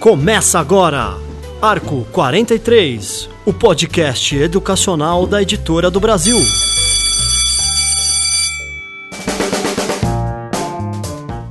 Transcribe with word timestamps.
Começa 0.00 0.58
agora, 0.58 1.16
Arco 1.60 2.04
43, 2.10 3.28
o 3.46 3.52
podcast 3.52 4.36
educacional 4.36 5.26
da 5.26 5.40
Editora 5.40 5.90
do 5.90 6.00
Brasil. 6.00 6.38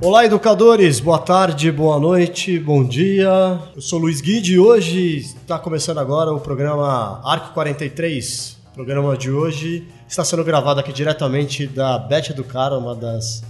Olá, 0.01 0.25
educadores, 0.25 0.99
boa 0.99 1.19
tarde, 1.19 1.71
boa 1.71 1.97
noite, 1.97 2.59
bom 2.59 2.83
dia. 2.83 3.59
Eu 3.73 3.81
sou 3.81 3.99
Luiz 3.99 4.19
Guide 4.19 4.55
e 4.55 4.59
hoje 4.59 5.17
está 5.19 5.57
começando 5.57 5.99
agora 5.99 6.33
o 6.33 6.39
programa 6.39 7.21
Arco 7.23 7.53
43. 7.53 8.60
O 8.71 8.73
programa 8.73 9.17
de 9.17 9.29
hoje 9.29 9.85
está 10.07 10.23
sendo 10.23 10.45
gravado 10.45 10.79
aqui 10.79 10.93
diretamente 10.93 11.67
da 11.67 11.99
Bet 11.99 12.31
Educar, 12.31 12.71
uma 12.71 12.95
das 12.95 13.43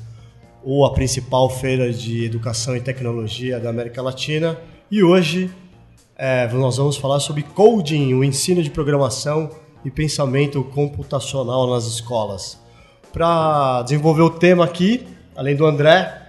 ou 0.63 0.84
a 0.84 0.94
principal 0.94 1.47
feira 1.47 1.94
de 1.94 2.25
educação 2.25 2.75
e 2.75 2.81
tecnologia 2.81 3.59
da 3.59 3.70
América 3.70 4.02
Latina. 4.02 4.57
E 4.89 5.03
hoje 5.03 5.52
é, 6.17 6.47
nós 6.52 6.77
vamos 6.77 6.97
falar 6.97 7.20
sobre 7.20 7.44
coding, 7.44 8.16
o 8.16 8.23
ensino 8.23 8.63
de 8.63 8.71
programação 8.71 9.52
e 9.85 9.91
pensamento 9.91 10.63
computacional 10.63 11.69
nas 11.69 11.85
escolas. 11.85 12.59
Para 13.13 13.83
desenvolver 13.83 14.23
o 14.23 14.30
tema 14.31 14.66
aqui, 14.66 15.05
além 15.35 15.55
do 15.55 15.67
André, 15.67 16.19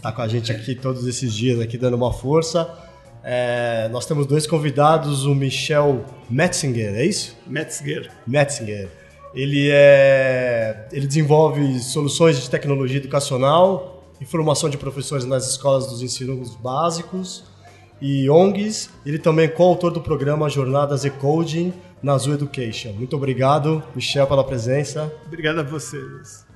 Tá 0.00 0.12
com 0.12 0.22
a 0.22 0.28
gente 0.28 0.52
aqui 0.52 0.74
todos 0.74 1.04
esses 1.06 1.34
dias, 1.34 1.60
aqui 1.60 1.76
dando 1.76 1.94
uma 1.94 2.12
força. 2.12 2.85
É, 3.28 3.88
nós 3.88 4.06
temos 4.06 4.24
dois 4.24 4.46
convidados, 4.46 5.24
o 5.24 5.34
Michel 5.34 6.04
Metzinger, 6.30 6.94
é 6.94 7.04
isso? 7.04 7.36
Metzger. 7.44 8.08
Metzinger. 8.24 8.88
Ele, 9.34 9.68
é, 9.68 10.86
ele 10.92 11.08
desenvolve 11.08 11.80
soluções 11.80 12.40
de 12.40 12.48
tecnologia 12.48 12.98
educacional 12.98 14.04
e 14.20 14.24
formação 14.24 14.70
de 14.70 14.78
professores 14.78 15.24
nas 15.24 15.50
escolas 15.50 15.88
dos 15.88 16.02
ensinos 16.02 16.54
básicos 16.54 17.42
e 18.00 18.30
ONGs. 18.30 18.90
Ele 19.04 19.18
também 19.18 19.46
é 19.46 19.48
coautor 19.48 19.90
do 19.90 20.00
programa 20.00 20.48
Jornadas 20.48 21.04
e 21.04 21.10
Coding 21.10 21.72
na 22.00 22.12
Azul 22.12 22.34
Education. 22.34 22.92
Muito 22.92 23.16
obrigado, 23.16 23.82
Michel, 23.92 24.28
pela 24.28 24.44
presença. 24.44 25.12
Obrigado 25.26 25.58
a 25.58 25.62
vocês. 25.64 26.46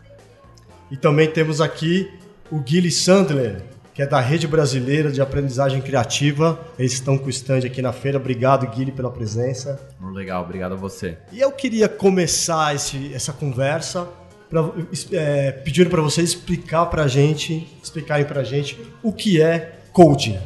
E 0.88 0.96
também 0.96 1.28
temos 1.28 1.60
aqui 1.60 2.08
o 2.48 2.60
Guilherme 2.60 2.92
Sandler, 2.92 3.62
que 4.00 4.04
é 4.04 4.06
da 4.06 4.18
Rede 4.18 4.48
Brasileira 4.48 5.12
de 5.12 5.20
Aprendizagem 5.20 5.82
Criativa. 5.82 6.58
Eles 6.78 6.94
estão 6.94 7.18
com 7.18 7.26
o 7.26 7.28
stand 7.28 7.66
aqui 7.66 7.82
na 7.82 7.92
feira. 7.92 8.16
Obrigado, 8.16 8.66
Guilherme, 8.66 8.92
pela 8.92 9.10
presença. 9.10 9.78
Legal, 10.14 10.42
obrigado 10.42 10.72
a 10.72 10.74
você. 10.74 11.18
E 11.30 11.38
eu 11.38 11.52
queria 11.52 11.86
começar 11.86 12.74
esse, 12.74 13.12
essa 13.12 13.30
conversa 13.30 14.08
pra, 14.48 14.70
é, 15.12 15.52
pedindo 15.52 15.90
para 15.90 16.00
vocês 16.00 16.30
explicar 16.30 16.86
para 16.86 17.02
a 17.02 17.08
gente, 17.08 17.68
explicarem 17.82 18.24
para 18.24 18.40
a 18.40 18.44
gente 18.44 18.80
o 19.02 19.12
que 19.12 19.38
é 19.38 19.80
coding. 19.92 20.38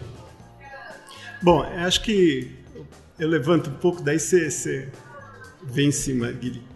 Bom, 1.40 1.64
eu 1.64 1.86
acho 1.86 2.02
que 2.02 2.50
eu 3.20 3.28
levanto 3.28 3.70
um 3.70 3.74
pouco, 3.74 4.02
daí 4.02 4.18
você, 4.18 4.50
você 4.50 4.88
vem 5.62 5.90
em 5.90 5.92
cima, 5.92 6.32
Guilherme. 6.32 6.73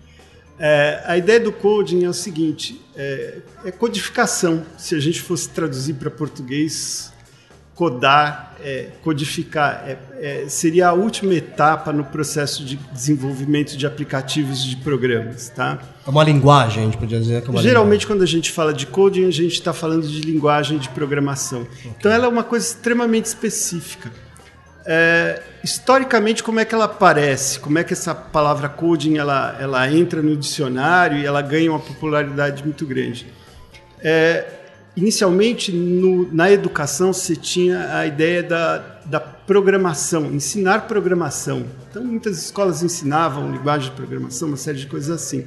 É, 0.58 1.02
a 1.06 1.16
ideia 1.16 1.38
do 1.38 1.52
coding 1.52 2.04
é 2.04 2.08
o 2.08 2.14
seguinte: 2.14 2.80
é, 2.96 3.38
é 3.64 3.70
codificação. 3.70 4.64
Se 4.76 4.94
a 4.94 5.00
gente 5.00 5.20
fosse 5.20 5.48
traduzir 5.50 5.94
para 5.94 6.10
português, 6.10 7.12
codar, 7.78 8.56
é, 8.60 8.88
codificar, 9.04 9.84
é, 9.86 9.98
é, 10.20 10.48
seria 10.48 10.88
a 10.88 10.92
última 10.92 11.32
etapa 11.32 11.92
no 11.92 12.04
processo 12.04 12.64
de 12.64 12.74
desenvolvimento 12.92 13.76
de 13.76 13.86
aplicativos 13.86 14.64
de 14.64 14.74
programas, 14.78 15.48
tá? 15.48 15.78
É 16.04 16.10
uma 16.10 16.24
linguagem, 16.24 16.82
a 16.82 16.86
gente 16.86 16.96
podia 16.98 17.20
dizer 17.20 17.40
que 17.40 17.46
é 17.46 17.50
uma 17.52 17.62
Geralmente, 17.62 18.00
linguagem. 18.00 18.06
quando 18.08 18.22
a 18.22 18.26
gente 18.26 18.50
fala 18.50 18.74
de 18.74 18.84
coding, 18.84 19.28
a 19.28 19.30
gente 19.30 19.52
está 19.52 19.72
falando 19.72 20.08
de 20.08 20.22
linguagem 20.22 20.76
de 20.78 20.88
programação. 20.88 21.62
Okay. 21.62 21.92
Então, 21.96 22.10
ela 22.10 22.24
é 22.24 22.28
uma 22.28 22.42
coisa 22.42 22.66
extremamente 22.66 23.26
específica. 23.26 24.10
É, 24.90 25.42
historicamente, 25.62 26.42
como 26.42 26.60
é 26.60 26.64
que 26.64 26.74
ela 26.74 26.86
aparece? 26.86 27.60
Como 27.60 27.78
é 27.78 27.84
que 27.84 27.92
essa 27.92 28.14
palavra 28.14 28.70
coding 28.70 29.18
ela, 29.18 29.54
ela 29.60 29.92
entra 29.92 30.22
no 30.22 30.34
dicionário 30.34 31.18
e 31.18 31.26
ela 31.26 31.42
ganha 31.42 31.70
uma 31.70 31.78
popularidade 31.78 32.64
muito 32.64 32.86
grande? 32.86 33.26
É, 34.00 34.46
inicialmente, 34.96 35.70
no, 35.70 36.32
na 36.32 36.50
educação, 36.50 37.12
você 37.12 37.36
tinha 37.36 37.98
a 37.98 38.06
ideia 38.06 38.42
da, 38.42 38.78
da 39.04 39.20
programação, 39.20 40.32
ensinar 40.32 40.86
programação. 40.88 41.66
Então, 41.90 42.02
muitas 42.02 42.38
escolas 42.38 42.82
ensinavam 42.82 43.52
linguagem 43.52 43.90
de 43.90 43.94
programação, 43.94 44.48
uma 44.48 44.56
série 44.56 44.78
de 44.78 44.86
coisas 44.86 45.10
assim. 45.10 45.44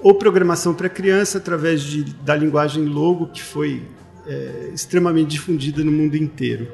Ou 0.00 0.14
programação 0.14 0.74
para 0.74 0.88
criança 0.88 1.38
através 1.38 1.80
de, 1.80 2.02
da 2.02 2.34
linguagem 2.34 2.86
Logo, 2.86 3.28
que 3.28 3.40
foi 3.40 3.84
é, 4.26 4.70
extremamente 4.74 5.28
difundida 5.28 5.84
no 5.84 5.92
mundo 5.92 6.16
inteiro. 6.16 6.66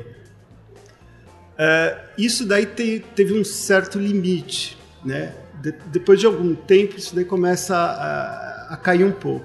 Uh, 1.61 2.01
isso 2.17 2.47
daí 2.47 2.65
te, 2.65 3.05
teve 3.15 3.39
um 3.39 3.45
certo 3.45 3.99
limite, 3.99 4.79
né? 5.05 5.35
De, 5.61 5.75
depois 5.93 6.19
de 6.19 6.25
algum 6.25 6.55
tempo, 6.55 6.97
isso 6.97 7.15
daí 7.15 7.27
começa 7.27 7.77
a, 7.77 8.73
a, 8.73 8.77
cair 8.79 9.05
um 9.05 9.13
pouco. 9.13 9.45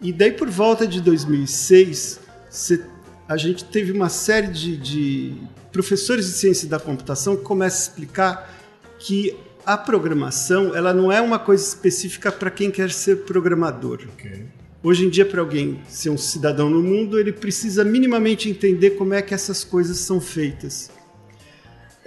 E 0.00 0.10
daí, 0.10 0.32
por 0.32 0.48
volta 0.48 0.86
de 0.86 1.02
2006, 1.02 2.20
cê, 2.48 2.82
a 3.28 3.36
gente 3.36 3.62
teve 3.62 3.92
uma 3.92 4.08
série 4.08 4.46
de, 4.46 4.78
de 4.78 5.36
professores 5.70 6.24
de 6.24 6.32
ciência 6.32 6.66
da 6.66 6.80
computação 6.80 7.36
que 7.36 7.42
começam 7.42 7.78
a 7.78 7.82
explicar 7.82 8.54
que 8.98 9.36
a 9.66 9.76
programação 9.76 10.74
ela 10.74 10.94
não 10.94 11.12
é 11.12 11.20
uma 11.20 11.38
coisa 11.38 11.62
específica 11.62 12.32
para 12.32 12.50
quem 12.50 12.70
quer 12.70 12.90
ser 12.90 13.24
programador. 13.24 14.00
Okay. 14.14 14.46
Hoje 14.82 15.04
em 15.04 15.10
dia, 15.10 15.26
para 15.26 15.42
alguém 15.42 15.82
ser 15.86 16.08
um 16.08 16.16
cidadão 16.16 16.70
no 16.70 16.82
mundo, 16.82 17.18
ele 17.18 17.32
precisa 17.32 17.84
minimamente 17.84 18.48
entender 18.48 18.92
como 18.92 19.12
é 19.12 19.20
que 19.20 19.34
essas 19.34 19.62
coisas 19.62 19.98
são 19.98 20.22
feitas. 20.22 20.90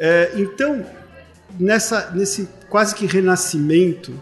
É, 0.03 0.31
então, 0.33 0.83
nessa, 1.59 2.09
nesse 2.09 2.49
quase 2.67 2.95
que 2.95 3.05
renascimento, 3.05 4.19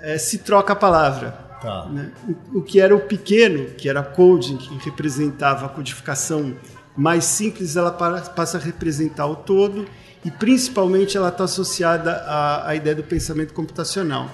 é, 0.00 0.16
se 0.16 0.38
troca 0.38 0.72
a 0.72 0.76
palavra. 0.76 1.32
Tá. 1.60 1.84
Né? 1.84 2.10
O, 2.26 2.60
o, 2.60 2.62
que 2.62 2.80
era 2.80 2.96
o 2.96 3.00
pequeno, 3.00 3.66
que 3.74 3.90
era 3.90 4.02
coding, 4.02 4.56
que 4.56 4.74
representava 4.78 5.66
a 5.66 5.68
codificação 5.68 6.56
mais 6.96 7.26
simples, 7.26 7.76
ela 7.76 7.90
passa 7.90 8.56
a 8.56 8.60
representar 8.60 9.26
o 9.26 9.36
todo 9.36 9.86
e 10.24 10.30
principalmente 10.30 11.18
ela 11.18 11.28
está 11.28 11.44
associada 11.44 12.10
à, 12.26 12.70
à, 12.70 12.74
ideia 12.74 12.96
do 12.96 13.02
pensamento 13.02 13.52
computacional. 13.52 14.24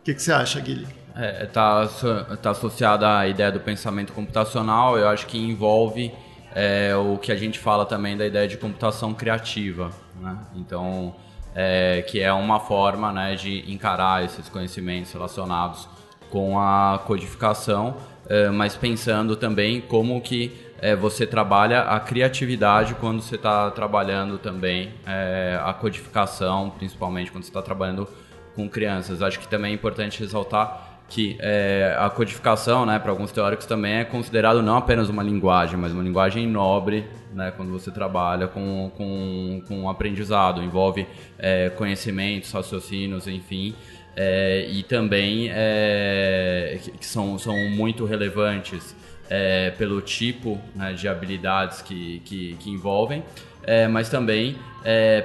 O 0.00 0.04
que, 0.04 0.14
que 0.14 0.22
você 0.22 0.32
acha, 0.32 0.60
Guilherme? 0.60 0.94
Está 1.14 1.22
é, 1.22 1.46
tá, 1.46 2.36
tá 2.36 2.50
associada 2.50 3.18
à 3.18 3.28
ideia 3.28 3.52
do 3.52 3.60
pensamento 3.60 4.14
computacional, 4.14 4.98
eu 4.98 5.08
acho 5.08 5.26
que 5.26 5.38
envolve 5.38 6.10
é 6.54 6.94
o 6.94 7.18
que 7.18 7.32
a 7.32 7.36
gente 7.36 7.58
fala 7.58 7.84
também 7.84 8.16
da 8.16 8.26
ideia 8.26 8.46
de 8.46 8.56
computação 8.56 9.12
criativa, 9.12 9.90
né? 10.20 10.38
Então, 10.54 11.14
é, 11.54 12.02
que 12.02 12.20
é 12.20 12.32
uma 12.32 12.60
forma 12.60 13.12
né, 13.12 13.34
de 13.34 13.70
encarar 13.72 14.24
esses 14.24 14.48
conhecimentos 14.48 15.12
relacionados 15.12 15.88
com 16.30 16.58
a 16.58 17.00
codificação, 17.06 17.96
é, 18.28 18.48
mas 18.50 18.74
pensando 18.76 19.36
também 19.36 19.80
como 19.80 20.20
que 20.20 20.52
é, 20.80 20.96
você 20.96 21.26
trabalha 21.26 21.82
a 21.82 22.00
criatividade 22.00 22.94
quando 22.96 23.22
você 23.22 23.36
está 23.36 23.70
trabalhando 23.70 24.38
também 24.38 24.92
é, 25.06 25.58
a 25.64 25.72
codificação, 25.72 26.70
principalmente 26.70 27.30
quando 27.30 27.44
você 27.44 27.50
está 27.50 27.62
trabalhando 27.62 28.08
com 28.54 28.68
crianças. 28.68 29.22
Acho 29.22 29.38
que 29.38 29.48
também 29.48 29.72
é 29.72 29.74
importante 29.74 30.20
ressaltar 30.20 30.83
que 31.08 31.36
é, 31.40 31.96
a 31.98 32.08
codificação, 32.08 32.86
né, 32.86 32.98
para 32.98 33.10
alguns 33.10 33.30
teóricos 33.30 33.66
também 33.66 33.94
é 33.94 34.04
considerado 34.04 34.62
não 34.62 34.76
apenas 34.76 35.08
uma 35.08 35.22
linguagem, 35.22 35.78
mas 35.78 35.92
uma 35.92 36.02
linguagem 36.02 36.46
nobre, 36.46 37.06
né, 37.32 37.52
quando 37.56 37.70
você 37.70 37.90
trabalha 37.90 38.48
com, 38.48 38.90
com, 38.96 39.62
com 39.68 39.88
aprendizado, 39.88 40.62
envolve 40.62 41.06
é, 41.38 41.68
conhecimentos, 41.70 42.50
raciocínios, 42.50 43.28
enfim, 43.28 43.74
é, 44.16 44.66
e 44.70 44.82
também 44.82 45.50
é, 45.52 46.78
que 46.98 47.06
são, 47.06 47.38
são 47.38 47.56
muito 47.70 48.04
relevantes 48.04 48.94
é, 49.28 49.70
pelo 49.70 50.00
tipo 50.00 50.60
né, 50.74 50.92
de 50.92 51.08
habilidades 51.08 51.82
que, 51.82 52.20
que, 52.24 52.54
que 52.54 52.70
envolvem, 52.70 53.22
é, 53.62 53.88
mas 53.88 54.08
também 54.08 54.56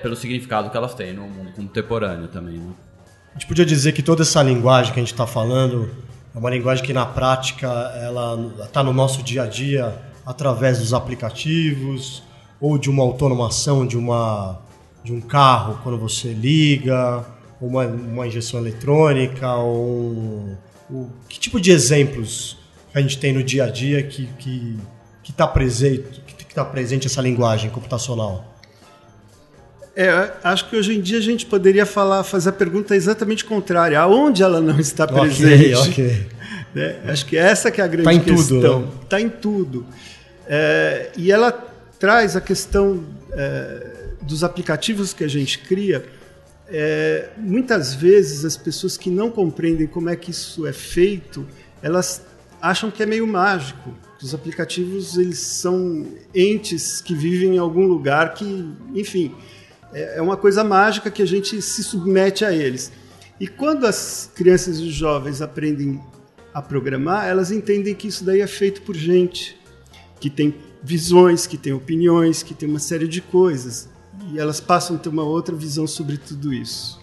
pelo 0.02 0.16
significado 0.16 0.70
que 0.70 0.78
elas 0.78 0.94
têm 0.94 1.12
no 1.12 1.24
mundo 1.24 1.52
contemporâneo 1.52 2.30
também. 2.30 2.58
Né? 2.58 2.74
Gente 3.40 3.48
podia 3.48 3.66
dizer 3.66 3.94
que 3.94 4.04
toda 4.04 4.24
essa 4.24 4.44
linguagem 4.44 4.92
que 4.92 5.00
a 5.00 5.02
gente 5.02 5.14
está 5.14 5.26
falando 5.26 5.90
é 6.36 6.38
uma 6.38 6.50
linguagem 6.50 6.84
que 6.84 6.92
na 6.92 7.06
prática 7.06 7.68
ela 7.96 8.38
está 8.66 8.84
no 8.84 8.92
nosso 8.92 9.24
dia 9.24 9.44
a 9.44 9.48
dia 9.48 9.98
através 10.26 10.80
dos 10.80 10.94
aplicativos 10.94 12.22
ou 12.60 12.78
de 12.78 12.90
uma 12.90 13.02
automação 13.02 13.88
de 13.88 13.98
uma 13.98 14.60
de 15.06 15.14
um 15.14 15.22
carro 15.22 15.80
quando 15.82 15.98
você 15.98 16.34
liga, 16.34 17.26
uma, 17.62 17.86
uma 17.86 18.28
injeção 18.28 18.60
eletrônica 18.60 19.50
ou 19.56 20.58
um, 20.92 21.10
que 21.30 21.40
tipo 21.40 21.62
de 21.62 21.72
exemplos 21.72 22.58
a 22.94 23.00
gente 23.00 23.18
tem 23.18 23.32
no 23.32 23.42
dia 23.42 23.64
a 23.64 23.70
dia 23.70 24.04
que 24.04 24.28
que 24.38 24.78
está 25.30 25.48
presente 25.48 26.22
que 26.28 26.44
está 26.44 26.66
presente 26.66 27.08
essa 27.08 27.22
linguagem 27.22 27.70
computacional? 27.70 28.59
É, 30.00 30.32
acho 30.46 30.70
que 30.70 30.78
hoje 30.78 30.98
em 30.98 31.02
dia 31.02 31.18
a 31.18 31.22
gente 31.22 31.46
poderia 31.46 31.86
falar, 31.86 32.24
fazer 32.24 32.52
a 32.52 32.54
pergunta 32.54 32.96
exatamente 32.96 33.44
contrária. 33.44 34.00
Aonde 34.00 34.42
ela 34.42 34.62
não 34.62 34.80
está 34.80 35.06
presente? 35.06 35.76
Ok, 35.76 35.92
ok. 35.92 36.26
Né? 36.72 37.00
Acho 37.08 37.26
que 37.26 37.36
essa 37.36 37.72
que 37.72 37.82
é 37.82 37.84
a 37.84 37.88
grande 37.88 38.04
tá 38.04 38.14
em 38.14 38.20
questão. 38.20 38.60
Tudo, 38.60 38.80
né? 38.80 38.88
Está 39.02 39.20
em 39.20 39.28
tudo. 39.28 39.86
É, 40.48 41.10
e 41.18 41.32
ela 41.32 41.52
traz 41.98 42.36
a 42.36 42.42
questão 42.42 43.04
é, 43.32 43.88
dos 44.22 44.44
aplicativos 44.44 45.12
que 45.12 45.24
a 45.24 45.28
gente 45.28 45.58
cria. 45.58 46.06
É, 46.68 47.30
muitas 47.36 47.96
vezes 47.96 48.46
as 48.46 48.56
pessoas 48.56 48.98
que 48.98 49.10
não 49.10 49.32
compreendem 49.32 49.88
como 49.88 50.12
é 50.12 50.16
que 50.16 50.30
isso 50.30 50.68
é 50.68 50.72
feito, 50.72 51.44
elas 51.82 52.22
acham 52.62 52.92
que 52.92 53.02
é 53.02 53.06
meio 53.08 53.26
mágico. 53.26 53.92
Os 54.22 54.36
aplicativos 54.36 55.18
eles 55.18 55.40
são 55.40 56.06
entes 56.36 57.02
que 57.02 57.16
vivem 57.16 57.56
em 57.56 57.58
algum 57.58 57.88
lugar 57.88 58.36
que, 58.36 58.70
enfim, 58.94 59.34
é, 59.94 60.18
é 60.18 60.22
uma 60.22 60.38
coisa 60.38 60.64
mágica 60.64 61.10
que 61.12 61.22
a 61.22 61.26
gente 61.26 61.62
se 61.62 61.84
submete 61.84 62.46
a 62.46 62.52
eles. 62.52 62.92
E 63.40 63.48
quando 63.48 63.86
as 63.86 64.30
crianças 64.36 64.80
e 64.80 64.84
os 64.84 64.94
jovens 64.94 65.42
aprendem 65.42 66.02
a 66.54 66.62
programar, 66.62 67.28
elas 67.28 67.52
entendem 67.52 67.96
que 67.96 68.08
isso 68.08 68.24
daí 68.24 68.42
é 68.42 68.48
feito 68.48 68.82
por 68.82 68.96
gente 68.96 69.58
que 70.20 70.30
tem 70.30 70.54
visões, 70.84 71.48
que 71.48 71.58
tem 71.58 71.72
opiniões, 71.72 72.44
que 72.44 72.54
tem 72.54 72.68
uma 72.68 72.80
série 72.80 73.08
de 73.08 73.22
coisas. 73.22 73.90
E 74.32 74.40
elas 74.40 74.60
passam 74.60 74.98
a 74.98 75.00
ter 75.00 75.10
uma 75.10 75.24
outra 75.24 75.56
visão 75.56 75.88
sobre 75.88 76.18
tudo 76.18 76.54
isso. 76.54 77.00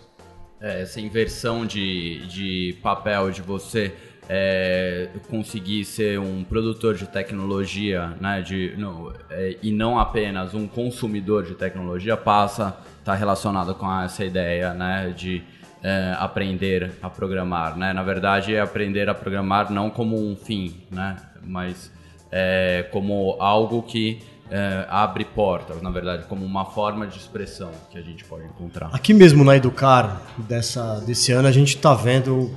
É, 0.60 0.82
essa 0.82 1.00
inversão 1.00 1.66
de, 1.66 2.26
de 2.28 2.78
papel 2.82 3.30
de 3.30 3.42
você 3.42 3.94
é, 4.28 5.08
conseguir 5.28 5.84
ser 5.84 6.18
um 6.18 6.42
produtor 6.42 6.94
de 6.94 7.06
tecnologia 7.06 8.16
né, 8.20 8.42
de, 8.42 8.74
não, 8.76 9.12
é, 9.30 9.56
e 9.62 9.70
não 9.70 9.98
apenas 9.98 10.54
um 10.54 10.66
consumidor 10.66 11.44
de 11.44 11.54
tecnologia 11.54 12.16
passa 12.16 12.68
a 12.68 12.98
estar 12.98 13.14
relacionado 13.14 13.74
com 13.74 14.00
essa 14.00 14.24
ideia 14.24 14.74
né, 14.74 15.14
de 15.16 15.42
é, 15.82 16.16
aprender 16.18 16.92
a 17.00 17.08
programar. 17.08 17.76
Né? 17.76 17.92
Na 17.92 18.02
verdade, 18.02 18.54
é 18.54 18.60
aprender 18.60 19.08
a 19.08 19.14
programar 19.14 19.70
não 19.70 19.90
como 19.90 20.16
um 20.16 20.34
fim, 20.34 20.74
né? 20.90 21.16
mas 21.44 21.92
é, 22.30 22.88
como 22.90 23.36
algo 23.38 23.82
que 23.82 24.20
é, 24.50 24.86
abre 24.88 25.24
portas, 25.24 25.80
na 25.82 25.90
verdade, 25.90 26.24
como 26.28 26.44
uma 26.44 26.64
forma 26.64 27.06
de 27.06 27.16
expressão 27.18 27.70
que 27.90 27.98
a 27.98 28.02
gente 28.02 28.24
pode 28.24 28.44
encontrar. 28.44 28.90
Aqui 28.92 29.12
mesmo 29.12 29.44
na 29.44 29.56
Educar 29.56 30.20
dessa, 30.36 31.00
desse 31.00 31.32
ano, 31.32 31.48
a 31.48 31.52
gente 31.52 31.76
está 31.76 31.94
vendo 31.94 32.50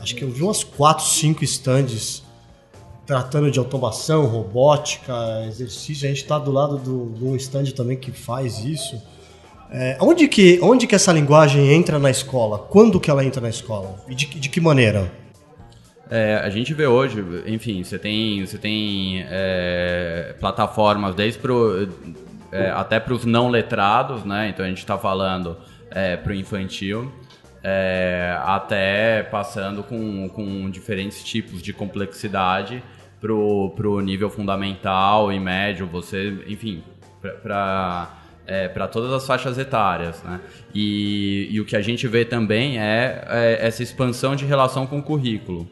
acho 0.00 0.14
que 0.14 0.24
eu 0.24 0.30
vi 0.30 0.42
umas 0.42 0.64
4, 0.64 1.04
5 1.04 1.44
stands 1.44 2.22
tratando 3.06 3.50
de 3.50 3.58
automação, 3.58 4.26
robótica, 4.26 5.12
exercício. 5.48 6.06
A 6.06 6.08
gente 6.08 6.22
está 6.22 6.38
do 6.38 6.52
lado 6.52 6.78
do, 6.78 7.12
de 7.18 7.24
um 7.24 7.34
stand 7.36 7.64
também 7.72 7.96
que 7.96 8.12
faz 8.12 8.64
isso. 8.64 9.02
É, 9.70 9.96
onde, 10.00 10.28
que, 10.28 10.60
onde 10.62 10.86
que 10.86 10.94
essa 10.94 11.12
linguagem 11.12 11.72
entra 11.72 11.98
na 11.98 12.10
escola? 12.10 12.58
Quando 12.58 13.00
que 13.00 13.10
ela 13.10 13.24
entra 13.24 13.40
na 13.40 13.48
escola? 13.48 13.96
E 14.08 14.14
de, 14.14 14.26
de 14.26 14.48
que 14.48 14.60
maneira? 14.60 15.10
É, 16.08 16.36
a 16.36 16.50
gente 16.50 16.74
vê 16.74 16.86
hoje, 16.86 17.24
enfim, 17.46 17.82
você 17.82 17.98
tem, 17.98 18.44
você 18.44 18.58
tem 18.58 19.24
é, 19.28 20.34
plataformas 20.40 21.14
desde 21.14 21.38
pro, 21.38 21.88
é, 22.52 22.70
até 22.70 22.98
para 22.98 23.14
os 23.14 23.24
não 23.24 23.48
letrados, 23.48 24.24
né? 24.24 24.48
Então 24.48 24.64
a 24.64 24.68
gente 24.68 24.78
está 24.78 24.98
falando 24.98 25.56
é, 25.90 26.16
para 26.16 26.32
o 26.32 26.34
infantil 26.34 27.12
é, 27.62 28.36
até 28.44 29.22
passando 29.24 29.82
com, 29.82 30.28
com 30.28 30.70
diferentes 30.70 31.22
tipos 31.22 31.62
de 31.62 31.72
complexidade 31.72 32.82
pro, 33.20 33.70
pro 33.76 34.00
nível 34.00 34.30
fundamental 34.30 35.32
e 35.32 35.38
médio, 35.38 35.86
você, 35.86 36.42
enfim, 36.46 36.82
para 37.42 38.16
é, 38.46 38.66
para 38.66 38.88
todas 38.88 39.12
as 39.12 39.24
faixas 39.24 39.58
etárias, 39.58 40.20
né? 40.24 40.40
E, 40.74 41.46
e, 41.52 41.60
o 41.60 41.64
que 41.64 41.76
a 41.76 41.80
gente 41.80 42.08
vê 42.08 42.24
também 42.24 42.80
é, 42.80 43.24
é 43.28 43.58
essa 43.60 43.80
expansão 43.80 44.34
de 44.34 44.44
relação 44.44 44.88
com 44.88 44.98
o 44.98 45.02
currículo. 45.02 45.68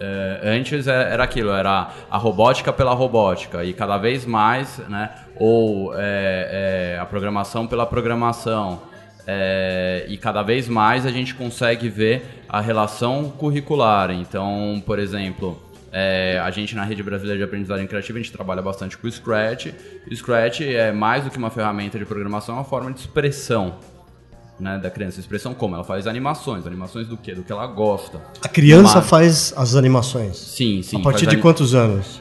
É, 0.00 0.40
antes 0.42 0.88
é, 0.88 1.12
era 1.12 1.22
aquilo, 1.22 1.50
era 1.52 1.92
a 2.10 2.18
robótica 2.18 2.72
pela 2.72 2.92
robótica 2.92 3.64
e 3.64 3.72
cada 3.72 3.98
vez 3.98 4.26
mais, 4.26 4.78
né? 4.88 5.10
Ou 5.36 5.94
é, 5.94 6.94
é 6.96 6.98
a 6.98 7.06
programação 7.06 7.68
pela 7.68 7.86
programação 7.86 8.82
é, 9.26 10.04
e 10.08 10.16
cada 10.16 10.42
vez 10.42 10.68
mais 10.68 11.06
a 11.06 11.10
gente 11.10 11.34
consegue 11.34 11.88
ver 11.88 12.44
a 12.48 12.60
relação 12.60 13.30
curricular. 13.30 14.10
Então, 14.10 14.82
por 14.84 14.98
exemplo, 14.98 15.60
é, 15.92 16.40
a 16.42 16.50
gente 16.50 16.74
na 16.74 16.84
Rede 16.84 17.02
Brasileira 17.02 17.38
de 17.38 17.44
Aprendizagem 17.44 17.86
Criativa 17.86 18.18
a 18.18 18.22
gente 18.22 18.32
trabalha 18.32 18.62
bastante 18.62 18.96
com 18.98 19.06
o 19.06 19.12
Scratch. 19.12 19.66
O 20.10 20.14
Scratch 20.14 20.60
é 20.62 20.90
mais 20.92 21.24
do 21.24 21.30
que 21.30 21.38
uma 21.38 21.50
ferramenta 21.50 21.98
de 21.98 22.04
programação, 22.04 22.56
é 22.56 22.58
uma 22.58 22.64
forma 22.64 22.92
de 22.92 23.00
expressão 23.00 23.78
né, 24.58 24.78
da 24.78 24.90
criança. 24.90 25.20
Expressão 25.20 25.52
como? 25.52 25.74
Ela 25.74 25.84
faz 25.84 26.06
animações. 26.06 26.66
Animações 26.66 27.06
do 27.06 27.16
quê? 27.16 27.34
Do 27.34 27.42
que 27.42 27.52
ela 27.52 27.66
gosta. 27.66 28.20
A 28.42 28.48
criança 28.48 28.98
Mas... 28.98 29.08
faz 29.08 29.54
as 29.56 29.74
animações? 29.74 30.36
Sim, 30.36 30.82
sim. 30.82 31.00
A 31.00 31.02
partir 31.02 31.26
de 31.26 31.36
quantos 31.36 31.74
anos? 31.74 32.20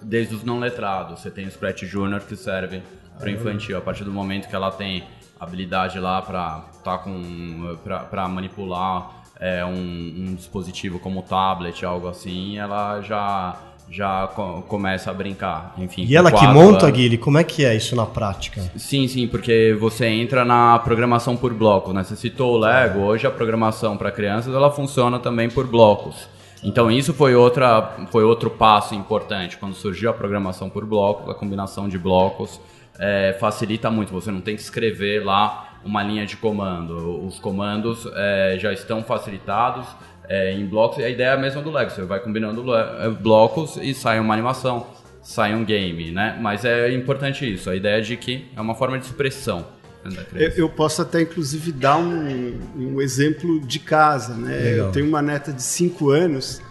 Desde 0.00 0.34
os 0.34 0.44
não 0.44 0.58
letrados. 0.58 1.20
Você 1.20 1.30
tem 1.30 1.46
o 1.46 1.50
Scratch 1.50 1.82
Junior 1.82 2.20
que 2.20 2.36
serve 2.36 2.82
para 3.18 3.28
o 3.28 3.30
infantil. 3.30 3.76
A 3.76 3.80
partir 3.80 4.04
do 4.04 4.12
momento 4.12 4.48
que 4.48 4.54
ela 4.54 4.70
tem 4.70 5.04
habilidade 5.40 5.98
lá 5.98 6.20
para 6.20 6.62
tá 6.84 6.98
com 6.98 7.76
para 7.84 8.28
manipular 8.28 9.22
é, 9.40 9.64
um, 9.64 9.70
um, 9.70 10.34
dispositivo 10.34 10.98
como 10.98 11.22
tablet, 11.22 11.84
algo 11.84 12.06
assim, 12.08 12.58
ela 12.58 13.00
já 13.00 13.56
já 13.92 14.28
começa 14.68 15.10
a 15.10 15.14
brincar. 15.14 15.74
Enfim. 15.76 16.04
E 16.08 16.14
ela 16.14 16.30
que 16.30 16.46
monta, 16.46 16.86
anos. 16.86 16.96
Guilherme, 16.96 17.18
como 17.18 17.38
é 17.38 17.42
que 17.42 17.64
é 17.64 17.74
isso 17.74 17.96
na 17.96 18.06
prática? 18.06 18.62
Sim, 18.76 19.08
sim, 19.08 19.26
porque 19.26 19.76
você 19.80 20.06
entra 20.06 20.44
na 20.44 20.78
programação 20.78 21.36
por 21.36 21.52
blocos, 21.52 21.92
né? 21.92 22.04
Você 22.04 22.14
citou 22.14 22.54
o 22.54 22.58
Lego, 22.58 23.00
hoje 23.00 23.26
a 23.26 23.32
programação 23.32 23.96
para 23.96 24.12
crianças 24.12 24.54
ela 24.54 24.70
funciona 24.70 25.18
também 25.18 25.50
por 25.50 25.66
blocos. 25.66 26.28
Então 26.62 26.90
isso 26.90 27.12
foi 27.12 27.34
outra 27.34 27.96
foi 28.12 28.22
outro 28.22 28.50
passo 28.50 28.94
importante 28.94 29.56
quando 29.56 29.74
surgiu 29.74 30.10
a 30.10 30.12
programação 30.12 30.68
por 30.68 30.84
blocos, 30.84 31.28
a 31.28 31.34
combinação 31.34 31.88
de 31.88 31.98
blocos 31.98 32.60
é, 32.98 33.36
facilita 33.38 33.90
muito. 33.90 34.12
Você 34.12 34.30
não 34.30 34.40
tem 34.40 34.56
que 34.56 34.62
escrever 34.62 35.24
lá 35.24 35.78
uma 35.84 36.02
linha 36.02 36.26
de 36.26 36.36
comando. 36.36 37.24
Os 37.26 37.38
comandos 37.38 38.06
é, 38.14 38.56
já 38.58 38.72
estão 38.72 39.02
facilitados 39.02 39.86
é, 40.28 40.52
em 40.52 40.66
blocos. 40.66 40.98
E 40.98 41.04
a 41.04 41.08
ideia 41.08 41.28
é 41.28 41.32
a 41.32 41.36
mesma 41.36 41.62
do 41.62 41.70
Lego. 41.70 41.90
Você 41.90 42.02
vai 42.02 42.20
combinando 42.20 42.74
é, 42.74 43.08
blocos 43.10 43.76
e 43.76 43.94
sai 43.94 44.20
uma 44.20 44.34
animação, 44.34 44.86
sai 45.22 45.54
um 45.54 45.64
game, 45.64 46.10
né? 46.10 46.38
Mas 46.40 46.64
é 46.64 46.92
importante 46.92 47.52
isso. 47.52 47.68
A 47.70 47.76
ideia 47.76 48.00
de 48.00 48.16
que 48.16 48.46
é 48.56 48.60
uma 48.60 48.74
forma 48.74 48.98
de 48.98 49.06
expressão. 49.06 49.66
Né, 50.04 50.24
eu, 50.34 50.48
eu, 50.50 50.68
posso 50.70 51.02
até 51.02 51.20
inclusive 51.20 51.72
dar 51.72 51.98
um, 51.98 52.58
um 52.74 53.02
exemplo 53.02 53.60
de 53.60 53.78
casa, 53.78 54.34
né? 54.34 54.56
Legal. 54.56 54.86
Eu 54.86 54.92
tenho 54.92 55.06
uma 55.06 55.20
neta 55.20 55.52
de 55.52 55.62
5 55.62 56.08
anos 56.10 56.62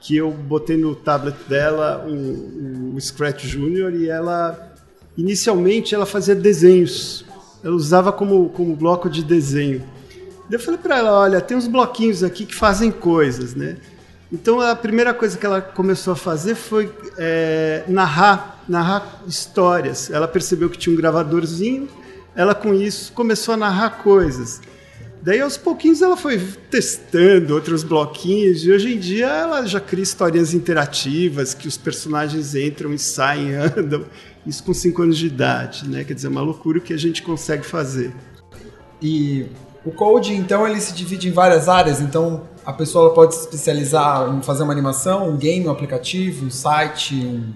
que 0.00 0.16
eu 0.16 0.30
botei 0.30 0.78
no 0.78 0.94
tablet 0.94 1.36
dela 1.46 2.02
um, 2.06 2.94
um 2.94 3.00
Scratch 3.00 3.44
Junior 3.44 3.92
e 3.92 4.08
ela 4.08 4.69
inicialmente 5.20 5.94
ela 5.94 6.06
fazia 6.06 6.34
desenhos. 6.34 7.24
Ela 7.62 7.74
usava 7.74 8.12
como, 8.12 8.48
como 8.50 8.74
bloco 8.74 9.08
de 9.08 9.22
desenho. 9.22 9.82
Eu 10.50 10.58
falei 10.58 10.80
para 10.80 10.98
ela, 10.98 11.12
olha, 11.20 11.40
tem 11.40 11.56
uns 11.56 11.68
bloquinhos 11.68 12.24
aqui 12.24 12.44
que 12.44 12.54
fazem 12.54 12.90
coisas, 12.90 13.54
né? 13.54 13.76
Então 14.32 14.60
a 14.60 14.74
primeira 14.74 15.12
coisa 15.12 15.36
que 15.36 15.44
ela 15.44 15.60
começou 15.60 16.12
a 16.12 16.16
fazer 16.16 16.54
foi 16.54 16.92
é, 17.18 17.84
narrar, 17.88 18.62
narrar 18.68 19.22
histórias. 19.26 20.10
Ela 20.10 20.26
percebeu 20.26 20.70
que 20.70 20.78
tinha 20.78 20.92
um 20.92 20.96
gravadorzinho, 20.96 21.88
ela 22.34 22.54
com 22.54 22.72
isso 22.74 23.12
começou 23.12 23.54
a 23.54 23.56
narrar 23.56 24.02
coisas. 24.02 24.60
Daí 25.22 25.40
aos 25.40 25.58
pouquinhos 25.58 26.00
ela 26.00 26.16
foi 26.16 26.40
testando 26.70 27.54
outros 27.54 27.82
bloquinhos 27.82 28.64
e 28.64 28.72
hoje 28.72 28.94
em 28.94 28.98
dia 28.98 29.26
ela 29.26 29.66
já 29.66 29.78
cria 29.78 30.02
histórias 30.02 30.54
interativas 30.54 31.52
que 31.52 31.68
os 31.68 31.76
personagens 31.76 32.54
entram 32.54 32.94
e 32.94 32.98
saem, 32.98 33.54
andam. 33.76 34.06
Isso 34.46 34.64
com 34.64 34.72
5 34.72 35.02
anos 35.02 35.18
de 35.18 35.26
idade, 35.26 35.88
né? 35.88 36.04
Quer 36.04 36.14
dizer, 36.14 36.28
é 36.28 36.30
uma 36.30 36.40
loucura 36.40 36.78
o 36.78 36.80
que 36.80 36.92
a 36.92 36.98
gente 36.98 37.22
consegue 37.22 37.64
fazer. 37.64 38.14
E 39.02 39.46
o 39.84 39.90
code, 39.90 40.34
então, 40.34 40.66
ele 40.66 40.80
se 40.80 40.94
divide 40.94 41.28
em 41.28 41.32
várias 41.32 41.68
áreas. 41.68 42.00
Então, 42.00 42.42
a 42.64 42.72
pessoa 42.72 43.14
pode 43.14 43.34
se 43.34 43.40
especializar 43.42 44.28
em 44.34 44.42
fazer 44.42 44.62
uma 44.62 44.72
animação, 44.72 45.28
um 45.28 45.36
game, 45.36 45.66
um 45.66 45.70
aplicativo, 45.70 46.46
um 46.46 46.50
site, 46.50 47.14
um... 47.14 47.52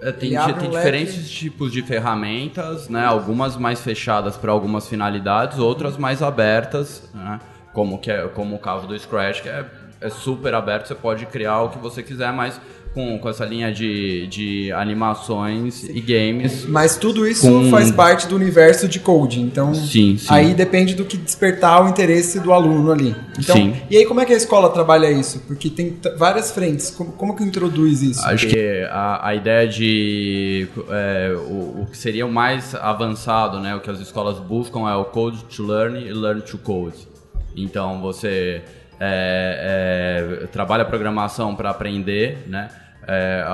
É, 0.00 0.10
tem, 0.10 0.30
tem 0.30 0.68
um 0.68 0.70
diferentes 0.70 1.30
tipos 1.30 1.70
de 1.70 1.80
ferramentas, 1.80 2.88
né? 2.88 3.04
Algumas 3.04 3.56
mais 3.56 3.80
fechadas 3.80 4.36
para 4.36 4.50
algumas 4.50 4.88
finalidades, 4.88 5.58
outras 5.58 5.96
mais 5.96 6.22
abertas, 6.22 7.08
né? 7.14 7.38
Como, 7.72 7.98
que 7.98 8.10
é, 8.10 8.26
como 8.28 8.56
o 8.56 8.58
caso 8.58 8.86
do 8.86 8.98
Scratch, 8.98 9.42
que 9.42 9.48
é, 9.48 9.64
é 10.00 10.10
super 10.10 10.54
aberto, 10.54 10.88
você 10.88 10.94
pode 10.94 11.24
criar 11.26 11.62
o 11.62 11.68
que 11.68 11.78
você 11.78 12.02
quiser, 12.02 12.32
mas 12.32 12.60
com, 12.94 13.18
com 13.18 13.28
essa 13.28 13.44
linha 13.44 13.72
de, 13.72 14.26
de 14.26 14.72
animações 14.72 15.84
e 15.84 16.00
games. 16.00 16.66
Mas 16.66 16.96
tudo 16.96 17.26
isso 17.26 17.46
Com- 17.46 17.70
faz 17.70 17.90
parte 17.90 18.26
do 18.26 18.36
universo 18.36 18.86
de 18.86 19.00
coding. 19.00 19.42
Então, 19.42 19.74
Sim, 19.74 20.16
sim. 20.18 20.26
aí 20.28 20.54
depende 20.54 20.94
do 20.94 21.04
que 21.04 21.16
despertar 21.16 21.84
o 21.84 21.88
interesse 21.88 22.40
do 22.40 22.52
aluno 22.52 22.92
ali. 22.92 23.14
Então, 23.38 23.56
Sim. 23.56 23.74
E 23.90 23.96
aí, 23.96 24.04
como 24.04 24.20
é 24.20 24.24
que 24.24 24.32
a 24.32 24.36
escola 24.36 24.68
trabalha 24.70 25.10
isso? 25.10 25.40
Porque 25.46 25.70
tem 25.70 25.96
várias 26.16 26.50
frentes. 26.50 26.90
Como, 26.90 27.12
como 27.12 27.36
que 27.36 27.42
introduz 27.42 28.02
isso? 28.02 28.24
Acho 28.26 28.46
que 28.46 28.86
a, 28.90 29.28
a 29.28 29.34
ideia 29.34 29.66
de 29.66 30.68
é, 30.90 31.34
o, 31.34 31.82
o 31.82 31.86
que 31.90 31.96
seria 31.96 32.26
o 32.26 32.32
mais 32.32 32.74
avançado, 32.74 33.58
né, 33.60 33.74
o 33.74 33.80
que 33.80 33.90
as 33.90 34.00
escolas 34.00 34.38
buscam 34.38 34.88
é 34.90 34.94
o 34.94 35.04
code 35.04 35.44
to 35.44 35.62
learn 35.66 35.98
e 35.98 36.12
learn 36.12 36.42
to 36.42 36.58
code. 36.58 36.96
Então 37.56 38.00
você 38.00 38.62
é, 39.00 40.42
é, 40.42 40.46
trabalha 40.46 40.84
programação 40.84 41.54
para 41.54 41.70
aprender, 41.70 42.44
né? 42.46 42.68
É, 43.06 43.44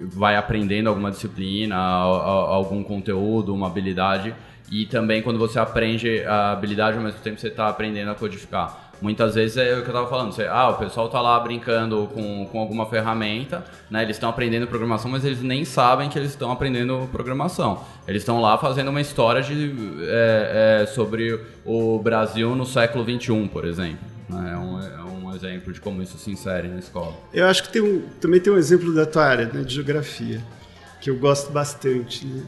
vai 0.00 0.36
aprendendo 0.36 0.88
alguma 0.88 1.10
disciplina, 1.10 1.76
algum 1.76 2.82
conteúdo, 2.82 3.54
uma 3.54 3.66
habilidade. 3.66 4.34
E 4.70 4.86
também 4.86 5.22
quando 5.22 5.38
você 5.38 5.58
aprende 5.58 6.24
a 6.24 6.52
habilidade, 6.52 6.96
ao 6.96 7.02
mesmo 7.02 7.20
tempo 7.20 7.38
você 7.38 7.48
está 7.48 7.68
aprendendo 7.68 8.10
a 8.10 8.14
codificar. 8.14 8.92
Muitas 9.02 9.34
vezes 9.34 9.56
é 9.56 9.72
o 9.72 9.82
que 9.82 9.82
eu 9.82 9.86
estava 9.88 10.06
falando, 10.06 10.32
você, 10.32 10.46
ah, 10.46 10.68
o 10.68 10.74
pessoal 10.74 11.06
está 11.06 11.20
lá 11.20 11.38
brincando 11.40 12.08
com, 12.14 12.46
com 12.46 12.60
alguma 12.60 12.86
ferramenta, 12.86 13.64
né? 13.90 14.02
Eles 14.02 14.14
estão 14.14 14.30
aprendendo 14.30 14.64
programação, 14.68 15.10
mas 15.10 15.24
eles 15.24 15.42
nem 15.42 15.64
sabem 15.64 16.08
que 16.08 16.16
eles 16.16 16.30
estão 16.30 16.52
aprendendo 16.52 17.08
programação. 17.10 17.80
Eles 18.06 18.22
estão 18.22 18.40
lá 18.40 18.56
fazendo 18.58 18.88
uma 18.88 19.00
história 19.00 19.42
de, 19.42 19.74
é, 20.02 20.82
é, 20.82 20.86
sobre 20.86 21.38
o 21.66 21.98
Brasil 21.98 22.54
no 22.54 22.64
século 22.64 23.04
XXI, 23.04 23.48
por 23.52 23.64
exemplo. 23.64 24.06
né? 24.28 24.52
É 24.52 24.56
um, 24.56 24.80
é 24.80 25.01
exemplo 25.34 25.72
de 25.72 25.80
como 25.80 26.02
isso 26.02 26.18
se 26.18 26.30
insere 26.30 26.68
na 26.68 26.78
escola. 26.78 27.14
Eu 27.32 27.46
acho 27.46 27.62
que 27.64 27.68
tem 27.72 27.82
um, 27.82 28.00
também 28.20 28.40
tem 28.40 28.52
um 28.52 28.56
exemplo 28.56 28.92
da 28.94 29.04
tua 29.06 29.24
área, 29.24 29.46
né, 29.52 29.62
de 29.62 29.74
geografia, 29.74 30.40
que 31.00 31.10
eu 31.10 31.16
gosto 31.18 31.50
bastante. 31.52 32.26
né? 32.26 32.42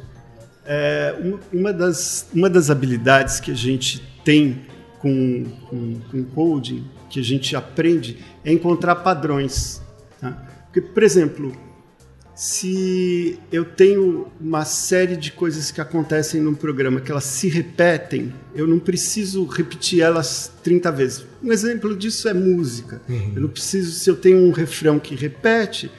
É, 0.67 1.15
um- 1.23 1.39
uma, 1.61 1.73
das, 1.73 2.27
uma 2.33 2.49
das 2.49 2.71
habilidades 2.71 3.39
que 3.41 3.51
a 3.51 3.55
gente 3.55 4.01
tem 4.25 4.63
com, 4.99 5.45
com, 5.69 6.01
com 6.11 6.25
coding, 6.25 6.85
que 7.11 7.21
a 7.21 7.23
gente 7.23 7.55
aprende, 7.55 8.19
é 8.45 8.53
encontrar 8.53 8.97
padrões. 8.97 9.83
tá? 10.21 10.31
Porque, 10.65 10.81
por 10.81 11.03
exemplo, 11.03 11.55
se 12.35 13.39
eu 13.53 13.65
tenho 13.65 14.27
uma 14.41 14.65
série 14.65 15.17
de 15.17 15.31
coisas 15.31 15.71
que 15.71 15.81
acontecem 15.81 16.41
num 16.41 16.55
programa 16.55 17.01
que 17.01 17.11
elas 17.11 17.25
se 17.25 17.49
repetem, 17.49 18.33
eu 18.55 18.67
não 18.67 18.79
preciso 18.79 19.45
repetir 19.47 20.01
elas 20.01 20.53
30 20.63 20.91
vezes. 20.91 21.27
Um 21.43 21.53
exemplo 21.53 21.97
disso 21.97 22.29
é 22.29 22.35
música. 22.35 23.01
Eu 23.37 23.43
não 23.43 23.49
preciso, 23.49 23.93
se 23.93 24.11
eu 24.11 24.17
tenho 24.17 24.39
um 24.39 24.51
refrão 24.51 24.99
que 24.99 25.15
repete, 25.15 25.91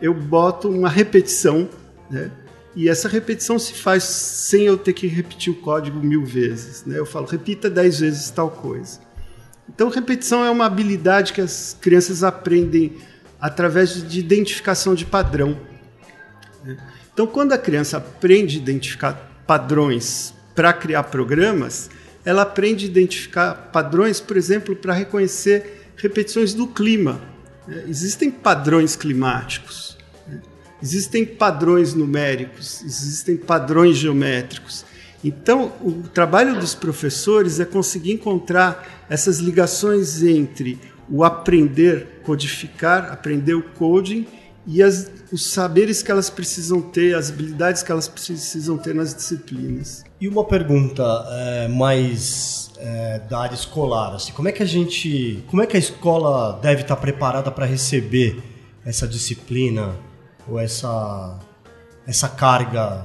eu 0.00 0.14
boto 0.14 0.68
uma 0.68 0.88
repetição, 0.88 1.68
né? 2.10 2.30
E 2.74 2.88
essa 2.88 3.06
repetição 3.06 3.58
se 3.58 3.74
faz 3.74 4.02
sem 4.02 4.62
eu 4.64 4.78
ter 4.78 4.94
que 4.94 5.06
repetir 5.06 5.52
o 5.52 5.56
código 5.56 6.00
mil 6.00 6.24
vezes. 6.24 6.84
Né? 6.86 6.98
Eu 6.98 7.04
falo, 7.04 7.26
repita 7.26 7.68
dez 7.68 8.00
vezes 8.00 8.30
tal 8.30 8.50
coisa. 8.50 8.98
Então, 9.68 9.90
repetição 9.90 10.42
é 10.42 10.50
uma 10.50 10.64
habilidade 10.64 11.34
que 11.34 11.40
as 11.42 11.76
crianças 11.78 12.24
aprendem 12.24 12.94
através 13.38 14.08
de 14.08 14.18
identificação 14.18 14.94
de 14.94 15.04
padrão. 15.04 15.58
Né? 16.64 16.76
Então, 17.12 17.26
quando 17.26 17.52
a 17.52 17.58
criança 17.58 17.98
aprende 17.98 18.58
a 18.58 18.62
identificar 18.62 19.42
padrões 19.46 20.32
para 20.54 20.72
criar 20.72 21.04
programas, 21.04 21.90
ela 22.24 22.42
aprende 22.42 22.86
a 22.86 22.88
identificar 22.88 23.70
padrões, 23.72 24.20
por 24.20 24.36
exemplo, 24.36 24.74
para 24.74 24.92
reconhecer 24.92 25.90
repetições 25.96 26.54
do 26.54 26.66
clima. 26.66 27.20
né? 27.66 27.84
Existem 27.86 28.30
padrões 28.30 28.96
climáticos, 28.96 29.98
né? 30.26 30.40
existem 30.82 31.24
padrões 31.24 31.94
numéricos, 31.94 32.82
existem 32.82 33.36
padrões 33.36 33.96
geométricos. 33.96 34.84
Então, 35.24 35.72
o 35.80 35.92
trabalho 36.08 36.58
dos 36.58 36.74
professores 36.74 37.60
é 37.60 37.64
conseguir 37.64 38.12
encontrar 38.12 39.04
essas 39.08 39.38
ligações 39.38 40.22
entre 40.22 40.78
o 41.08 41.22
aprender, 41.22 42.20
codificar, 42.24 43.12
aprender 43.12 43.54
o 43.54 43.62
coding 43.62 44.26
e 44.66 44.82
as- 44.82 45.10
os 45.32 45.46
saberes 45.46 46.02
que 46.02 46.10
elas 46.10 46.30
precisam 46.30 46.80
ter, 46.80 47.14
as 47.16 47.30
habilidades 47.30 47.82
que 47.82 47.90
elas 47.90 48.06
precisam 48.08 48.78
ter 48.78 48.94
nas 48.94 49.14
disciplinas. 49.14 50.04
E 50.20 50.28
uma 50.28 50.44
pergunta 50.44 51.02
é, 51.30 51.68
mais 51.68 52.70
é, 52.78 53.20
da 53.20 53.40
área 53.40 53.54
escolar, 53.54 54.14
assim, 54.14 54.32
como 54.32 54.48
é 54.48 54.52
que 54.52 54.62
a 54.62 54.66
gente, 54.66 55.42
como 55.48 55.62
é 55.62 55.66
que 55.66 55.76
a 55.76 55.80
escola 55.80 56.58
deve 56.60 56.82
estar 56.82 56.96
preparada 56.96 57.50
para 57.50 57.64
receber 57.66 58.42
essa 58.84 59.06
disciplina 59.06 59.94
ou 60.48 60.58
essa 60.58 61.38
essa 62.06 62.28
carga? 62.28 63.04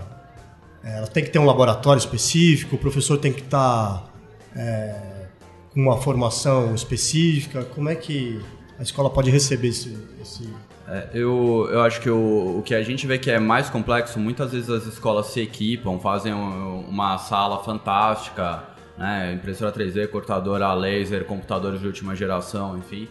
É, 0.83 0.97
Ela 0.97 1.07
tem 1.07 1.23
que 1.23 1.29
ter 1.29 1.37
um 1.39 1.45
laboratório 1.45 1.99
específico, 1.99 2.75
o 2.75 2.79
professor 2.79 3.17
tem 3.17 3.31
que 3.33 3.41
estar 3.41 4.11
é, 4.55 5.27
com 5.73 5.79
uma 5.81 5.97
formação 6.01 6.73
específica. 6.73 7.63
Como 7.63 7.89
é 7.89 7.95
que 7.95 8.41
a 8.79 8.83
escola 8.83 9.09
pode 9.09 9.29
receber 9.29 9.67
esse, 9.69 9.95
esse 10.21 10.47
É, 10.87 11.09
eu, 11.13 11.67
eu 11.69 11.81
acho 11.81 11.99
que 11.99 12.09
o, 12.09 12.59
o 12.59 12.63
que 12.63 12.73
a 12.73 12.81
gente 12.81 13.05
vê 13.05 13.17
que 13.17 13.29
é 13.29 13.39
mais 13.39 13.69
complexo, 13.69 14.17
muitas 14.19 14.53
vezes 14.53 14.69
as 14.69 14.85
escolas 14.85 15.27
se 15.27 15.41
equipam, 15.41 15.99
fazem 15.99 16.33
um- 16.33 16.85
uma 16.87 17.17
sala 17.17 17.61
fantástica, 17.63 18.63
né? 18.97 19.33
impressora 19.33 19.71
3D, 19.71 20.07
cortadora 20.07 20.67
a 20.67 20.73
laser, 20.73 21.25
computadores 21.25 21.81
de 21.81 21.87
última 21.87 22.15
geração, 22.15 22.77
enfim. 22.77 23.07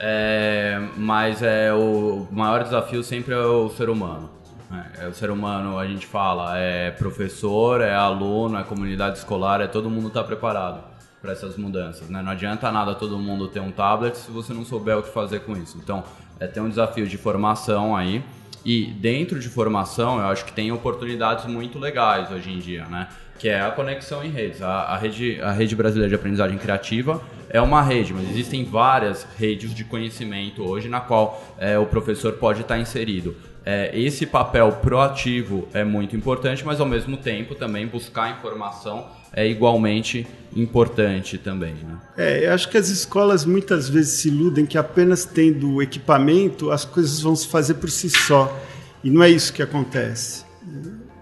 É, 0.00 0.80
mas 0.96 1.42
é, 1.42 1.72
o 1.72 2.26
maior 2.32 2.64
desafio 2.64 3.04
sempre 3.04 3.34
é 3.34 3.38
o 3.38 3.68
ser 3.70 3.88
humano. 3.88 4.28
né? 4.68 4.90
É, 4.98 5.06
o 5.06 5.14
ser 5.14 5.30
humano, 5.30 5.78
a 5.78 5.86
gente 5.86 6.06
fala, 6.06 6.58
é 6.58 6.90
professor, 6.90 7.80
é 7.82 7.94
aluno, 7.94 8.58
é 8.58 8.64
comunidade 8.64 9.18
escolar, 9.18 9.60
é 9.60 9.68
todo 9.68 9.88
mundo 9.88 10.08
está 10.08 10.24
preparado 10.24 10.82
para 11.20 11.30
essas 11.32 11.56
mudanças. 11.56 12.08
Né? 12.10 12.20
Não 12.20 12.32
adianta 12.32 12.72
nada 12.72 12.96
todo 12.96 13.16
mundo 13.16 13.46
ter 13.46 13.60
um 13.60 13.70
tablet 13.70 14.16
se 14.16 14.30
você 14.32 14.52
não 14.52 14.64
souber 14.64 14.98
o 14.98 15.02
que 15.04 15.10
fazer 15.10 15.40
com 15.40 15.52
isso. 15.56 15.78
Então, 15.80 16.02
é, 16.42 16.46
tem 16.48 16.62
um 16.62 16.68
desafio 16.68 17.06
de 17.06 17.16
formação 17.16 17.94
aí. 17.94 18.22
E 18.64 18.86
dentro 18.86 19.40
de 19.40 19.48
formação, 19.48 20.18
eu 20.18 20.26
acho 20.26 20.44
que 20.44 20.52
tem 20.52 20.70
oportunidades 20.70 21.46
muito 21.46 21.78
legais 21.78 22.30
hoje 22.30 22.50
em 22.50 22.58
dia, 22.58 22.84
né? 22.86 23.08
Que 23.38 23.48
é 23.48 23.60
a 23.60 23.70
conexão 23.70 24.24
em 24.24 24.30
redes. 24.30 24.62
A, 24.62 24.82
a 24.82 24.96
rede, 24.96 25.40
a 25.40 25.50
rede 25.50 25.74
brasileira 25.74 26.08
de 26.08 26.14
aprendizagem 26.14 26.58
criativa 26.58 27.20
é 27.48 27.60
uma 27.60 27.82
rede, 27.82 28.14
mas 28.14 28.28
existem 28.30 28.64
várias 28.64 29.26
redes 29.36 29.74
de 29.74 29.84
conhecimento 29.84 30.62
hoje 30.62 30.88
na 30.88 31.00
qual 31.00 31.42
é, 31.58 31.76
o 31.76 31.86
professor 31.86 32.34
pode 32.34 32.60
estar 32.60 32.78
inserido. 32.78 33.34
É, 33.64 33.90
esse 33.98 34.26
papel 34.26 34.70
proativo 34.80 35.68
é 35.72 35.82
muito 35.82 36.16
importante, 36.16 36.64
mas 36.64 36.80
ao 36.80 36.86
mesmo 36.86 37.16
tempo 37.16 37.54
também 37.54 37.86
buscar 37.86 38.30
informação 38.30 39.08
é 39.32 39.48
igualmente 39.48 40.26
importante 40.54 41.38
também. 41.38 41.74
Né? 41.74 41.98
É, 42.16 42.46
eu 42.46 42.52
acho 42.52 42.68
que 42.68 42.76
as 42.76 42.88
escolas 42.88 43.44
muitas 43.44 43.88
vezes 43.88 44.20
se 44.20 44.28
iludem 44.28 44.66
que 44.66 44.76
apenas 44.76 45.24
tendo 45.24 45.80
equipamento 45.80 46.70
as 46.70 46.84
coisas 46.84 47.20
vão 47.20 47.34
se 47.34 47.48
fazer 47.48 47.74
por 47.74 47.90
si 47.90 48.10
só. 48.10 48.54
E 49.02 49.10
não 49.10 49.22
é 49.22 49.30
isso 49.30 49.52
que 49.52 49.62
acontece. 49.62 50.44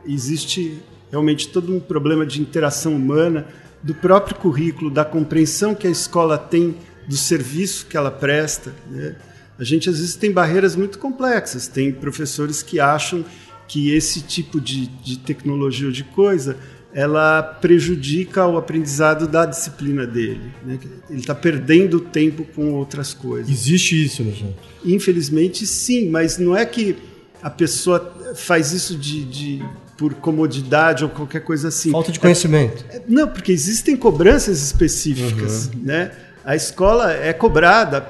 Existe 0.05 0.81
realmente 1.11 1.49
todo 1.49 1.75
um 1.75 1.81
problema 1.81 2.26
de 2.26 2.40
interação 2.40 2.95
humana, 2.95 3.47
do 3.83 3.95
próprio 3.95 4.37
currículo, 4.37 4.90
da 4.90 5.05
compreensão 5.05 5.75
que 5.75 5.87
a 5.87 5.90
escola 5.90 6.37
tem 6.37 6.76
do 7.09 7.17
serviço 7.17 7.87
que 7.87 7.97
ela 7.97 8.11
presta. 8.11 8.75
né? 8.90 9.17
A 9.59 9.64
gente 9.64 9.88
às 9.88 9.99
vezes 9.99 10.17
tem 10.17 10.33
barreiras 10.33 10.76
muito 10.76 10.99
complexas. 10.99 11.67
Tem 11.67 11.93
professores 11.93 12.62
que 12.62 12.79
acham 12.79 13.25
que 13.67 13.95
esse 13.95 14.21
tipo 14.23 14.61
de, 14.61 14.87
de 14.87 15.19
tecnologia 15.19 15.87
ou 15.87 15.93
de 15.93 16.05
coisa 16.05 16.57
ela 16.92 17.40
prejudica 17.42 18.47
o 18.47 18.56
aprendizado 18.56 19.28
da 19.28 19.47
disciplina 19.47 20.06
dele. 20.06 20.50
né? 20.64 20.78
Ele 21.09 21.20
está 21.20 21.35
perdendo 21.35 22.00
tempo 22.00 22.44
com 22.54 22.73
outras 22.73 23.14
coisas. 23.14 23.49
Existe 23.50 24.04
isso, 24.04 24.25
né, 24.25 24.32
gente? 24.32 24.56
Infelizmente, 24.85 25.66
sim, 25.66 26.09
mas 26.11 26.37
não 26.38 26.56
é 26.56 26.64
que 26.66 26.97
a 27.42 27.49
pessoa 27.50 28.12
faz 28.35 28.73
isso 28.73 28.97
de, 28.97 29.25
de- 29.25 29.64
por 29.97 30.14
comodidade 30.14 31.04
ou 31.04 31.11
qualquer 31.11 31.40
coisa 31.40 31.68
assim. 31.68 31.90
Falta 31.92 32.11
de 32.11 32.18
conhecimento. 32.18 32.85
É- 32.90 33.02
Não, 33.06 33.28
porque 33.28 33.52
existem 33.52 33.97
cobranças 33.97 34.61
específicas, 34.62 35.70
né? 35.75 36.11
A 36.44 36.56
escola 36.56 37.12
é 37.12 37.32
cobrada 37.32 38.09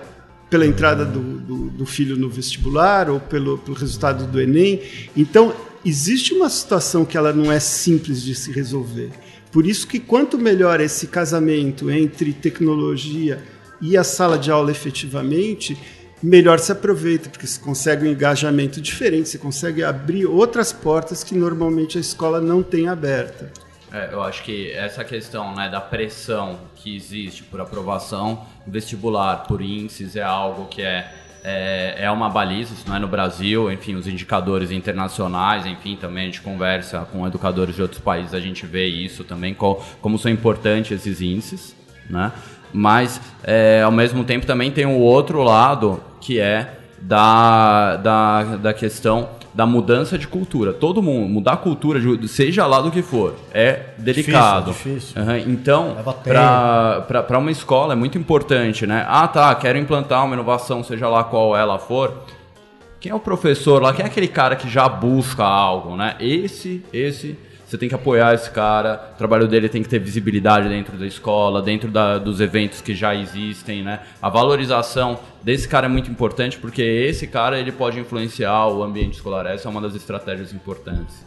pela 0.48 0.66
entrada 0.66 1.04
do, 1.04 1.20
do- 1.40 1.70
do 1.70 1.86
filho 1.86 2.16
no 2.16 2.28
vestibular 2.30 3.10
ou 3.10 3.20
pelo, 3.20 3.58
pelo 3.58 3.76
resultado 3.76 4.26
do 4.26 4.40
Enem. 4.40 4.80
Então, 5.16 5.52
existe 5.84 6.34
uma 6.34 6.48
situação 6.48 7.04
que 7.04 7.16
ela 7.16 7.32
não 7.32 7.50
é 7.50 7.60
simples 7.60 8.22
de 8.22 8.34
se 8.34 8.52
resolver. 8.52 9.10
Por 9.52 9.66
isso 9.66 9.86
que 9.86 9.98
quanto 9.98 10.38
melhor 10.38 10.80
esse 10.80 11.06
casamento 11.06 11.90
entre 11.90 12.32
tecnologia 12.32 13.42
e 13.80 13.96
a 13.96 14.04
sala 14.04 14.38
de 14.38 14.50
aula 14.50 14.70
efetivamente, 14.70 15.76
melhor 16.22 16.58
se 16.58 16.70
aproveita, 16.70 17.28
porque 17.30 17.46
você 17.46 17.58
consegue 17.58 18.06
um 18.06 18.10
engajamento 18.10 18.80
diferente, 18.80 19.28
você 19.28 19.38
consegue 19.38 19.82
abrir 19.82 20.26
outras 20.26 20.72
portas 20.72 21.24
que 21.24 21.34
normalmente 21.34 21.98
a 21.98 22.00
escola 22.00 22.40
não 22.40 22.62
tem 22.62 22.88
aberta. 22.88 23.50
É, 23.92 24.10
eu 24.12 24.22
acho 24.22 24.44
que 24.44 24.70
essa 24.70 25.02
questão 25.02 25.54
né, 25.54 25.68
da 25.68 25.80
pressão 25.80 26.60
que 26.76 26.94
existe 26.94 27.42
por 27.42 27.60
aprovação 27.60 28.46
vestibular, 28.64 29.44
por 29.48 29.60
índices, 29.60 30.14
é 30.14 30.22
algo 30.22 30.66
que 30.66 30.80
é, 30.80 31.12
é, 31.42 31.94
é 32.04 32.10
uma 32.10 32.28
baliza, 32.28 32.74
isso 32.74 32.84
não 32.88 32.96
é 32.96 32.98
no 32.98 33.08
Brasil, 33.08 33.70
enfim, 33.72 33.94
os 33.94 34.06
indicadores 34.06 34.70
internacionais, 34.70 35.66
enfim, 35.66 35.96
também 35.96 36.24
a 36.24 36.26
gente 36.26 36.40
conversa 36.40 37.06
com 37.12 37.26
educadores 37.26 37.74
de 37.74 37.82
outros 37.82 38.00
países, 38.00 38.34
a 38.34 38.40
gente 38.40 38.66
vê 38.66 38.86
isso 38.86 39.24
também, 39.24 39.54
qual, 39.54 39.84
como 40.00 40.18
são 40.18 40.30
importantes 40.30 40.92
esses 40.92 41.20
índices, 41.20 41.74
né? 42.08 42.32
Mas, 42.72 43.20
é, 43.42 43.82
ao 43.82 43.90
mesmo 43.90 44.22
tempo, 44.22 44.46
também 44.46 44.70
tem 44.70 44.86
o 44.86 44.98
outro 44.98 45.42
lado, 45.42 46.00
que 46.20 46.38
é 46.38 46.78
da, 47.00 47.96
da, 47.96 48.42
da 48.56 48.72
questão 48.72 49.28
da 49.52 49.66
mudança 49.66 50.16
de 50.16 50.28
cultura. 50.28 50.72
Todo 50.72 51.02
mundo, 51.02 51.28
mudar 51.28 51.52
a 51.52 51.56
cultura, 51.56 52.00
seja 52.28 52.66
lá 52.66 52.80
do 52.80 52.90
que 52.90 53.02
for, 53.02 53.34
é 53.52 53.86
delicado. 53.98 54.70
Difícil, 54.70 55.14
difícil. 55.16 55.22
Uhum. 55.22 55.52
Então, 55.52 55.96
para 57.26 57.38
uma 57.38 57.50
escola 57.50 57.92
é 57.94 57.96
muito 57.96 58.16
importante, 58.16 58.86
né? 58.86 59.04
Ah, 59.08 59.26
tá, 59.26 59.54
quero 59.54 59.78
implantar 59.78 60.24
uma 60.24 60.34
inovação, 60.34 60.82
seja 60.84 61.08
lá 61.08 61.24
qual 61.24 61.56
ela 61.56 61.78
for. 61.78 62.24
Quem 63.00 63.10
é 63.10 63.14
o 63.14 63.20
professor 63.20 63.82
lá? 63.82 63.92
Quem 63.92 64.04
é 64.04 64.06
aquele 64.06 64.28
cara 64.28 64.54
que 64.54 64.68
já 64.68 64.88
busca 64.88 65.42
algo, 65.42 65.96
né? 65.96 66.16
Esse, 66.20 66.84
esse 66.92 67.36
você 67.70 67.78
tem 67.78 67.88
que 67.88 67.94
apoiar 67.94 68.34
esse 68.34 68.50
cara, 68.50 69.12
o 69.14 69.16
trabalho 69.16 69.46
dele 69.46 69.68
tem 69.68 69.80
que 69.80 69.88
ter 69.88 70.00
visibilidade 70.00 70.68
dentro 70.68 70.98
da 70.98 71.06
escola, 71.06 71.62
dentro 71.62 71.88
da, 71.88 72.18
dos 72.18 72.40
eventos 72.40 72.80
que 72.80 72.96
já 72.96 73.14
existem, 73.14 73.84
né? 73.84 74.00
A 74.20 74.28
valorização 74.28 75.20
desse 75.40 75.68
cara 75.68 75.86
é 75.86 75.88
muito 75.88 76.10
importante 76.10 76.58
porque 76.58 76.82
esse 76.82 77.28
cara 77.28 77.60
ele 77.60 77.70
pode 77.70 78.00
influenciar 78.00 78.66
o 78.66 78.82
ambiente 78.82 79.14
escolar. 79.14 79.46
Essa 79.46 79.68
é 79.68 79.70
uma 79.70 79.80
das 79.80 79.94
estratégias 79.94 80.52
importantes. 80.52 81.24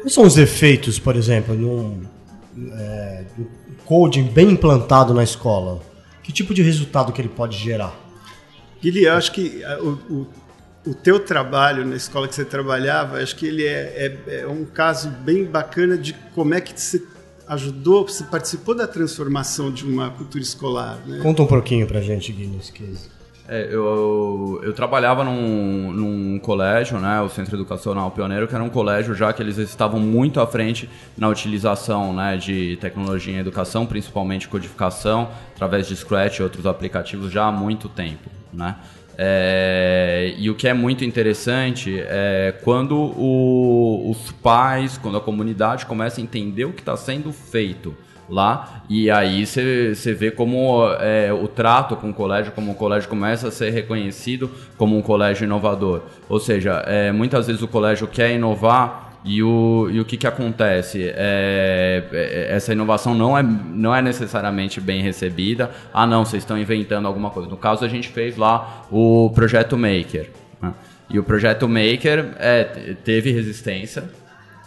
Quais 0.00 0.14
são 0.14 0.24
os 0.24 0.38
efeitos, 0.38 1.00
por 1.00 1.16
exemplo, 1.16 1.56
num 1.56 2.04
é, 2.72 3.24
coding 3.84 4.28
bem 4.28 4.50
implantado 4.50 5.12
na 5.12 5.24
escola? 5.24 5.82
Que 6.22 6.30
tipo 6.30 6.54
de 6.54 6.62
resultado 6.62 7.12
que 7.12 7.20
ele 7.20 7.28
pode 7.28 7.58
gerar? 7.58 7.92
Guilherme, 8.80 9.08
eu 9.08 9.14
acho 9.14 9.32
que 9.32 9.60
o, 9.80 9.88
o 10.14 10.26
o 10.86 10.94
teu 10.94 11.18
trabalho 11.18 11.84
na 11.84 11.96
escola 11.96 12.28
que 12.28 12.34
você 12.34 12.44
trabalhava, 12.44 13.18
acho 13.18 13.34
que 13.36 13.46
ele 13.46 13.64
é, 13.64 14.18
é, 14.26 14.40
é 14.40 14.46
um 14.46 14.64
caso 14.64 15.08
bem 15.08 15.44
bacana 15.44 15.96
de 15.96 16.12
como 16.34 16.54
é 16.54 16.60
que 16.60 16.78
você 16.78 17.02
ajudou, 17.48 18.06
você 18.06 18.24
participou 18.24 18.74
da 18.74 18.86
transformação 18.86 19.70
de 19.70 19.84
uma 19.84 20.10
cultura 20.10 20.42
escolar. 20.42 20.98
Né? 21.06 21.20
Conta 21.22 21.42
um 21.42 21.46
pouquinho 21.46 21.86
pra 21.86 22.00
gente, 22.00 22.32
Guinness. 22.32 22.72
É, 23.46 23.68
eu, 23.70 24.58
eu 24.62 24.72
trabalhava 24.72 25.22
num, 25.22 25.92
num 25.92 26.38
colégio, 26.38 26.98
né, 26.98 27.20
o 27.20 27.28
Centro 27.28 27.56
Educacional 27.56 28.10
Pioneiro, 28.10 28.48
que 28.48 28.54
era 28.54 28.64
um 28.64 28.70
colégio 28.70 29.14
já 29.14 29.34
que 29.34 29.42
eles 29.42 29.58
estavam 29.58 30.00
muito 30.00 30.40
à 30.40 30.46
frente 30.46 30.88
na 31.16 31.28
utilização 31.28 32.14
né, 32.14 32.38
de 32.38 32.78
tecnologia 32.80 33.34
em 33.34 33.38
educação, 33.38 33.84
principalmente 33.84 34.48
codificação, 34.48 35.28
através 35.54 35.86
de 35.86 35.94
Scratch 35.94 36.38
e 36.38 36.42
outros 36.42 36.64
aplicativos 36.64 37.30
já 37.30 37.44
há 37.44 37.52
muito 37.52 37.86
tempo. 37.86 38.30
Né? 38.50 38.76
É, 39.16 40.34
e 40.36 40.50
o 40.50 40.54
que 40.54 40.66
é 40.66 40.74
muito 40.74 41.04
interessante 41.04 41.96
é 42.00 42.54
quando 42.62 42.96
o, 42.96 44.10
os 44.10 44.32
pais, 44.32 44.98
quando 44.98 45.16
a 45.16 45.20
comunidade 45.20 45.86
começa 45.86 46.20
a 46.20 46.24
entender 46.24 46.64
o 46.64 46.72
que 46.72 46.80
está 46.80 46.96
sendo 46.96 47.32
feito 47.32 47.94
lá, 48.28 48.82
e 48.88 49.10
aí 49.10 49.46
você 49.46 50.14
vê 50.18 50.30
como 50.30 50.88
é, 51.00 51.32
o 51.32 51.46
trato 51.46 51.96
com 51.96 52.10
o 52.10 52.14
colégio, 52.14 52.52
como 52.52 52.72
o 52.72 52.74
colégio 52.74 53.08
começa 53.08 53.48
a 53.48 53.50
ser 53.50 53.70
reconhecido 53.70 54.50
como 54.76 54.96
um 54.96 55.02
colégio 55.02 55.44
inovador. 55.44 56.02
Ou 56.28 56.40
seja, 56.40 56.82
é, 56.86 57.12
muitas 57.12 57.46
vezes 57.46 57.62
o 57.62 57.68
colégio 57.68 58.06
quer 58.06 58.32
inovar 58.32 59.03
e 59.24 59.42
o, 59.42 59.88
e 59.90 59.98
o 59.98 60.04
que, 60.04 60.18
que 60.18 60.26
acontece? 60.26 61.02
É, 61.02 62.04
é, 62.12 62.46
essa 62.50 62.72
inovação 62.72 63.14
não 63.14 63.36
é, 63.36 63.42
não 63.42 63.94
é 63.94 64.02
necessariamente 64.02 64.82
bem 64.82 65.00
recebida. 65.00 65.70
Ah, 65.94 66.06
não, 66.06 66.26
vocês 66.26 66.42
estão 66.42 66.58
inventando 66.58 67.06
alguma 67.08 67.30
coisa. 67.30 67.48
No 67.48 67.56
caso, 67.56 67.86
a 67.86 67.88
gente 67.88 68.08
fez 68.08 68.36
lá 68.36 68.86
o 68.90 69.30
projeto 69.34 69.78
Maker. 69.78 70.30
Né? 70.60 70.74
E 71.08 71.18
o 71.18 71.24
projeto 71.24 71.66
Maker 71.66 72.34
é, 72.38 72.64
teve 73.02 73.32
resistência. 73.32 74.04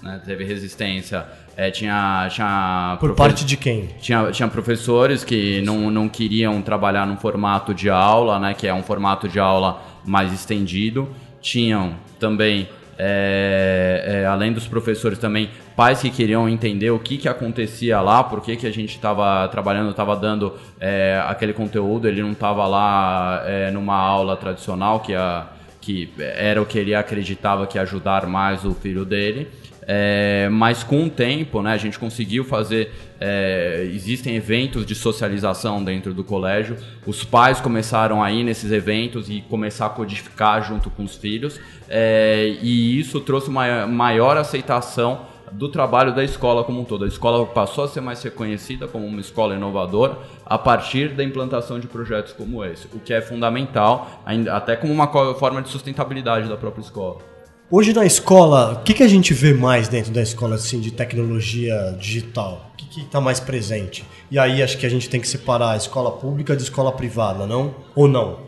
Né? 0.01 0.19
Teve 0.25 0.43
resistência. 0.43 1.23
É, 1.55 1.69
tinha, 1.69 2.27
tinha 2.31 2.97
Por 2.99 3.13
parte 3.13 3.45
de 3.45 3.57
quem? 3.57 3.89
Tinha, 3.99 4.31
tinha 4.31 4.47
professores 4.47 5.23
que 5.23 5.61
não, 5.61 5.91
não 5.91 6.09
queriam 6.09 6.59
trabalhar 6.63 7.05
num 7.05 7.17
formato 7.17 7.75
de 7.75 7.91
aula, 7.91 8.39
né? 8.39 8.55
que 8.55 8.65
é 8.65 8.73
um 8.73 8.81
formato 8.81 9.29
de 9.29 9.39
aula 9.39 9.83
mais 10.03 10.33
estendido. 10.33 11.07
Tinham 11.39 11.93
também 12.19 12.67
é, 12.98 14.22
é, 14.24 14.25
além 14.25 14.51
dos 14.51 14.68
professores 14.68 15.20
também, 15.20 15.50
pais 15.75 16.01
que 16.01 16.10
queriam 16.10 16.50
entender 16.50 16.89
o 16.89 17.00
que, 17.00 17.18
que 17.18 17.30
acontecia 17.30 18.01
lá, 18.01 18.24
por 18.24 18.42
que, 18.42 18.56
que 18.56 18.66
a 18.66 18.72
gente 18.72 18.96
estava 18.96 19.48
trabalhando, 19.50 19.92
estava 19.92 20.16
dando 20.16 20.54
é, 20.80 21.22
aquele 21.27 21.54
conteúdo, 21.54 22.08
ele 22.08 22.22
não 22.22 22.32
estava 22.32 22.66
lá 22.66 23.44
é, 23.46 23.70
numa 23.72 23.96
aula 23.96 24.36
tradicional, 24.36 25.00
que, 25.00 25.13
a, 25.13 25.48
que 25.80 26.10
era 26.18 26.62
o 26.62 26.66
que 26.66 26.80
ele 26.80 26.96
acreditava 26.96 27.68
que 27.68 27.77
ia 27.77 27.84
ajudar 27.84 28.25
mais 28.25 28.66
o 28.66 28.74
filho 28.74 29.05
dele. 29.05 29.48
É, 29.89 30.50
mas 30.51 30.83
com 30.83 31.05
o 31.05 31.09
tempo, 31.09 31.61
né, 31.61 31.71
a 31.71 31.77
gente 31.77 31.97
conseguiu 31.97 32.43
fazer. 32.43 32.91
É, 33.19 33.89
existem 33.93 34.35
eventos 34.35 34.85
de 34.85 34.93
socialização 34.93 35.81
dentro 35.81 36.13
do 36.13 36.23
colégio. 36.25 36.77
Os 37.05 37.23
pais 37.23 37.61
começaram 37.61 38.21
a 38.21 38.29
ir 38.29 38.43
nesses 38.43 38.71
eventos 38.71 39.29
e 39.29 39.41
começar 39.50 39.85
a 39.85 39.89
codificar 39.89 40.61
junto 40.61 40.89
com 40.89 41.03
os 41.03 41.15
filhos. 41.15 41.59
É, 41.87 42.57
e 42.61 43.00
isso 43.00 43.21
trouxe 43.21 43.47
uma 43.47 43.87
maior 43.87 44.35
aceitação 44.35 45.25
do 45.51 45.69
trabalho 45.69 46.13
da 46.13 46.23
escola 46.23 46.65
como 46.65 46.81
um 46.81 46.83
todo. 46.83 47.05
A 47.05 47.07
escola 47.07 47.45
passou 47.45 47.85
a 47.85 47.87
ser 47.87 48.01
mais 48.01 48.21
reconhecida 48.21 48.87
como 48.87 49.05
uma 49.05 49.21
escola 49.21 49.55
inovadora 49.55 50.17
a 50.45 50.57
partir 50.57 51.09
da 51.15 51.23
implantação 51.23 51.79
de 51.79 51.87
projetos 51.87 52.33
como 52.33 52.63
esse, 52.65 52.87
o 52.87 53.00
que 53.00 53.13
é 53.13 53.21
fundamental, 53.21 54.21
até 54.51 54.75
como 54.75 54.91
uma 54.91 55.07
forma 55.35 55.61
de 55.61 55.69
sustentabilidade 55.69 56.50
da 56.50 56.57
própria 56.57 56.81
escola. 56.81 57.36
Hoje 57.70 57.92
na 57.92 58.06
escola, 58.06 58.75
o 58.80 58.84
que, 58.84 58.94
que 58.94 59.03
a 59.03 59.08
gente 59.10 59.34
vê 59.34 59.53
mais 59.53 59.90
dentro 59.90 60.14
da 60.14 60.22
escola 60.22 60.56
assim 60.56 60.80
de 60.80 60.90
tecnologia 60.90 61.98
digital? 62.00 62.72
O 62.74 62.77
que 62.77 63.01
está 63.01 63.20
mais 63.20 63.42
presente? 63.42 64.06
E 64.32 64.40
aí 64.40 64.64
acho 64.64 64.77
que 64.77 64.86
a 64.86 64.90
gente 64.90 65.10
tem 65.10 65.20
que 65.20 65.27
separar 65.27 65.72
a 65.72 65.75
escola 65.75 66.14
pública 66.14 66.56
de 66.56 66.64
escola 66.64 66.94
privada, 66.94 67.46
não? 67.46 67.75
Ou 67.94 68.08
não? 68.08 68.40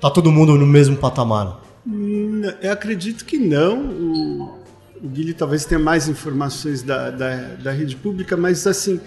Tá 0.00 0.10
todo 0.10 0.32
mundo 0.32 0.56
no 0.56 0.66
mesmo 0.66 0.96
patamar? 0.96 1.60
Eu 2.62 2.72
acredito 2.72 3.26
que 3.26 3.36
não. 3.36 3.78
O, 3.78 4.58
o 5.02 5.08
Guilherme 5.08 5.34
talvez 5.34 5.66
tenha 5.66 5.78
mais 5.78 6.08
informações 6.08 6.82
da, 6.82 7.10
da, 7.10 7.36
da, 7.62 7.72
rede 7.72 7.94
pública, 7.94 8.38
mas 8.38 8.66
assim, 8.66 9.02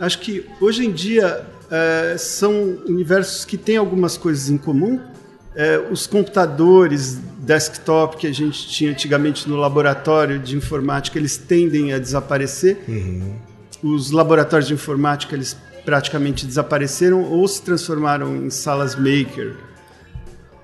acho 0.00 0.20
que 0.20 0.46
hoje 0.58 0.86
em 0.86 0.90
dia 0.90 1.44
é, 1.70 2.16
são 2.16 2.78
universos 2.86 3.44
que 3.44 3.58
têm 3.58 3.76
algumas 3.76 4.16
coisas 4.16 4.48
em 4.48 4.56
comum, 4.56 4.98
é, 5.56 5.78
os 5.90 6.06
computadores 6.06 7.18
desktop 7.38 8.16
que 8.16 8.26
a 8.26 8.32
gente 8.32 8.68
tinha 8.68 8.90
antigamente 8.90 9.48
no 9.48 9.56
laboratório 9.56 10.38
de 10.38 10.56
informática, 10.56 11.18
eles 11.18 11.36
tendem 11.36 11.92
a 11.92 11.98
desaparecer. 11.98 12.78
Uhum. 12.88 13.36
Os 13.82 14.10
laboratórios 14.10 14.66
de 14.66 14.74
informática, 14.74 15.34
eles 15.34 15.56
praticamente 15.84 16.46
desapareceram 16.46 17.22
ou 17.22 17.46
se 17.46 17.62
transformaram 17.62 18.34
em 18.36 18.50
salas 18.50 18.96
maker. 18.96 19.54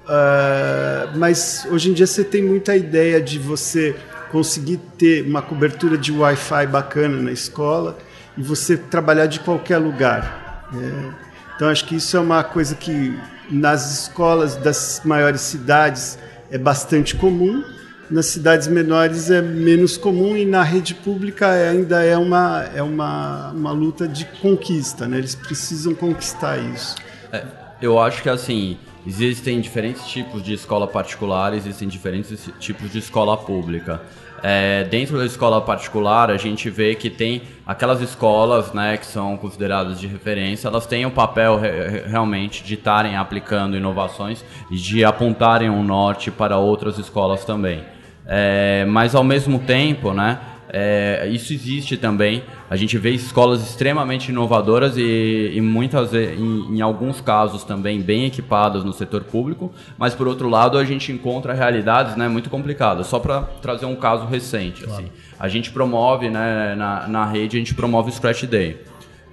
Uh, 0.04 1.16
mas 1.16 1.66
hoje 1.70 1.90
em 1.90 1.92
dia 1.92 2.06
você 2.06 2.24
tem 2.24 2.42
muita 2.42 2.74
ideia 2.74 3.20
de 3.20 3.38
você 3.38 3.94
conseguir 4.32 4.78
ter 4.98 5.24
uma 5.24 5.42
cobertura 5.42 5.96
de 5.98 6.10
Wi-Fi 6.10 6.66
bacana 6.66 7.20
na 7.20 7.30
escola 7.30 7.98
e 8.36 8.42
você 8.42 8.76
trabalhar 8.76 9.26
de 9.26 9.38
qualquer 9.40 9.78
lugar. 9.78 10.68
Né? 10.72 11.14
Então 11.54 11.68
acho 11.68 11.84
que 11.84 11.96
isso 11.96 12.16
é 12.16 12.20
uma 12.20 12.42
coisa 12.42 12.74
que 12.74 13.16
nas 13.50 14.02
escolas 14.02 14.56
das 14.56 15.02
maiores 15.04 15.40
cidades 15.40 16.18
é 16.50 16.58
bastante 16.58 17.16
comum, 17.16 17.64
nas 18.10 18.26
cidades 18.26 18.66
menores 18.66 19.30
é 19.30 19.40
menos 19.40 19.96
comum 19.96 20.36
e 20.36 20.44
na 20.44 20.62
rede 20.62 20.94
pública 20.94 21.48
ainda 21.48 22.02
é 22.04 22.16
uma, 22.16 22.64
é 22.74 22.82
uma, 22.82 23.50
uma 23.52 23.70
luta 23.70 24.08
de 24.08 24.24
conquista, 24.24 25.06
né? 25.06 25.18
eles 25.18 25.34
precisam 25.34 25.94
conquistar 25.94 26.58
isso. 26.58 26.96
É, 27.32 27.44
eu 27.80 28.00
acho 28.00 28.22
que 28.22 28.28
assim, 28.28 28.76
existem 29.06 29.60
diferentes 29.60 30.04
tipos 30.06 30.42
de 30.42 30.52
escola 30.52 30.88
particular, 30.88 31.54
existem 31.54 31.86
diferentes 31.86 32.48
tipos 32.58 32.90
de 32.90 32.98
escola 32.98 33.36
pública. 33.36 34.02
É, 34.42 34.84
dentro 34.84 35.18
da 35.18 35.26
escola 35.26 35.60
particular, 35.60 36.30
a 36.30 36.36
gente 36.36 36.70
vê 36.70 36.94
que 36.94 37.10
tem 37.10 37.42
aquelas 37.66 38.00
escolas 38.00 38.72
né, 38.72 38.96
que 38.96 39.06
são 39.06 39.36
consideradas 39.36 40.00
de 40.00 40.06
referência, 40.06 40.68
elas 40.68 40.86
têm 40.86 41.06
o 41.06 41.10
papel 41.10 41.58
re 41.58 42.02
realmente 42.06 42.64
de 42.64 42.74
estarem 42.74 43.16
aplicando 43.16 43.76
inovações 43.76 44.44
e 44.70 44.76
de 44.76 45.04
apontarem 45.04 45.70
um 45.70 45.82
norte 45.82 46.30
para 46.30 46.56
outras 46.56 46.98
escolas 46.98 47.44
também. 47.44 47.84
É, 48.26 48.84
mas 48.86 49.14
ao 49.14 49.24
mesmo 49.24 49.58
tempo, 49.58 50.12
né, 50.12 50.38
é, 50.72 51.28
isso 51.28 51.52
existe 51.52 51.96
também. 51.96 52.42
A 52.68 52.76
gente 52.76 52.96
vê 52.96 53.10
escolas 53.10 53.62
extremamente 53.62 54.30
inovadoras 54.30 54.96
e, 54.96 55.52
e 55.54 55.60
muitas, 55.60 56.14
em, 56.14 56.76
em, 56.76 56.80
alguns 56.80 57.20
casos 57.20 57.64
também 57.64 58.00
bem 58.00 58.24
equipadas 58.26 58.84
no 58.84 58.92
setor 58.92 59.24
público, 59.24 59.72
mas 59.98 60.14
por 60.14 60.28
outro 60.28 60.48
lado 60.48 60.78
a 60.78 60.84
gente 60.84 61.10
encontra 61.10 61.52
realidades 61.52 62.16
né, 62.16 62.28
muito 62.28 62.48
complicadas. 62.48 63.08
Só 63.08 63.18
para 63.18 63.42
trazer 63.42 63.86
um 63.86 63.96
caso 63.96 64.26
recente, 64.26 64.84
claro. 64.84 65.02
assim, 65.02 65.12
a 65.38 65.48
gente 65.48 65.70
promove 65.70 66.30
né, 66.30 66.74
na, 66.76 67.08
na 67.08 67.26
rede, 67.26 67.56
a 67.56 67.58
gente 67.58 67.74
promove 67.74 68.10
o 68.10 68.12
Scratch 68.12 68.44
Day. 68.44 68.78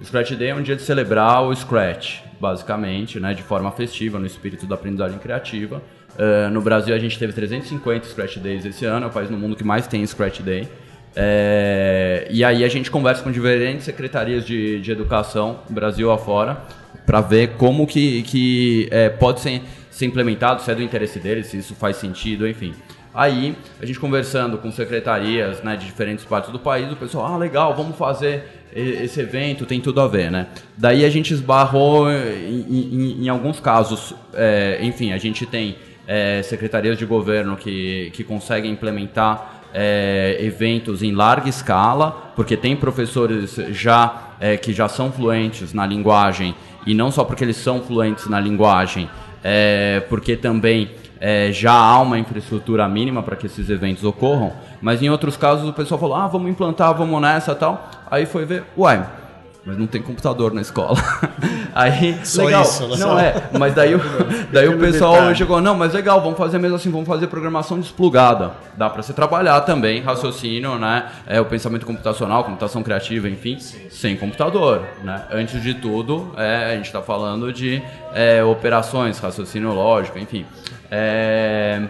O 0.00 0.04
Scratch 0.04 0.32
Day 0.32 0.48
é 0.48 0.54
um 0.54 0.62
dia 0.62 0.76
de 0.76 0.82
celebrar 0.82 1.42
o 1.42 1.54
Scratch, 1.54 2.20
basicamente, 2.40 3.20
né, 3.20 3.32
de 3.32 3.42
forma 3.42 3.70
festiva, 3.70 4.18
no 4.18 4.26
espírito 4.26 4.66
da 4.66 4.74
aprendizagem 4.74 5.18
criativa. 5.18 5.82
Uh, 6.16 6.50
no 6.50 6.60
Brasil 6.60 6.94
a 6.94 6.98
gente 6.98 7.16
teve 7.16 7.32
350 7.32 8.06
Scratch 8.08 8.38
Days 8.38 8.64
esse 8.64 8.84
ano, 8.84 9.06
é 9.06 9.08
o 9.08 9.12
país 9.12 9.30
no 9.30 9.38
mundo 9.38 9.54
que 9.54 9.62
mais 9.62 9.86
tem 9.86 10.04
Scratch 10.04 10.40
Day. 10.40 10.68
É, 11.20 12.28
e 12.30 12.44
aí 12.44 12.64
a 12.64 12.68
gente 12.68 12.92
conversa 12.92 13.24
com 13.24 13.32
diferentes 13.32 13.84
secretarias 13.84 14.46
de, 14.46 14.80
de 14.80 14.92
educação, 14.92 15.58
Brasil 15.68 16.12
afora, 16.12 16.62
para 17.04 17.20
ver 17.20 17.54
como 17.56 17.88
que, 17.88 18.22
que 18.22 18.86
é, 18.92 19.08
pode 19.08 19.40
ser, 19.40 19.62
ser 19.90 20.06
implementado, 20.06 20.62
se 20.62 20.70
é 20.70 20.76
do 20.76 20.82
interesse 20.82 21.18
deles, 21.18 21.48
se 21.48 21.58
isso 21.58 21.74
faz 21.74 21.96
sentido, 21.96 22.46
enfim. 22.46 22.72
Aí, 23.12 23.56
a 23.82 23.84
gente 23.84 23.98
conversando 23.98 24.58
com 24.58 24.70
secretarias 24.70 25.60
né, 25.60 25.74
de 25.74 25.86
diferentes 25.86 26.24
partes 26.24 26.52
do 26.52 26.58
país, 26.60 26.92
o 26.92 26.94
pessoal, 26.94 27.34
ah, 27.34 27.36
legal, 27.36 27.74
vamos 27.74 27.96
fazer 27.96 28.44
esse 28.72 29.20
evento, 29.20 29.66
tem 29.66 29.80
tudo 29.80 30.00
a 30.00 30.06
ver, 30.06 30.30
né? 30.30 30.46
Daí 30.76 31.04
a 31.04 31.10
gente 31.10 31.34
esbarrou 31.34 32.08
em, 32.08 32.64
em, 32.68 33.24
em 33.24 33.28
alguns 33.28 33.58
casos, 33.58 34.14
é, 34.34 34.78
enfim, 34.82 35.12
a 35.12 35.18
gente 35.18 35.44
tem 35.46 35.78
é, 36.06 36.42
secretarias 36.42 36.96
de 36.96 37.04
governo 37.04 37.56
que, 37.56 38.10
que 38.12 38.22
conseguem 38.22 38.70
implementar 38.70 39.57
é, 39.72 40.36
eventos 40.40 41.02
em 41.02 41.12
larga 41.12 41.48
escala, 41.48 42.32
porque 42.34 42.56
tem 42.56 42.76
professores 42.76 43.56
já 43.70 44.34
é, 44.40 44.56
que 44.56 44.72
já 44.72 44.88
são 44.88 45.10
fluentes 45.10 45.72
na 45.72 45.86
linguagem, 45.86 46.54
e 46.86 46.94
não 46.94 47.10
só 47.10 47.24
porque 47.24 47.44
eles 47.44 47.56
são 47.56 47.80
fluentes 47.82 48.28
na 48.28 48.40
linguagem, 48.40 49.08
é, 49.42 50.02
porque 50.08 50.36
também 50.36 50.90
é, 51.20 51.50
já 51.52 51.72
há 51.72 52.00
uma 52.00 52.18
infraestrutura 52.18 52.88
mínima 52.88 53.22
para 53.22 53.36
que 53.36 53.46
esses 53.46 53.68
eventos 53.68 54.04
ocorram, 54.04 54.52
mas 54.80 55.02
em 55.02 55.10
outros 55.10 55.36
casos 55.36 55.68
o 55.68 55.72
pessoal 55.72 56.00
falou, 56.00 56.16
ah, 56.16 56.26
vamos 56.26 56.50
implantar, 56.50 56.94
vamos 56.94 57.20
nessa 57.20 57.54
tal, 57.54 57.90
aí 58.10 58.26
foi 58.26 58.44
ver, 58.44 58.64
uai, 58.76 59.04
mas 59.68 59.76
não 59.76 59.86
tem 59.86 60.00
computador 60.00 60.54
na 60.54 60.62
escola. 60.62 60.96
Aí, 61.74 62.18
Só 62.24 62.44
legal. 62.44 62.62
isso, 62.62 62.88
né? 62.88 62.96
Não 62.96 63.18
é, 63.20 63.50
mas 63.58 63.74
daí, 63.74 63.94
o, 63.94 64.00
daí 64.50 64.66
o 64.66 64.78
pessoal 64.78 65.34
chegou, 65.34 65.60
não, 65.60 65.74
mas 65.74 65.92
legal, 65.92 66.22
vamos 66.22 66.38
fazer 66.38 66.58
mesmo 66.58 66.76
assim, 66.76 66.90
vamos 66.90 67.06
fazer 67.06 67.26
programação 67.26 67.78
desplugada. 67.78 68.52
Dá 68.74 68.88
para 68.88 69.02
você 69.02 69.12
trabalhar 69.12 69.60
também, 69.60 70.00
raciocínio, 70.00 70.78
né? 70.78 71.10
É, 71.26 71.38
o 71.38 71.44
pensamento 71.44 71.84
computacional, 71.84 72.44
computação 72.44 72.82
criativa, 72.82 73.28
enfim, 73.28 73.58
sem 73.90 74.16
computador, 74.16 74.86
né? 75.04 75.26
Antes 75.30 75.62
de 75.62 75.74
tudo, 75.74 76.32
é, 76.38 76.72
a 76.72 76.76
gente 76.76 76.86
está 76.86 77.02
falando 77.02 77.52
de 77.52 77.82
é, 78.14 78.42
operações, 78.42 79.18
raciocínio 79.18 79.74
lógico, 79.74 80.18
enfim. 80.18 80.46
É, 80.90 81.82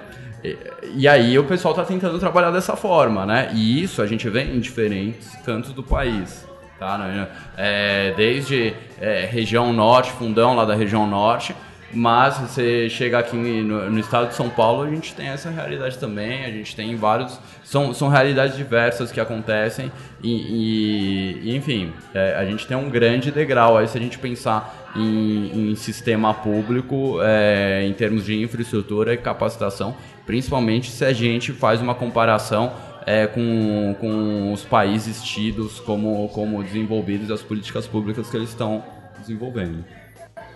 e, 0.42 0.58
e 0.96 1.08
aí 1.08 1.38
o 1.38 1.44
pessoal 1.44 1.72
está 1.72 1.84
tentando 1.84 2.18
trabalhar 2.18 2.50
dessa 2.50 2.74
forma, 2.74 3.24
né? 3.24 3.52
E 3.54 3.80
isso 3.80 4.02
a 4.02 4.06
gente 4.06 4.28
vê 4.28 4.42
em 4.42 4.58
diferentes 4.58 5.30
cantos 5.44 5.72
do 5.72 5.84
país. 5.84 6.48
Tá? 6.78 6.96
né? 6.96 7.28
É, 7.56 8.14
desde 8.16 8.74
é, 9.00 9.26
região 9.30 9.72
norte, 9.72 10.12
fundão 10.12 10.54
lá 10.54 10.64
da 10.64 10.74
região 10.74 11.06
norte, 11.06 11.54
mas 11.92 12.36
você 12.36 12.88
chega 12.90 13.18
aqui 13.18 13.36
no, 13.36 13.90
no, 13.90 13.98
estado 13.98 14.28
de 14.28 14.34
São 14.34 14.50
Paulo, 14.50 14.82
a 14.82 14.90
gente 14.90 15.14
tem 15.14 15.28
essa 15.28 15.48
realidade 15.48 15.98
também, 15.98 16.44
a 16.44 16.50
gente 16.50 16.76
tem 16.76 16.94
vários. 16.96 17.40
São, 17.64 17.94
são 17.94 18.08
realidades 18.08 18.56
diversas 18.56 19.10
que 19.10 19.20
acontecem, 19.20 19.90
e, 20.22 21.40
e 21.42 21.56
enfim, 21.56 21.92
é, 22.14 22.34
a 22.36 22.44
gente 22.44 22.66
tem 22.66 22.76
um 22.76 22.90
grande 22.90 23.30
degrau 23.30 23.76
aí 23.76 23.88
se 23.88 23.96
a 23.96 24.00
gente 24.00 24.18
pensar 24.18 24.90
em, 24.94 25.70
em 25.70 25.74
sistema 25.76 26.34
público, 26.34 27.18
é, 27.22 27.84
em 27.86 27.92
termos 27.92 28.24
de 28.24 28.40
infraestrutura 28.40 29.14
e 29.14 29.16
capacitação, 29.16 29.96
principalmente 30.26 30.90
se 30.90 31.04
a 31.04 31.12
gente 31.12 31.52
faz 31.52 31.80
uma 31.80 31.94
comparação 31.94 32.72
é, 33.08 33.26
com, 33.26 33.96
com 33.98 34.52
os 34.52 34.64
países 34.64 35.22
tidos 35.22 35.80
como, 35.80 36.28
como 36.28 36.62
desenvolvidos 36.62 37.30
e 37.30 37.32
as 37.32 37.40
políticas 37.40 37.86
públicas 37.86 38.28
que 38.28 38.36
eles 38.36 38.50
estão 38.50 38.84
desenvolvendo. 39.18 39.82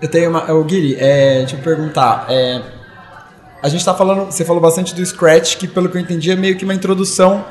Eu 0.03 0.09
tenho 0.09 0.29
uma. 0.29 0.53
O 0.53 0.63
Guiri, 0.63 0.95
é, 0.99 1.39
deixa 1.39 1.57
eu 1.57 1.63
perguntar. 1.63 2.27
É, 2.29 2.61
a 3.63 3.69
gente 3.71 3.81
está 3.81 3.95
falando. 3.95 4.27
Você 4.27 4.45
falou 4.45 4.61
bastante 4.61 4.95
do 4.95 5.05
Scratch, 5.05 5.57
que 5.57 5.67
pelo 5.67 5.89
que 5.89 5.97
eu 5.97 6.03
entendi 6.03 6.31
é 6.31 6.37
meio 6.37 6.55
que 6.55 6.65
uma 6.65 6.75
introdução 6.75 7.43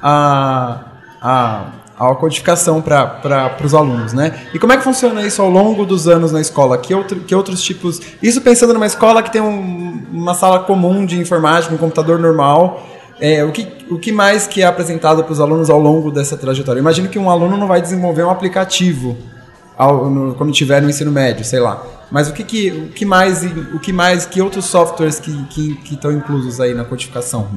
à, 0.00 0.84
à, 1.20 1.72
à 1.98 2.14
codificação 2.14 2.80
para 2.80 3.58
os 3.62 3.74
alunos, 3.74 4.14
né? 4.14 4.40
E 4.54 4.58
como 4.58 4.72
é 4.72 4.78
que 4.78 4.84
funciona 4.84 5.20
isso 5.26 5.42
ao 5.42 5.50
longo 5.50 5.84
dos 5.84 6.08
anos 6.08 6.32
na 6.32 6.40
escola? 6.40 6.78
Que, 6.78 6.94
outro, 6.94 7.20
que 7.20 7.34
outros 7.34 7.62
tipos. 7.62 8.00
Isso 8.22 8.40
pensando 8.40 8.72
numa 8.72 8.86
escola 8.86 9.22
que 9.22 9.30
tem 9.30 9.42
um, 9.42 10.06
uma 10.10 10.32
sala 10.32 10.60
comum 10.60 11.04
de 11.04 11.20
informática, 11.20 11.74
um 11.74 11.78
computador 11.78 12.18
normal. 12.18 12.95
É, 13.20 13.42
o, 13.44 13.50
que, 13.50 13.66
o 13.90 13.98
que 13.98 14.12
mais 14.12 14.46
que 14.46 14.62
é 14.62 14.66
apresentado 14.66 15.24
para 15.24 15.32
os 15.32 15.40
alunos 15.40 15.70
ao 15.70 15.80
longo 15.80 16.10
dessa 16.10 16.36
trajetória? 16.36 16.80
Imagino 16.80 17.08
que 17.08 17.18
um 17.18 17.30
aluno 17.30 17.56
não 17.56 17.66
vai 17.66 17.80
desenvolver 17.80 18.22
um 18.22 18.30
aplicativo 18.30 19.16
ao, 19.76 20.10
no, 20.10 20.34
quando 20.34 20.52
tiver 20.52 20.82
no 20.82 20.90
ensino 20.90 21.10
médio, 21.10 21.44
sei 21.44 21.60
lá. 21.60 21.82
Mas 22.10 22.28
o 22.28 22.32
que, 22.32 22.44
que, 22.44 22.70
o 22.70 22.88
que 22.88 23.04
mais, 23.04 23.42
o 23.74 23.78
que 23.78 23.92
mais, 23.92 24.26
que 24.26 24.40
outros 24.40 24.66
softwares 24.66 25.18
que, 25.18 25.44
que, 25.46 25.74
que 25.76 25.94
estão 25.94 26.12
inclusos 26.12 26.60
aí 26.60 26.74
na 26.74 26.84
codificação? 26.84 27.48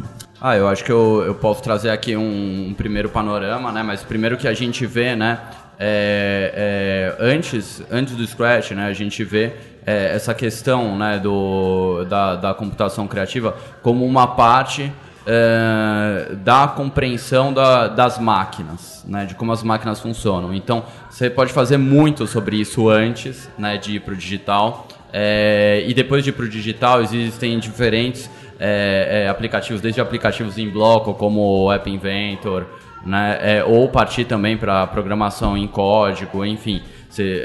Ah, 0.41 0.55
eu 0.55 0.67
acho 0.67 0.83
que 0.83 0.91
eu, 0.91 1.23
eu 1.25 1.35
posso 1.35 1.61
trazer 1.61 1.89
aqui 1.89 2.15
um, 2.15 2.69
um 2.69 2.73
primeiro 2.73 3.09
panorama, 3.09 3.71
né? 3.71 3.83
Mas 3.83 4.01
primeiro 4.01 4.37
que 4.37 4.47
a 4.47 4.53
gente 4.53 4.85
vê, 4.85 5.15
né? 5.15 5.39
É, 5.77 7.15
é, 7.19 7.23
antes, 7.23 7.83
antes 7.91 8.15
do 8.15 8.25
Scratch, 8.25 8.71
né? 8.71 8.85
A 8.85 8.93
gente 8.93 9.23
vê 9.23 9.53
é, 9.85 10.15
essa 10.15 10.33
questão, 10.33 10.97
né? 10.97 11.19
Do, 11.19 12.05
da, 12.05 12.35
da 12.37 12.53
computação 12.53 13.05
criativa 13.07 13.55
como 13.83 14.05
uma 14.05 14.27
parte 14.27 14.91
é, 15.25 16.35
da 16.35 16.67
compreensão 16.67 17.53
da, 17.53 17.87
das 17.87 18.19
máquinas, 18.19 19.03
né, 19.07 19.25
de 19.25 19.35
como 19.35 19.51
as 19.51 19.63
máquinas 19.63 19.99
funcionam. 19.99 20.53
Então, 20.53 20.83
você 21.09 21.29
pode 21.29 21.53
fazer 21.53 21.77
muito 21.77 22.25
sobre 22.25 22.57
isso 22.57 22.89
antes 22.89 23.49
né, 23.57 23.77
de 23.77 23.95
ir 23.95 23.99
para 24.01 24.13
o 24.13 24.17
digital. 24.17 24.87
É, 25.11 25.83
e 25.87 25.93
depois 25.93 26.23
de 26.23 26.29
ir 26.29 26.33
para 26.33 26.45
o 26.45 26.49
digital, 26.49 27.01
existem 27.01 27.57
diferentes 27.59 28.29
é, 28.59 29.27
aplicativos, 29.29 29.81
desde 29.81 30.01
aplicativos 30.01 30.57
em 30.57 30.69
bloco, 30.69 31.13
como 31.13 31.65
o 31.65 31.71
App 31.71 31.89
Inventor, 31.89 32.65
né, 33.05 33.63
ou 33.65 33.87
partir 33.89 34.25
também 34.25 34.57
para 34.57 34.85
programação 34.87 35.57
em 35.57 35.67
código, 35.67 36.45
enfim. 36.45 36.81
Você, 37.09 37.43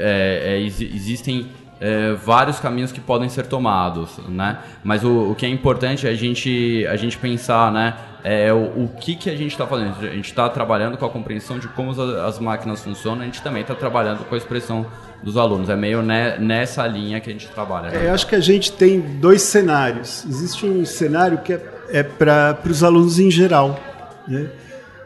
existem 0.93 1.47
é, 1.79 2.13
vários 2.13 2.59
caminhos 2.59 2.91
que 2.91 3.01
podem 3.01 3.27
ser 3.27 3.47
tomados, 3.47 4.17
né? 4.29 4.59
Mas 4.83 5.03
o, 5.03 5.31
o, 5.31 5.35
que 5.35 5.45
é 5.45 5.49
importante 5.49 6.07
é 6.07 6.09
a 6.09 6.15
gente, 6.15 6.85
a 6.89 6.95
gente 6.95 7.17
pensar, 7.17 7.71
né? 7.71 7.95
É, 8.23 8.51
o, 8.51 8.85
o 8.85 8.91
que, 8.99 9.15
que 9.15 9.29
a 9.29 9.35
gente 9.35 9.51
está 9.51 9.67
fazendo? 9.67 9.93
A 9.99 10.13
gente 10.13 10.29
está 10.29 10.49
trabalhando 10.49 10.97
com 10.97 11.05
a 11.05 11.09
compreensão 11.09 11.59
de 11.59 11.67
como 11.67 11.91
as, 11.91 11.99
as 11.99 12.39
máquinas 12.39 12.83
funcionam, 12.83 13.21
a 13.21 13.25
gente 13.25 13.41
também 13.41 13.61
está 13.61 13.75
trabalhando 13.75 14.25
com 14.25 14.33
a 14.33 14.37
expressão 14.37 14.85
dos 15.21 15.37
alunos. 15.37 15.69
É 15.69 15.75
meio 15.75 16.01
ne, 16.01 16.37
nessa 16.37 16.87
linha 16.87 17.19
que 17.19 17.29
a 17.29 17.33
gente 17.33 17.47
trabalha. 17.49 17.89
Né? 17.89 18.05
É, 18.05 18.09
eu 18.09 18.13
acho 18.13 18.25
que 18.25 18.35
a 18.35 18.39
gente 18.39 18.71
tem 18.71 18.99
dois 18.99 19.41
cenários. 19.41 20.25
Existe 20.25 20.65
um 20.65 20.85
cenário 20.85 21.39
que 21.39 21.53
é, 21.53 21.61
é 21.89 22.03
para 22.03 22.57
os 22.65 22.83
alunos 22.83 23.19
em 23.19 23.29
geral, 23.29 23.79
né? 24.27 24.47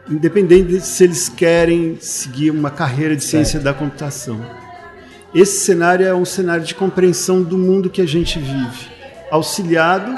independente 0.08 0.68
de 0.68 0.80
se 0.80 1.04
eles 1.04 1.28
querem 1.28 1.96
seguir 2.00 2.50
uma 2.50 2.70
carreira 2.70 3.16
de 3.16 3.24
ciência 3.24 3.60
da 3.60 3.74
computação. 3.74 4.40
Esse 5.34 5.60
cenário 5.60 6.06
é 6.06 6.14
um 6.14 6.24
cenário 6.24 6.64
de 6.64 6.74
compreensão 6.74 7.42
do 7.42 7.56
mundo 7.56 7.88
que 7.88 8.02
a 8.02 8.06
gente 8.06 8.38
vive, 8.38 8.88
auxiliado 9.30 10.12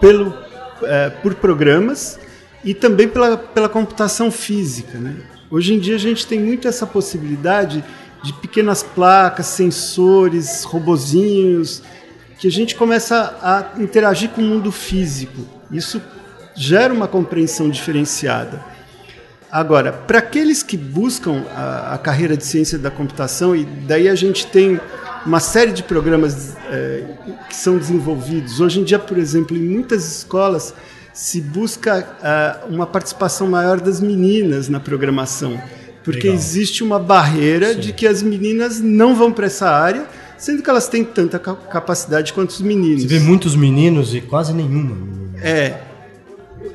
pelo, 0.00 0.34
é, 0.82 1.10
por 1.10 1.34
programas 1.34 2.18
e 2.64 2.72
também 2.72 3.06
pela, 3.06 3.36
pela 3.36 3.68
computação 3.68 4.30
física. 4.30 4.96
Né? 4.96 5.16
Hoje 5.50 5.74
em 5.74 5.78
dia 5.78 5.94
a 5.94 5.98
gente 5.98 6.26
tem 6.26 6.40
muito 6.40 6.66
essa 6.66 6.86
possibilidade 6.86 7.84
de 8.22 8.32
pequenas 8.32 8.82
placas, 8.82 9.46
sensores, 9.46 10.64
robozinhos, 10.64 11.82
que 12.38 12.48
a 12.48 12.50
gente 12.50 12.74
começa 12.74 13.36
a 13.42 13.78
interagir 13.78 14.30
com 14.30 14.40
o 14.40 14.44
mundo 14.44 14.72
físico. 14.72 15.46
Isso 15.70 16.00
gera 16.56 16.94
uma 16.94 17.06
compreensão 17.06 17.68
diferenciada. 17.68 18.64
Agora, 19.52 19.92
para 19.92 20.18
aqueles 20.18 20.62
que 20.62 20.76
buscam 20.76 21.44
a, 21.54 21.94
a, 21.94 21.98
carreira 21.98 22.36
de 22.36 22.44
ciência 22.44 22.78
da 22.78 22.90
computação, 22.90 23.54
e 23.56 23.64
daí 23.64 24.08
a 24.08 24.14
gente 24.14 24.46
tem 24.46 24.80
uma 25.26 25.40
série 25.40 25.72
de 25.72 25.82
programas 25.82 26.56
é, 26.70 27.04
que 27.48 27.56
são 27.56 27.76
desenvolvidos. 27.76 28.60
Hoje 28.60 28.80
em 28.80 28.84
dia, 28.84 28.98
por 28.98 29.18
exemplo, 29.18 29.56
em 29.56 29.60
muitas 29.60 30.18
escolas 30.18 30.72
se 31.12 31.40
busca 31.40 32.16
uh, 32.22 32.72
uma 32.72 32.86
participação 32.86 33.48
maior 33.48 33.80
das 33.80 34.00
meninas 34.00 34.68
na 34.68 34.78
programação, 34.78 35.60
porque 36.04 36.28
Legal. 36.28 36.34
existe 36.34 36.84
uma 36.84 36.98
barreira 36.98 37.74
Sim. 37.74 37.80
de 37.80 37.92
que 37.92 38.06
as 38.06 38.22
meninas 38.22 38.80
não 38.80 39.14
vão 39.16 39.32
para 39.32 39.46
essa 39.46 39.68
área, 39.68 40.06
sendo 40.38 40.62
que 40.62 40.70
elas 40.70 40.88
têm 40.88 41.04
tanta 41.04 41.38
capacidade 41.38 42.32
quanto 42.32 42.50
os 42.50 42.60
meninos. 42.60 43.02
Você 43.02 43.08
vê 43.08 43.18
muitos 43.18 43.56
meninos 43.56 44.14
e 44.14 44.20
quase 44.20 44.54
nenhuma. 44.54 44.96
É. 45.42 45.80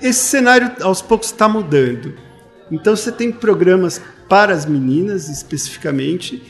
Esse 0.01 0.25
cenário 0.25 0.71
aos 0.81 1.01
poucos 1.01 1.27
está 1.27 1.47
mudando. 1.47 2.24
Então 2.71 2.95
você 2.95 3.11
tem 3.11 3.31
programas 3.31 4.01
para 4.27 4.53
as 4.53 4.65
meninas 4.65 5.29
especificamente 5.29 6.41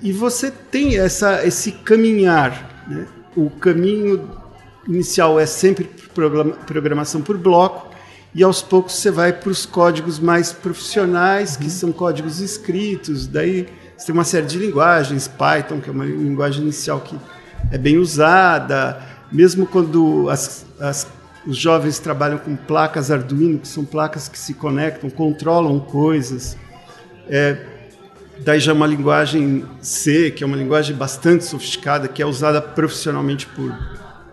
e 0.00 0.12
você 0.12 0.50
tem 0.50 0.98
essa, 0.98 1.44
esse 1.46 1.72
caminhar. 1.72 2.84
Né? 2.86 3.06
O 3.36 3.50
caminho 3.50 4.30
inicial 4.86 5.40
é 5.40 5.46
sempre 5.46 5.88
programação 6.66 7.22
por 7.22 7.36
bloco 7.36 7.94
e 8.34 8.42
aos 8.42 8.60
poucos 8.60 8.94
você 8.94 9.10
vai 9.10 9.32
para 9.32 9.50
os 9.50 9.64
códigos 9.64 10.18
mais 10.18 10.52
profissionais, 10.52 11.56
que 11.56 11.64
uhum. 11.64 11.70
são 11.70 11.92
códigos 11.92 12.40
escritos, 12.40 13.26
daí 13.26 13.68
Você 13.96 14.06
tem 14.06 14.12
uma 14.12 14.24
série 14.24 14.46
de 14.46 14.58
linguagens, 14.58 15.28
Python, 15.28 15.80
que 15.80 15.88
é 15.88 15.92
uma 15.92 16.04
linguagem 16.04 16.62
inicial 16.62 17.00
que 17.00 17.16
é 17.70 17.78
bem 17.78 17.96
usada, 17.96 19.00
mesmo 19.30 19.66
quando 19.66 20.28
as, 20.28 20.66
as, 20.80 21.06
os 21.46 21.56
jovens 21.56 21.98
trabalham 21.98 22.38
com 22.38 22.56
placas 22.56 23.10
Arduino, 23.10 23.58
que 23.58 23.68
são 23.68 23.84
placas 23.84 24.28
que 24.28 24.38
se 24.38 24.54
conectam, 24.54 25.10
controlam 25.10 25.78
coisas. 25.78 26.56
É, 27.28 27.56
daí 28.38 28.60
já 28.60 28.72
é 28.72 28.74
uma 28.74 28.86
linguagem 28.86 29.64
C, 29.80 30.30
que 30.30 30.42
é 30.42 30.46
uma 30.46 30.56
linguagem 30.56 30.96
bastante 30.96 31.44
sofisticada, 31.44 32.08
que 32.08 32.22
é 32.22 32.26
usada 32.26 32.60
profissionalmente 32.60 33.46
por 33.46 33.76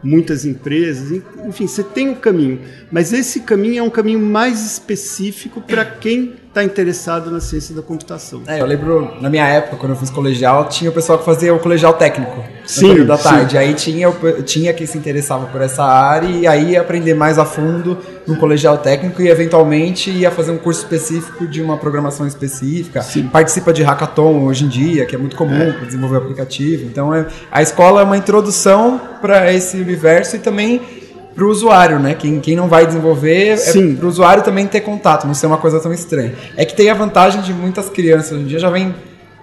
muitas 0.04 0.45
empresas. 0.45 1.21
Enfim, 1.45 1.67
você 1.67 1.84
tem 1.84 2.10
um 2.10 2.15
caminho, 2.15 2.62
mas 2.91 3.13
esse 3.13 3.41
caminho 3.41 3.80
é 3.80 3.84
um 3.84 3.89
caminho 3.89 4.19
mais 4.19 4.65
específico 4.65 5.62
para 5.62 5.86
quem 5.86 6.36
está 6.51 6.65
interessado 6.65 7.31
na 7.31 7.39
ciência 7.39 7.73
da 7.73 7.81
computação. 7.81 8.43
É, 8.45 8.59
eu 8.59 8.65
lembro, 8.65 9.13
na 9.21 9.29
minha 9.29 9.47
época, 9.47 9.77
quando 9.77 9.93
eu 9.93 9.95
fiz 9.95 10.09
colegial, 10.09 10.67
tinha 10.67 10.91
o 10.91 10.93
pessoal 10.93 11.17
que 11.17 11.23
fazia 11.23 11.53
o 11.53 11.59
colegial 11.59 11.93
técnico 11.93 12.43
sim, 12.65 12.81
no 12.81 12.87
período 12.89 13.07
da 13.07 13.17
tarde. 13.17 13.51
Sim. 13.51 13.57
Aí 13.57 13.73
tinha, 13.73 14.11
tinha 14.45 14.73
quem 14.73 14.85
se 14.85 14.97
interessava 14.97 15.45
por 15.45 15.61
essa 15.61 15.83
área 15.83 16.27
e 16.27 16.45
aí 16.45 16.71
ia 16.71 16.81
aprender 16.81 17.13
mais 17.13 17.39
a 17.39 17.45
fundo 17.45 17.97
no 18.27 18.35
colegial 18.35 18.77
técnico 18.77 19.21
e 19.21 19.29
eventualmente 19.29 20.11
ia 20.11 20.29
fazer 20.29 20.51
um 20.51 20.57
curso 20.57 20.81
específico 20.81 21.47
de 21.47 21.61
uma 21.61 21.77
programação 21.77 22.27
específica. 22.27 23.01
Sim. 23.01 23.29
Participa 23.29 23.71
de 23.71 23.81
hackathon 23.81 24.43
hoje 24.43 24.65
em 24.65 24.67
dia, 24.67 25.05
que 25.05 25.15
é 25.15 25.17
muito 25.17 25.37
comum 25.37 25.55
é. 25.55 25.71
para 25.71 25.85
desenvolver 25.85 26.17
aplicativo. 26.17 26.85
Então 26.85 27.15
é, 27.15 27.27
a 27.49 27.61
escola 27.61 28.01
é 28.01 28.03
uma 28.03 28.17
introdução 28.17 28.99
para 29.21 29.53
esse 29.53 29.77
universo 29.77 30.35
e 30.35 30.39
também 30.39 31.00
para 31.34 31.44
o 31.44 31.50
usuário, 31.50 32.00
né? 32.00 32.13
Quem, 32.13 32.39
quem 32.39 32.56
não 32.56 32.67
vai 32.67 32.86
desenvolver 32.86 33.50
é 33.50 33.58
Sim. 33.58 33.94
é 33.94 33.96
para 33.96 34.06
o 34.06 34.10
usuário 34.10 34.44
também 34.44 34.67
ter 34.67 34.82
contato, 34.82 35.26
não 35.26 35.34
ser 35.34 35.48
uma 35.48 35.58
coisa 35.58 35.80
tão 35.80 35.94
estranha. 35.94 36.34
É 36.58 36.65
que 36.65 36.76
tem 36.76 36.89
a 36.89 36.94
vantagem 36.94 37.41
de 37.41 37.54
muitas 37.54 37.89
crianças 37.89 38.34
hoje 38.34 38.44
em 38.44 38.48
dia 38.48 38.60
já 38.60 38.70
vêm 38.70 38.94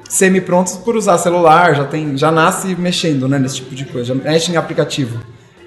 semi-prontos 0.08 0.74
por 0.76 0.96
usar 0.96 1.18
celular, 1.18 1.74
já 1.74 1.84
tem, 1.84 2.16
já 2.16 2.30
nasce 2.30 2.74
mexendo, 2.74 3.28
né, 3.28 3.38
nesse 3.38 3.56
tipo 3.56 3.74
de 3.74 3.84
coisa, 3.84 4.14
já 4.14 4.14
mexe 4.14 4.50
em 4.50 4.56
aplicativo. 4.56 5.20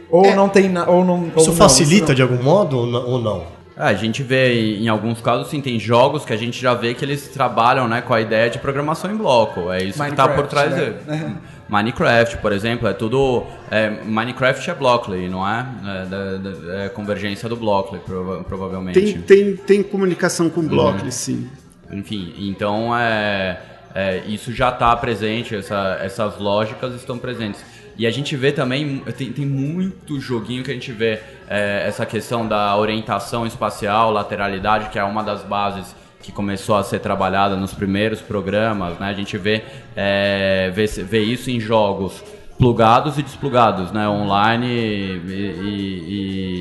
Ou 0.10 0.26
é. 0.26 0.36
não 0.36 0.50
tem, 0.50 0.72
ou 0.88 1.06
não. 1.06 1.32
Isso 1.38 1.52
ou 1.52 1.56
facilita 1.56 2.10
não. 2.10 2.16
de 2.16 2.22
algum 2.22 2.44
modo 2.44 2.78
ou 2.78 3.22
não? 3.22 3.61
É, 3.82 3.86
a 3.86 3.94
gente 3.96 4.22
vê 4.22 4.78
em 4.78 4.88
alguns 4.88 5.22
casos, 5.22 5.50
sim, 5.50 5.60
tem 5.60 5.80
jogos 5.80 6.24
que 6.24 6.32
a 6.32 6.38
gente 6.38 6.62
já 6.62 6.76
vê 6.76 6.94
que 6.94 7.04
eles 7.04 7.30
trabalham 7.30 7.88
né, 7.88 8.00
com 8.00 8.14
a 8.14 8.22
ideia 8.22 8.48
de 8.48 8.60
programação 8.60 9.12
em 9.12 9.18
bloco. 9.18 9.72
É 9.72 9.84
isso 9.84 9.98
Minecraft, 9.98 10.08
que 10.08 10.12
está 10.12 10.30
por 10.30 10.48
trás 10.48 10.72
né? 10.72 10.78
dele. 10.78 11.36
Minecraft, 11.68 12.38
por 12.38 12.52
exemplo, 12.52 12.88
é 12.88 12.94
tudo. 12.94 13.44
É, 13.72 13.90
Minecraft 13.90 14.70
é 14.70 14.76
Blockly, 14.76 15.30
não 15.30 15.48
é? 15.48 15.66
É, 15.84 16.84
é, 16.84 16.86
é 16.86 16.90
convergência 16.90 17.50
do 17.50 17.56
Blockly, 17.56 18.00
prova 18.00 18.44
provavelmente. 18.44 19.00
Tem, 19.00 19.22
tem, 19.22 19.56
tem 19.56 19.84
comunicação 19.84 20.48
com 20.48 20.62
Blockly, 20.62 21.06
uhum. 21.06 21.12
sim. 21.12 21.50
Enfim, 21.92 22.36
então 22.38 22.96
é, 22.96 23.60
é 23.96 24.24
isso 24.28 24.54
já 24.54 24.70
está 24.70 24.96
presente, 24.96 25.56
essa, 25.56 25.98
essas 26.04 26.38
lógicas 26.38 26.94
estão 26.94 27.18
presentes. 27.18 27.64
E 27.98 28.08
a 28.08 28.12
gente 28.12 28.36
vê 28.36 28.52
também, 28.52 29.00
tem, 29.18 29.32
tem 29.32 29.46
muito 29.46 30.20
joguinho 30.20 30.64
que 30.64 30.72
a 30.72 30.74
gente 30.74 30.92
vê 30.92 31.20
é, 31.48 31.84
essa 31.88 32.06
questão 32.06 32.48
da 32.48 32.76
orientação 32.78 33.46
espacial, 33.46 34.12
lateralidade, 34.12 34.90
que 34.90 34.98
é 34.98 35.04
uma 35.04 35.24
das 35.24 35.44
bases 35.44 35.96
que 36.22 36.32
começou 36.32 36.76
a 36.76 36.84
ser 36.84 37.00
trabalhada 37.00 37.56
nos 37.56 37.74
primeiros 37.74 38.22
programas, 38.22 38.98
né? 39.00 39.10
A 39.10 39.14
gente 39.14 39.38
vê, 39.38 39.64
é, 39.96 40.72
vê, 40.74 40.86
vê 40.86 41.22
isso 41.22 41.50
em 41.50 41.60
jogos 41.60 42.24
plugados 42.58 43.18
e 43.18 43.24
desplugados, 43.24 43.92
né? 43.92 44.08
Online 44.08 44.68
e, 44.68 45.22
e, 45.28 46.02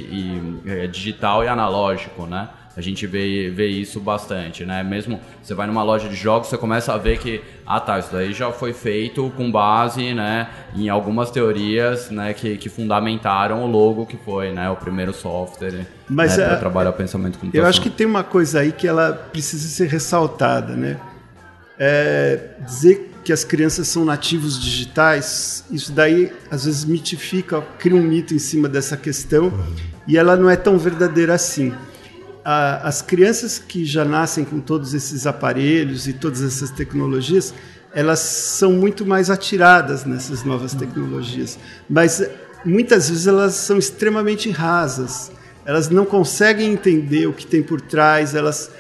e, 0.09 0.61
e, 0.65 0.71
é, 0.71 0.87
digital 0.87 1.45
e 1.45 1.49
analógico, 1.49 2.27
né? 2.27 2.49
A 2.77 2.81
gente 2.81 3.05
vê, 3.05 3.51
vê 3.51 3.67
isso 3.67 3.99
bastante, 3.99 4.65
né? 4.65 4.83
Mesmo 4.85 5.21
você 5.43 5.55
vai 5.55 5.67
numa 5.67 5.83
loja 5.83 6.09
de 6.09 6.15
jogos, 6.15 6.49
você 6.49 6.57
começa 6.57 6.93
a 6.93 6.99
ver 6.99 7.19
que, 7.19 7.43
ah 7.67 7.81
tá, 7.81 7.99
isso 7.99 8.11
daí 8.13 8.33
já 8.33 8.53
foi 8.53 8.73
feito 8.73 9.31
com 9.37 9.51
base, 9.51 10.15
né, 10.15 10.49
em 10.75 10.89
algumas 10.89 11.33
teorias, 11.33 12.11
né, 12.11 12.33
que, 12.33 12.57
que 12.57 12.69
fundamentaram 12.69 13.65
o 13.65 13.67
logo 13.67 14.07
que 14.07 14.17
foi, 14.17 14.53
né, 14.53 14.71
o 14.71 14.77
primeiro 14.77 15.13
software 15.13 15.85
Mas, 16.09 16.37
né, 16.37 16.45
para 16.45 16.55
é, 16.55 16.59
trabalhar 16.59 16.91
o 16.91 16.93
pensamento 16.93 17.39
computacional. 17.39 17.67
Eu 17.67 17.69
acho 17.69 17.81
que 17.81 17.91
tem 17.91 18.07
uma 18.07 18.23
coisa 18.23 18.61
aí 18.61 18.71
que 18.71 18.87
ela 18.87 19.13
precisa 19.13 19.67
ser 19.67 19.89
ressaltada, 19.89 20.77
né? 20.77 20.97
É 21.77 22.51
dizer 22.65 23.11
que 23.25 23.33
as 23.33 23.43
crianças 23.43 23.89
são 23.89 24.05
nativos 24.05 24.61
digitais, 24.61 25.65
isso 25.71 25.93
daí 25.93 26.33
às 26.51 26.67
vezes 26.67 26.85
mitifica, 26.85 27.61
cria 27.79 27.97
um 27.97 28.03
mito 28.03 28.33
em 28.33 28.39
cima 28.39 28.69
dessa 28.69 28.97
questão 28.97 29.53
e 30.07 30.17
ela 30.17 30.37
não 30.37 30.49
é 30.49 30.57
tão 30.57 30.79
verdadeira 30.79 31.35
assim 31.35 31.73
a, 32.45 32.89
as 32.89 33.03
crianças 33.03 33.59
que 33.59 33.85
já 33.85 34.05
nascem 34.05 34.45
com 34.45 34.61
todos 34.61 34.95
esses 34.95 35.27
aparelhos 35.27 36.07
e 36.07 36.13
todas 36.13 36.43
essas 36.43 36.71
tecnologias, 36.71 37.55
elas 37.93 38.21
são 38.21 38.73
muito 38.73 39.05
mais 39.05 39.31
atiradas 39.31 40.05
nessas 40.05 40.45
novas 40.45 40.75
tecnologias. 40.75 41.59
Mas 41.89 42.23
muitas 42.65 43.09
vezes 43.09 43.27
elas 43.27 43.55
são 43.55 43.79
extremamente 43.79 44.51
rasas. 44.51 45.31
Elas 45.65 45.89
não 45.89 46.05
conseguem 46.05 46.73
entender 46.73 47.27
o 47.27 47.33
que 47.33 47.47
tem 47.47 47.63
por 47.63 47.81
trás. 47.81 48.35
Elas, 48.35 48.71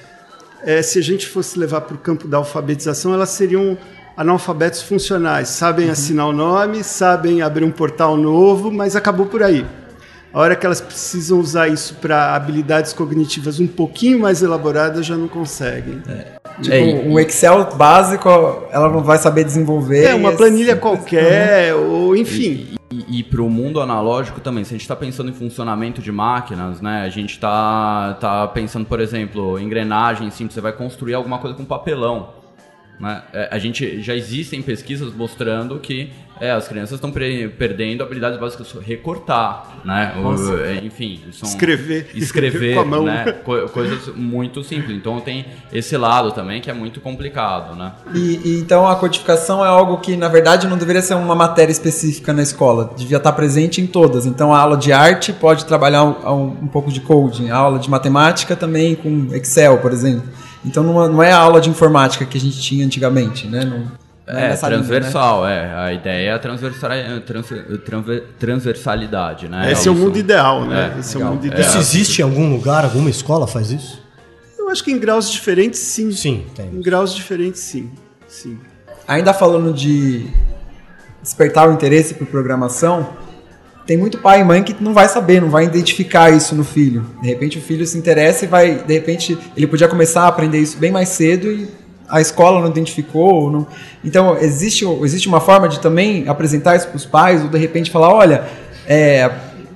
é, 0.62 0.80
se 0.82 0.98
a 0.98 1.02
gente 1.02 1.26
fosse 1.26 1.58
levar 1.58 1.82
para 1.82 1.94
o 1.94 1.98
campo 1.98 2.28
da 2.28 2.38
alfabetização, 2.38 3.12
elas 3.12 3.30
seriam 3.30 3.76
analfabetos 4.16 4.82
funcionais. 4.82 5.48
Sabem 5.48 5.86
uhum. 5.86 5.92
assinar 5.92 6.26
o 6.26 6.32
nome, 6.32 6.84
sabem 6.84 7.42
abrir 7.42 7.64
um 7.64 7.70
portal 7.70 8.16
novo, 8.16 8.70
mas 8.70 8.94
acabou 8.94 9.26
por 9.26 9.42
aí. 9.42 9.66
A 10.32 10.38
hora 10.38 10.54
que 10.54 10.64
elas 10.64 10.80
precisam 10.80 11.40
usar 11.40 11.68
isso 11.68 11.94
para 11.96 12.36
habilidades 12.36 12.92
cognitivas 12.92 13.58
um 13.58 13.66
pouquinho 13.66 14.20
mais 14.20 14.42
elaboradas, 14.42 15.04
já 15.04 15.16
não 15.16 15.26
conseguem. 15.26 16.00
É. 16.08 16.38
Tipo, 16.62 16.74
é, 16.74 16.82
um 17.04 17.18
Excel 17.18 17.74
básico, 17.74 18.28
ela 18.70 18.88
não 18.88 19.02
vai 19.02 19.18
saber 19.18 19.44
desenvolver. 19.44 20.04
É, 20.04 20.14
uma 20.14 20.32
planilha 20.32 20.76
qualquer, 20.76 21.74
ou 21.74 22.16
enfim. 22.16 22.76
E, 22.92 22.96
e, 23.08 23.18
e 23.20 23.22
para 23.24 23.42
o 23.42 23.50
mundo 23.50 23.80
analógico 23.80 24.40
também, 24.40 24.62
se 24.62 24.70
a 24.70 24.74
gente 24.74 24.82
está 24.82 24.94
pensando 24.94 25.30
em 25.30 25.34
funcionamento 25.34 26.00
de 26.00 26.12
máquinas, 26.12 26.80
né? 26.80 27.02
A 27.02 27.08
gente 27.08 27.32
está 27.32 28.14
tá 28.20 28.46
pensando, 28.48 28.86
por 28.86 29.00
exemplo, 29.00 29.58
engrenagem 29.58 30.30
simples, 30.30 30.54
você 30.54 30.60
vai 30.60 30.72
construir 30.72 31.14
alguma 31.14 31.38
coisa 31.38 31.56
com 31.56 31.64
papelão. 31.64 32.40
Né? 33.00 33.22
É, 33.32 33.48
a 33.50 33.58
gente 33.58 34.00
já 34.02 34.14
existem 34.14 34.60
pesquisas 34.60 35.12
mostrando 35.14 35.78
que 35.78 36.10
é, 36.40 36.50
as 36.50 36.66
crianças 36.66 36.94
estão 36.94 37.12
perdendo 37.12 38.02
habilidades 38.02 38.40
básicas 38.40 38.72
recortar, 38.80 39.82
né? 39.84 40.14
O, 40.16 40.56
é, 40.58 40.76
enfim, 40.82 41.20
são 41.32 41.46
escrever, 41.46 42.10
escrever, 42.14 42.74
com 42.74 42.80
a 42.80 42.84
mão. 42.84 43.04
né? 43.04 43.32
Co 43.44 43.68
coisas 43.68 44.14
muito 44.16 44.64
simples. 44.64 44.96
Então 44.96 45.20
tem 45.20 45.44
esse 45.70 45.96
lado 45.98 46.32
também 46.32 46.62
que 46.62 46.70
é 46.70 46.72
muito 46.72 46.98
complicado, 47.00 47.76
né? 47.76 47.92
E, 48.14 48.40
e, 48.42 48.60
então 48.60 48.88
a 48.88 48.96
codificação 48.96 49.62
é 49.62 49.68
algo 49.68 49.98
que 49.98 50.16
na 50.16 50.28
verdade 50.28 50.66
não 50.66 50.78
deveria 50.78 51.02
ser 51.02 51.14
uma 51.14 51.34
matéria 51.34 51.70
específica 51.70 52.32
na 52.32 52.42
escola, 52.42 52.94
devia 52.96 53.18
estar 53.18 53.32
presente 53.32 53.82
em 53.82 53.86
todas. 53.86 54.24
Então 54.24 54.54
a 54.54 54.60
aula 54.60 54.78
de 54.78 54.92
arte 54.92 55.34
pode 55.34 55.66
trabalhar 55.66 56.04
um, 56.04 56.56
um 56.62 56.68
pouco 56.68 56.90
de 56.90 57.00
coding, 57.00 57.50
a 57.50 57.56
aula 57.56 57.78
de 57.78 57.90
matemática 57.90 58.56
também 58.56 58.94
com 58.94 59.28
Excel, 59.34 59.76
por 59.78 59.92
exemplo. 59.92 60.26
Então 60.64 60.82
não, 60.82 61.22
é 61.22 61.32
a 61.32 61.38
aula 61.38 61.60
de 61.60 61.68
informática 61.68 62.24
que 62.24 62.38
a 62.38 62.40
gente 62.40 62.60
tinha 62.60 62.84
antigamente, 62.84 63.46
né? 63.46 63.64
Não 63.64 64.09
é, 64.38 64.52
é 64.52 64.56
transversal, 64.56 65.44
linha, 65.44 65.62
né? 65.62 65.72
é. 65.72 65.74
A 65.76 65.92
ideia 65.92 66.30
é 66.30 66.32
a 66.32 66.38
transversal, 66.38 66.90
trans, 67.26 67.46
transversalidade, 68.38 69.48
né? 69.48 69.72
Esse 69.72 69.88
é, 69.88 69.88
é 69.88 69.92
o 69.92 69.94
mundo 69.94 70.18
ideal, 70.18 70.64
né? 70.64 70.92
É, 70.96 71.00
Esse 71.00 71.16
legal. 71.16 71.28
é 71.28 71.32
o 71.32 71.34
mundo 71.34 71.46
ideal. 71.46 71.60
Isso 71.60 71.78
existe 71.78 72.20
em 72.20 72.24
algum 72.24 72.50
lugar, 72.50 72.84
alguma 72.84 73.10
escola 73.10 73.46
faz 73.46 73.70
isso? 73.70 74.02
Eu 74.58 74.68
acho 74.68 74.84
que 74.84 74.92
em 74.92 74.98
graus 74.98 75.30
diferentes, 75.30 75.80
sim. 75.80 76.12
Sim, 76.12 76.46
tem. 76.54 76.66
Em 76.66 76.80
graus 76.80 77.14
diferentes, 77.14 77.60
sim. 77.60 77.90
sim. 78.28 78.58
Ainda 79.06 79.32
falando 79.32 79.72
de 79.72 80.28
despertar 81.22 81.68
o 81.68 81.72
interesse 81.72 82.14
por 82.14 82.26
programação, 82.26 83.08
tem 83.86 83.96
muito 83.96 84.18
pai 84.18 84.40
e 84.40 84.44
mãe 84.44 84.62
que 84.62 84.76
não 84.80 84.94
vai 84.94 85.08
saber, 85.08 85.40
não 85.40 85.50
vai 85.50 85.64
identificar 85.64 86.30
isso 86.30 86.54
no 86.54 86.62
filho. 86.62 87.04
De 87.20 87.26
repente 87.26 87.58
o 87.58 87.60
filho 87.60 87.84
se 87.84 87.98
interessa 87.98 88.44
e 88.44 88.48
vai, 88.48 88.84
de 88.84 88.94
repente 88.94 89.36
ele 89.56 89.66
podia 89.66 89.88
começar 89.88 90.22
a 90.22 90.28
aprender 90.28 90.58
isso 90.58 90.78
bem 90.78 90.92
mais 90.92 91.08
cedo 91.08 91.50
e 91.50 91.68
a 92.10 92.20
escola 92.20 92.60
não 92.60 92.68
identificou. 92.68 93.50
Não... 93.50 93.66
Então 94.04 94.36
existe, 94.36 94.84
existe 95.02 95.28
uma 95.28 95.40
forma 95.40 95.68
de 95.68 95.80
também 95.80 96.28
apresentar 96.28 96.76
isso 96.76 96.88
para 96.88 96.96
os 96.96 97.06
pais 97.06 97.42
ou 97.42 97.48
de 97.48 97.58
repente 97.58 97.90
falar, 97.90 98.12
olha, 98.12 98.44
é, 98.86 99.30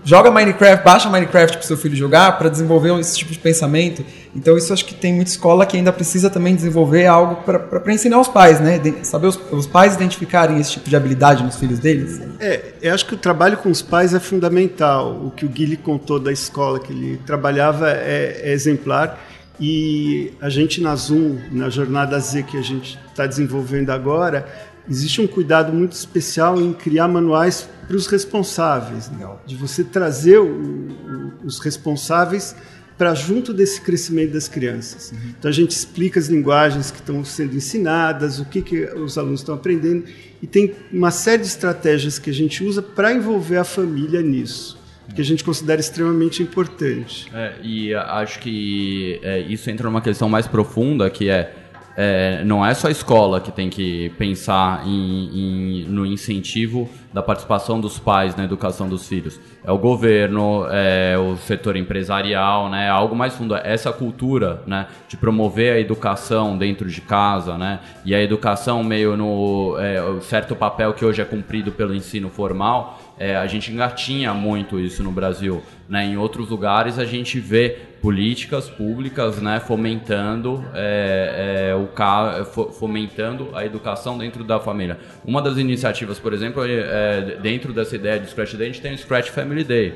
joga 0.05 0.31
Minecraft, 0.31 0.85
baixa 0.85 1.09
Minecraft 1.09 1.57
para 1.57 1.67
seu 1.67 1.77
filho 1.77 1.97
jogar 1.97 2.37
para 2.37 2.49
desenvolver 2.49 2.99
esse 3.01 3.17
tipo 3.17 3.33
de 3.33 3.39
pensamento. 3.39 4.05
Então 4.37 4.57
isso 4.57 4.73
acho 4.73 4.85
que 4.85 4.95
tem 4.95 5.15
muita 5.15 5.31
escola 5.31 5.65
que 5.65 5.77
ainda 5.77 5.93
precisa 5.93 6.29
também 6.29 6.55
desenvolver 6.55 7.07
algo 7.07 7.43
para 7.43 7.93
ensinar 7.93 8.21
os 8.21 8.29
pais, 8.29 8.61
né? 8.61 8.79
De, 8.79 9.07
saber 9.07 9.29
os, 9.29 9.41
os, 9.51 9.67
pais 9.67 9.95
identificarem 9.95 10.59
esse 10.59 10.73
tipo 10.73 10.91
de 10.91 10.97
habilidade 10.97 11.43
nos 11.43 11.57
filhos 11.57 11.79
deles. 11.79 12.21
É, 12.41 12.61
eu 12.83 12.93
acho 12.93 13.07
que 13.07 13.15
o 13.15 13.19
trabalho 13.19 13.57
com 13.57 13.71
os 13.71 13.81
pais 13.81 14.13
é 14.13 14.21
fundamental. 14.21 15.13
O 15.25 15.31
que 15.31 15.47
o 15.47 15.49
Guilherme 15.49 15.77
contou 15.77 16.19
da 16.19 16.33
escola 16.33 16.79
que 16.81 16.93
ele 16.93 17.21
trabalhava 17.25 17.91
é, 17.91 18.41
é 18.43 18.53
exemplar. 18.53 19.19
E 19.61 20.33
a 20.41 20.49
gente 20.49 20.81
na 20.81 20.97
Zoom, 20.97 21.39
na 21.53 21.71
jornada 21.71 22.19
Z 22.19 22.43
que 22.43 22.57
a 22.57 22.63
gente 22.63 22.99
está 23.09 23.27
desenvolvendo 23.27 23.91
agora, 23.91 24.47
existe 24.89 25.21
um 25.21 25.27
cuidado 25.27 25.73
muito 25.73 25.93
especial 25.93 26.61
em 26.61 26.73
criar 26.73 27.09
manuais 27.09 27.69
para 27.87 27.97
os 27.97 28.07
responsáveis, 28.07 29.09
né? 29.11 29.27
de 29.47 29.55
você 29.55 29.85
trazer 29.85 30.39
o, 30.39 30.47
o, 30.47 31.33
os 31.45 31.61
responsáveis 31.61 32.55
para 32.99 33.15
junto 33.15 33.53
desse 33.53 33.81
crescimento 33.81 34.33
das 34.33 34.47
crianças. 34.47 35.11
Uhum. 35.11 35.19
Então 35.39 35.49
a 35.49 35.55
gente 35.55 35.73
explica 35.73 36.19
as 36.19 36.29
linguagens 36.29 36.91
que 36.91 36.99
estão 36.99 37.25
sendo 37.25 37.57
ensinadas, 37.57 38.39
o 38.39 38.45
que, 38.45 38.63
que 38.63 38.85
os 38.85 39.19
alunos 39.19 39.41
estão 39.41 39.55
aprendendo 39.55 40.05
e 40.43 40.47
tem 40.47 40.75
uma 40.93 41.11
série 41.11 41.43
de 41.43 41.49
estratégias 41.49 42.19
que 42.19 42.31
a 42.31 42.33
gente 42.33 42.63
usa 42.63 42.83
para 42.83 43.13
envolver 43.13 43.57
a 43.57 43.65
família 43.65 44.23
nisso 44.23 44.84
que 45.15 45.21
a 45.21 45.25
gente 45.25 45.43
considera 45.43 45.81
extremamente 45.81 46.43
importante. 46.43 47.29
É, 47.35 47.55
e 47.63 47.95
acho 47.95 48.39
que 48.39 49.19
é, 49.23 49.41
isso 49.41 49.69
entra 49.71 49.89
numa 49.89 50.01
questão 50.01 50.29
mais 50.29 50.47
profunda, 50.47 51.11
que 51.11 51.29
é 51.29 51.55
é, 51.97 52.43
não 52.45 52.65
é 52.67 52.75
só 52.75 52.89
a 52.89 52.91
escola 52.91 53.41
que 53.41 53.53
tem 53.53 53.71
que 53.71 54.11
pensar 54.19 54.85
em, 54.85 55.83
em, 55.83 55.85
no 55.85 56.05
incentivo 56.05 56.89
da 57.13 57.23
participação 57.23 57.81
dos 57.81 57.99
pais 58.01 58.35
na 58.35 58.43
educação 58.45 58.89
dos 58.89 59.07
filhos. 59.07 59.39
É 59.63 59.71
o 59.71 59.79
governo, 59.79 60.67
é 60.69 61.17
o 61.17 61.37
setor 61.37 61.77
empresarial, 61.77 62.69
né? 62.69 62.89
Algo 62.89 63.15
mais 63.15 63.35
fundo. 63.35 63.55
Essa 63.55 63.93
cultura, 63.93 64.61
né? 64.67 64.89
De 65.09 65.17
promover 65.17 65.75
a 65.75 65.79
educação 65.79 66.59
dentro 66.59 66.89
de 66.89 67.01
casa, 67.01 67.57
né? 67.57 67.79
E 68.05 68.13
a 68.13 68.21
educação 68.21 68.83
meio 68.83 69.17
no 69.17 69.77
é, 69.79 70.21
certo 70.23 70.57
papel 70.57 70.93
que 70.93 71.05
hoje 71.05 71.23
é 71.23 71.25
cumprido 71.25 71.71
pelo 71.71 71.95
ensino 71.95 72.29
formal. 72.29 72.99
É, 73.19 73.37
a 73.37 73.47
gente 73.47 73.73
engatinha 73.73 74.35
muito 74.35 74.79
isso 74.79 75.03
no 75.03 75.13
Brasil. 75.13 75.63
Né? 75.89 76.05
Em 76.07 76.17
outros 76.17 76.49
lugares 76.49 76.99
a 76.99 77.05
gente 77.05 77.39
vê 77.39 77.79
políticas 78.01 78.69
públicas 78.69 79.41
né, 79.41 79.61
fomentando, 79.61 80.65
é, 80.75 81.71
é, 81.71 81.75
o, 81.75 82.45
fomentando 82.73 83.49
a 83.55 83.65
educação 83.65 84.19
dentro 84.19 84.45
da 84.45 84.61
família. 84.61 84.99
Uma 85.25 85.41
das 85.41 85.57
iniciativas, 85.57 86.19
por 86.19 86.33
exemplo, 86.33 86.65
é, 86.65 86.73
é, 86.73 87.39
dentro 87.41 87.73
dessa 87.73 87.97
ideia 87.97 88.21
de 88.21 88.29
Scratch 88.29 88.55
Day, 88.55 88.69
a 88.69 88.73
gente 88.73 88.83
tem 88.83 88.93
o 88.93 88.99
Scratch 88.99 89.31
Family 89.31 89.65
Day. 89.65 89.95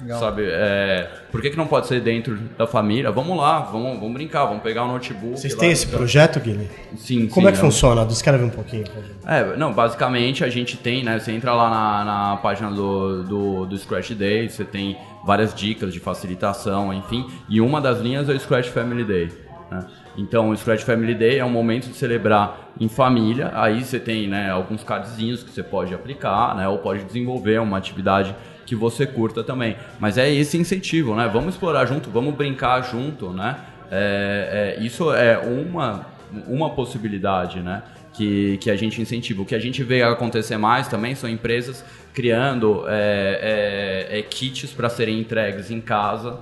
Legal. 0.00 0.20
Sabe, 0.20 0.42
é, 0.46 1.08
por 1.30 1.40
que, 1.40 1.50
que 1.50 1.56
não 1.56 1.66
pode 1.66 1.86
ser 1.86 2.00
dentro 2.00 2.36
da 2.58 2.66
família? 2.66 3.10
Vamos 3.10 3.36
lá, 3.36 3.60
vamos, 3.60 3.98
vamos 3.98 4.12
brincar, 4.12 4.44
vamos 4.44 4.62
pegar 4.62 4.82
o 4.84 4.88
um 4.88 4.92
notebook. 4.92 5.38
Vocês 5.38 5.54
têm 5.54 5.70
esse 5.70 5.86
projeto, 5.86 6.40
Guilherme? 6.40 6.68
Sim, 6.96 7.28
Como 7.28 7.46
sim, 7.46 7.48
é 7.48 7.52
que 7.52 7.58
é 7.58 7.60
funciona? 7.60 8.04
Descreve 8.04 8.44
um 8.44 8.50
pouquinho. 8.50 8.84
É, 9.26 9.56
não, 9.56 9.72
basicamente 9.72 10.44
a 10.44 10.48
gente 10.48 10.76
tem, 10.76 11.02
né? 11.02 11.18
Você 11.18 11.32
entra 11.32 11.54
lá 11.54 11.70
na, 11.70 12.04
na 12.04 12.36
página 12.38 12.70
do, 12.70 13.22
do, 13.22 13.66
do 13.66 13.78
Scratch 13.78 14.10
Day, 14.12 14.48
você 14.48 14.64
tem 14.64 14.96
várias 15.24 15.54
dicas 15.54 15.92
de 15.92 16.00
facilitação, 16.00 16.92
enfim, 16.92 17.26
e 17.48 17.60
uma 17.60 17.80
das 17.80 17.98
linhas 17.98 18.28
é 18.28 18.32
o 18.32 18.38
Scratch 18.38 18.68
Family 18.68 19.04
Day. 19.04 19.44
Né? 19.70 19.86
Então, 20.16 20.50
o 20.50 20.56
Scratch 20.56 20.82
Family 20.82 21.14
Day 21.14 21.38
é 21.38 21.44
um 21.44 21.50
momento 21.50 21.88
de 21.88 21.96
celebrar 21.96 22.70
em 22.80 22.88
família. 22.88 23.50
Aí 23.54 23.84
você 23.84 23.98
tem 23.98 24.28
né, 24.28 24.50
alguns 24.50 24.84
cardzinhos 24.84 25.42
que 25.42 25.50
você 25.50 25.62
pode 25.62 25.94
aplicar, 25.94 26.54
né, 26.56 26.68
ou 26.68 26.78
pode 26.78 27.04
desenvolver 27.04 27.60
uma 27.60 27.76
atividade 27.76 28.34
que 28.64 28.74
você 28.74 29.06
curta 29.06 29.42
também. 29.42 29.76
Mas 29.98 30.16
é 30.16 30.32
esse 30.32 30.56
incentivo, 30.56 31.14
né? 31.14 31.28
Vamos 31.30 31.54
explorar 31.54 31.84
junto, 31.86 32.10
vamos 32.10 32.34
brincar 32.34 32.80
junto, 32.82 33.30
né? 33.30 33.56
É, 33.90 34.76
é, 34.78 34.82
isso 34.82 35.12
é 35.12 35.38
uma, 35.38 36.06
uma 36.48 36.70
possibilidade, 36.70 37.60
né? 37.60 37.82
Que, 38.14 38.56
que 38.58 38.70
a 38.70 38.76
gente 38.76 39.02
incentiva. 39.02 39.42
O 39.42 39.44
que 39.44 39.54
a 39.54 39.58
gente 39.58 39.82
vê 39.82 40.02
acontecer 40.02 40.56
mais 40.56 40.88
também 40.88 41.14
são 41.14 41.28
empresas 41.28 41.84
criando 42.14 42.84
é, 42.86 44.08
é, 44.10 44.18
é 44.18 44.22
kits 44.22 44.72
para 44.72 44.88
serem 44.88 45.18
entregues 45.18 45.70
em 45.70 45.80
casa 45.80 46.38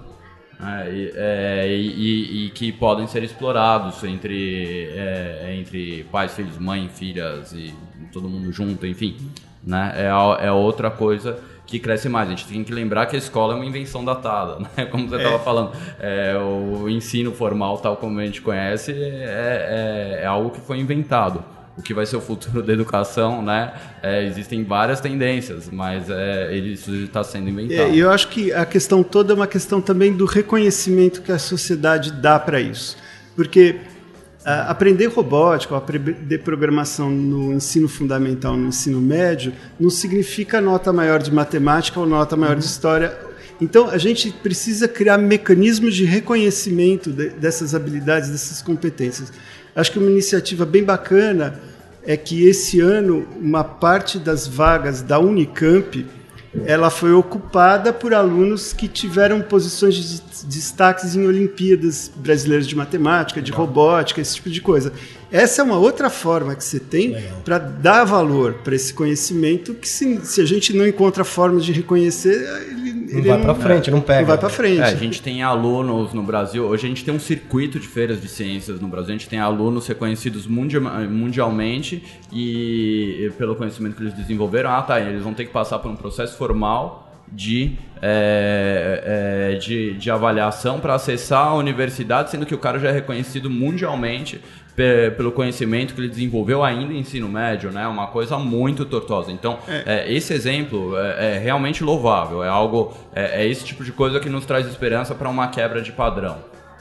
né? 0.62 0.88
e, 0.92 1.12
é, 1.14 1.66
e, 1.68 2.46
e, 2.46 2.51
que 2.51 2.70
podem 2.72 3.07
ser 3.07 3.22
explorados 3.22 4.03
entre, 4.05 4.88
é, 4.94 5.57
entre 5.59 6.05
pais, 6.05 6.35
filhos, 6.35 6.59
mãe, 6.59 6.88
filhas 6.88 7.53
e 7.53 7.75
todo 8.12 8.29
mundo 8.29 8.53
junto, 8.53 8.87
enfim. 8.87 9.16
Né? 9.64 9.92
É, 9.96 10.46
é 10.46 10.53
outra 10.53 10.90
coisa 10.90 11.38
que 11.66 11.79
cresce 11.79 12.09
mais. 12.09 12.29
A 12.29 12.31
gente 12.31 12.46
tem 12.46 12.62
que 12.62 12.72
lembrar 12.72 13.07
que 13.07 13.16
a 13.16 13.18
escola 13.18 13.55
é 13.55 13.57
uma 13.57 13.64
invenção 13.64 14.05
datada, 14.05 14.59
né? 14.77 14.85
Como 14.87 15.09
você 15.09 15.16
estava 15.16 15.37
é. 15.37 15.38
falando, 15.38 15.72
é, 15.98 16.37
o 16.37 16.88
ensino 16.88 17.33
formal, 17.33 17.79
tal 17.79 17.96
como 17.96 18.20
a 18.20 18.25
gente 18.25 18.42
conhece, 18.42 18.92
é, 18.92 20.18
é, 20.18 20.22
é, 20.22 20.27
algo 20.27 20.51
que 20.51 20.61
foi 20.61 20.79
inventado. 20.79 21.42
O 21.76 21.80
que 21.80 21.94
vai 21.94 22.04
ser 22.04 22.16
o 22.16 22.20
futuro 22.20 22.62
da 22.62 22.72
educação, 22.72 23.42
né? 23.42 23.72
É, 24.02 24.26
existem 24.26 24.62
várias 24.62 25.00
tendências, 25.00 25.70
mas 25.70 26.11
é, 26.11 26.54
isso 26.54 26.92
está 26.94 27.24
sendo 27.24 27.48
inventado. 27.48 27.94
E 27.94 27.98
eu 27.98 28.11
acho 28.11 28.28
que 28.28 28.52
a 28.52 28.66
questão 28.66 29.02
toda 29.02 29.32
é 29.32 29.37
uma 29.37 29.46
questão 29.46 29.80
também 29.80 30.12
do 30.12 30.26
reconhecimento 30.26 31.22
que 31.22 31.32
a 31.32 31.38
sociedade 31.38 32.12
dá 32.12 32.38
para 32.38 32.61
isso. 32.61 32.96
Porque 33.35 33.80
Uh, 34.42 34.66
aprender 34.66 35.06
robótica, 35.06 35.76
aprender 35.76 36.38
programação 36.38 37.08
no 37.08 37.52
ensino 37.52 37.88
fundamental, 37.88 38.56
no 38.56 38.66
ensino 38.66 39.00
médio, 39.00 39.52
não 39.78 39.88
significa 39.88 40.61
nota 40.61 40.92
maior 40.92 41.22
de 41.22 41.32
matemática 41.32 42.00
ou 42.00 42.06
nota 42.06 42.37
maior 42.37 42.54
uhum. 42.54 42.58
de 42.58 42.64
história. 42.64 43.16
Então, 43.61 43.88
a 43.88 43.96
gente 43.98 44.32
precisa 44.32 44.88
criar 44.88 45.16
mecanismos 45.16 45.94
de 45.94 46.04
reconhecimento 46.04 47.12
de, 47.12 47.28
dessas 47.28 47.72
habilidades, 47.72 48.30
dessas 48.30 48.61
competências. 48.61 49.32
Acho 49.74 49.92
que 49.92 49.98
uma 49.98 50.11
iniciativa 50.11 50.64
bem 50.66 50.85
bacana 50.85 51.61
é 52.04 52.16
que 52.16 52.46
esse 52.46 52.80
ano 52.80 53.26
uma 53.40 53.64
parte 53.64 54.18
das 54.18 54.46
vagas 54.46 55.02
da 55.02 55.18
Unicamp 55.18 56.04
ela 56.66 56.90
foi 56.90 57.12
ocupada 57.12 57.92
por 57.94 58.12
alunos 58.12 58.74
que 58.74 58.87
tiveram 58.87 59.40
posições 59.40 59.94
de 59.94 60.46
destaques 60.46 61.16
em 61.16 61.26
Olimpíadas 61.26 62.11
brasileiras 62.14 62.66
de 62.66 62.76
matemática, 62.76 63.40
de 63.40 63.50
Legal. 63.50 63.66
robótica, 63.66 64.20
esse 64.20 64.35
tipo 64.35 64.50
de 64.50 64.61
coisa. 64.61 64.92
Essa 65.30 65.62
é 65.62 65.64
uma 65.64 65.78
outra 65.78 66.11
forma 66.11 66.54
que 66.54 66.62
você 66.62 66.78
tem 66.78 67.16
para 67.42 67.56
dar 67.56 68.04
valor 68.04 68.54
para 68.62 68.74
esse 68.74 68.92
conhecimento 68.92 69.72
que 69.72 69.88
se, 69.88 70.20
se, 70.26 70.42
a 70.42 70.44
gente 70.44 70.74
não 70.74 70.87
encontra 70.87 71.24
formas 71.24 71.64
de 71.64 71.72
reconhecer, 71.72 72.46
ele 73.18 73.29
vai 73.29 73.40
para 73.40 73.55
frente, 73.55 73.90
não 73.90 74.01
pega. 74.01 74.20
Não 74.20 74.27
vai 74.29 74.38
para 74.38 74.48
frente. 74.48 74.81
É, 74.81 74.85
a 74.85 74.94
gente 74.94 75.20
tem 75.22 75.42
alunos 75.42 76.12
no 76.12 76.22
Brasil, 76.22 76.64
hoje 76.64 76.87
a 76.87 76.88
gente 76.88 77.05
tem 77.05 77.14
um 77.14 77.20
circuito 77.20 77.79
de 77.79 77.87
feiras 77.87 78.20
de 78.20 78.29
ciências 78.29 78.81
no 78.81 78.88
Brasil, 78.88 79.11
a 79.11 79.18
gente 79.18 79.29
tem 79.29 79.38
alunos 79.38 79.87
reconhecidos 79.87 80.46
mundialmente 80.46 82.03
e 82.33 83.31
pelo 83.38 83.55
conhecimento 83.55 83.96
que 83.96 84.03
eles 84.03 84.14
desenvolveram, 84.14 84.70
ah 84.70 84.83
tá, 84.83 85.01
eles 85.01 85.22
vão 85.22 85.35
ter 85.35 85.44
que 85.44 85.53
passar 85.53 85.79
por 85.79 85.90
um 85.90 85.96
processo 85.96 86.37
formal 86.37 87.11
de, 87.35 87.79
é, 88.01 89.53
é, 89.55 89.59
de, 89.59 89.94
de 89.94 90.11
avaliação 90.11 90.81
para 90.81 90.94
acessar 90.94 91.48
a 91.48 91.55
universidade, 91.55 92.31
sendo 92.31 92.44
que 92.44 92.55
o 92.55 92.59
cara 92.59 92.79
já 92.79 92.88
é 92.88 92.92
reconhecido 92.92 93.48
mundialmente 93.48 94.40
pelo 95.16 95.32
conhecimento 95.32 95.94
que 95.94 96.00
ele 96.00 96.08
desenvolveu 96.08 96.64
ainda 96.64 96.92
em 96.92 97.00
ensino 97.00 97.28
médio, 97.28 97.70
né? 97.70 97.87
Uma 97.87 98.06
coisa 98.06 98.38
muito 98.38 98.85
tortosa. 98.85 99.30
Então, 99.30 99.58
é. 99.68 99.82
É, 99.87 100.12
esse 100.12 100.32
exemplo 100.32 100.96
é, 100.96 101.37
é, 101.37 101.38
realmente 101.38 101.85
louvável. 101.85 102.42
É 102.42 102.48
algo, 102.48 102.96
é, 103.14 103.42
é, 103.42 103.46
esse 103.46 103.64
tipo 103.64 103.85
de 103.85 103.92
coisa 103.92 104.18
que 104.18 104.28
nos 104.28 104.46
traz 104.46 104.66
esperança 104.66 105.14
para 105.14 105.28
uma 105.28 105.48
quebra 105.48 105.82
de 105.82 105.92
padrão. 105.92 106.38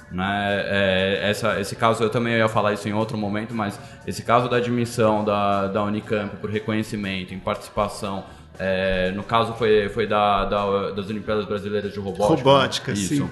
Né? 0.10 0.64
É, 0.66 1.30
essa, 1.30 1.60
esse 1.60 1.76
caso, 1.76 2.04
eu 2.04 2.10
também 2.10 2.36
ia 2.36 2.48
falar 2.48 2.74
isso 2.74 2.88
em 2.88 2.94
outro 2.94 3.18
momento, 3.18 3.54
mas 3.54 3.80
esse 4.06 4.24
caso 4.24 4.50
da 4.50 4.58
admissão 4.58 5.24
da, 5.24 5.68
da 5.68 5.84
Unicamp 5.84 6.36
por 6.38 6.50
reconhecimento, 6.50 7.34
em 7.34 7.40
participação, 7.40 8.24
é, 8.60 9.12
no 9.12 9.24
caso 9.24 9.54
foi, 9.54 9.90
foi 9.90 10.06
da, 10.06 10.46
da, 10.46 10.92
das 10.92 11.10
Olimpíadas 11.10 11.46
Brasileiras 11.46 11.92
de 11.92 12.00
Robótica. 12.00 12.28
Robótica, 12.28 12.92
né? 12.92 12.98
isso. 12.98 13.30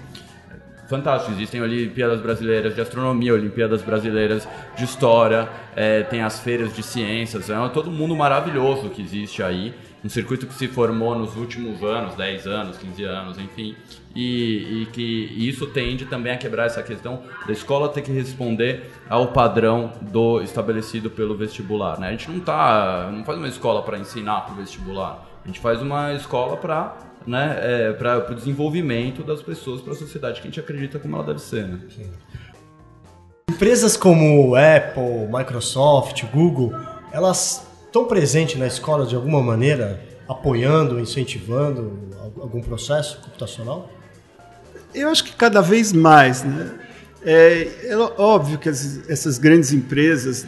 Fantástico. 0.90 1.32
Existem 1.34 1.62
Olimpíadas 1.62 2.20
Brasileiras 2.20 2.74
de 2.74 2.82
Astronomia, 2.82 3.34
Olimpíadas 3.34 3.82
Brasileiras 3.82 4.48
de 4.76 4.84
História, 4.84 5.48
é, 5.76 6.02
tem 6.04 6.22
as 6.22 6.40
feiras 6.40 6.76
de 6.76 6.82
ciências, 6.82 7.50
é 7.50 7.70
todo 7.70 7.92
mundo 7.92 8.16
maravilhoso 8.16 8.90
que 8.90 9.02
existe 9.02 9.44
aí. 9.44 9.74
Um 10.04 10.08
circuito 10.08 10.48
que 10.48 10.54
se 10.54 10.68
formou 10.70 11.14
nos 11.14 11.36
últimos 11.36 11.84
anos, 11.84 12.16
10 12.16 12.48
anos, 12.48 12.78
15 12.78 13.04
anos, 13.04 13.38
enfim, 13.38 13.76
e, 14.16 14.84
e 14.84 14.86
que 14.94 15.34
isso 15.38 15.68
tende 15.68 16.06
também 16.06 16.32
a 16.32 16.38
quebrar 16.38 16.68
essa 16.68 16.82
questão 16.82 17.22
da 17.46 17.52
escola 17.52 17.90
ter 17.90 18.02
que 18.02 18.12
responder 18.12 18.90
ao 19.10 19.34
padrão 19.34 19.92
do 20.02 20.42
estabelecido 20.42 21.10
pelo 21.10 21.36
vestibular. 21.36 22.00
Né? 22.00 22.08
A 22.08 22.12
gente 22.12 22.32
não, 22.32 22.40
tá, 22.40 23.10
não 23.12 23.26
faz 23.26 23.38
uma 23.38 23.50
escola 23.50 23.84
para 23.84 24.00
ensinar 24.00 24.42
para 24.46 24.54
o 24.54 24.56
vestibular, 24.56 25.28
a 25.44 25.48
gente 25.48 25.60
faz 25.60 25.82
uma 25.82 26.14
escola 26.14 26.56
para 26.56 26.96
né, 27.30 27.60
é, 27.62 27.94
para 27.94 28.32
o 28.32 28.34
desenvolvimento 28.34 29.22
das 29.22 29.40
pessoas, 29.40 29.82
para 29.82 29.94
a 29.94 29.96
sociedade 29.96 30.42
que 30.42 30.48
a 30.48 30.50
gente 30.50 30.60
acredita 30.60 30.98
como 30.98 31.16
ela 31.16 31.26
deve 31.26 31.40
ser. 31.40 31.68
Né? 31.68 31.80
Empresas 33.52 33.96
como 33.96 34.56
Apple, 34.56 35.28
Microsoft, 35.32 36.24
Google, 36.34 36.74
elas 37.12 37.68
estão 37.86 38.06
presentes 38.06 38.58
na 38.58 38.66
escola 38.66 39.06
de 39.06 39.16
alguma 39.16 39.44
maneira, 39.44 40.02
apoiando, 40.28 41.00
incentivando 41.00 42.00
algum 42.40 42.62
processo 42.62 43.22
computacional? 43.22 43.88
Eu 44.96 45.10
acho 45.10 45.24
que 45.24 45.34
cada 45.34 45.62
vez 45.62 45.94
mais, 45.94 46.44
né? 46.44 46.80
É, 47.24 47.90
é 47.90 47.98
óbvio 47.98 48.58
que 48.58 48.70
as, 48.70 49.08
essas 49.08 49.38
grandes 49.38 49.72
empresas, 49.72 50.48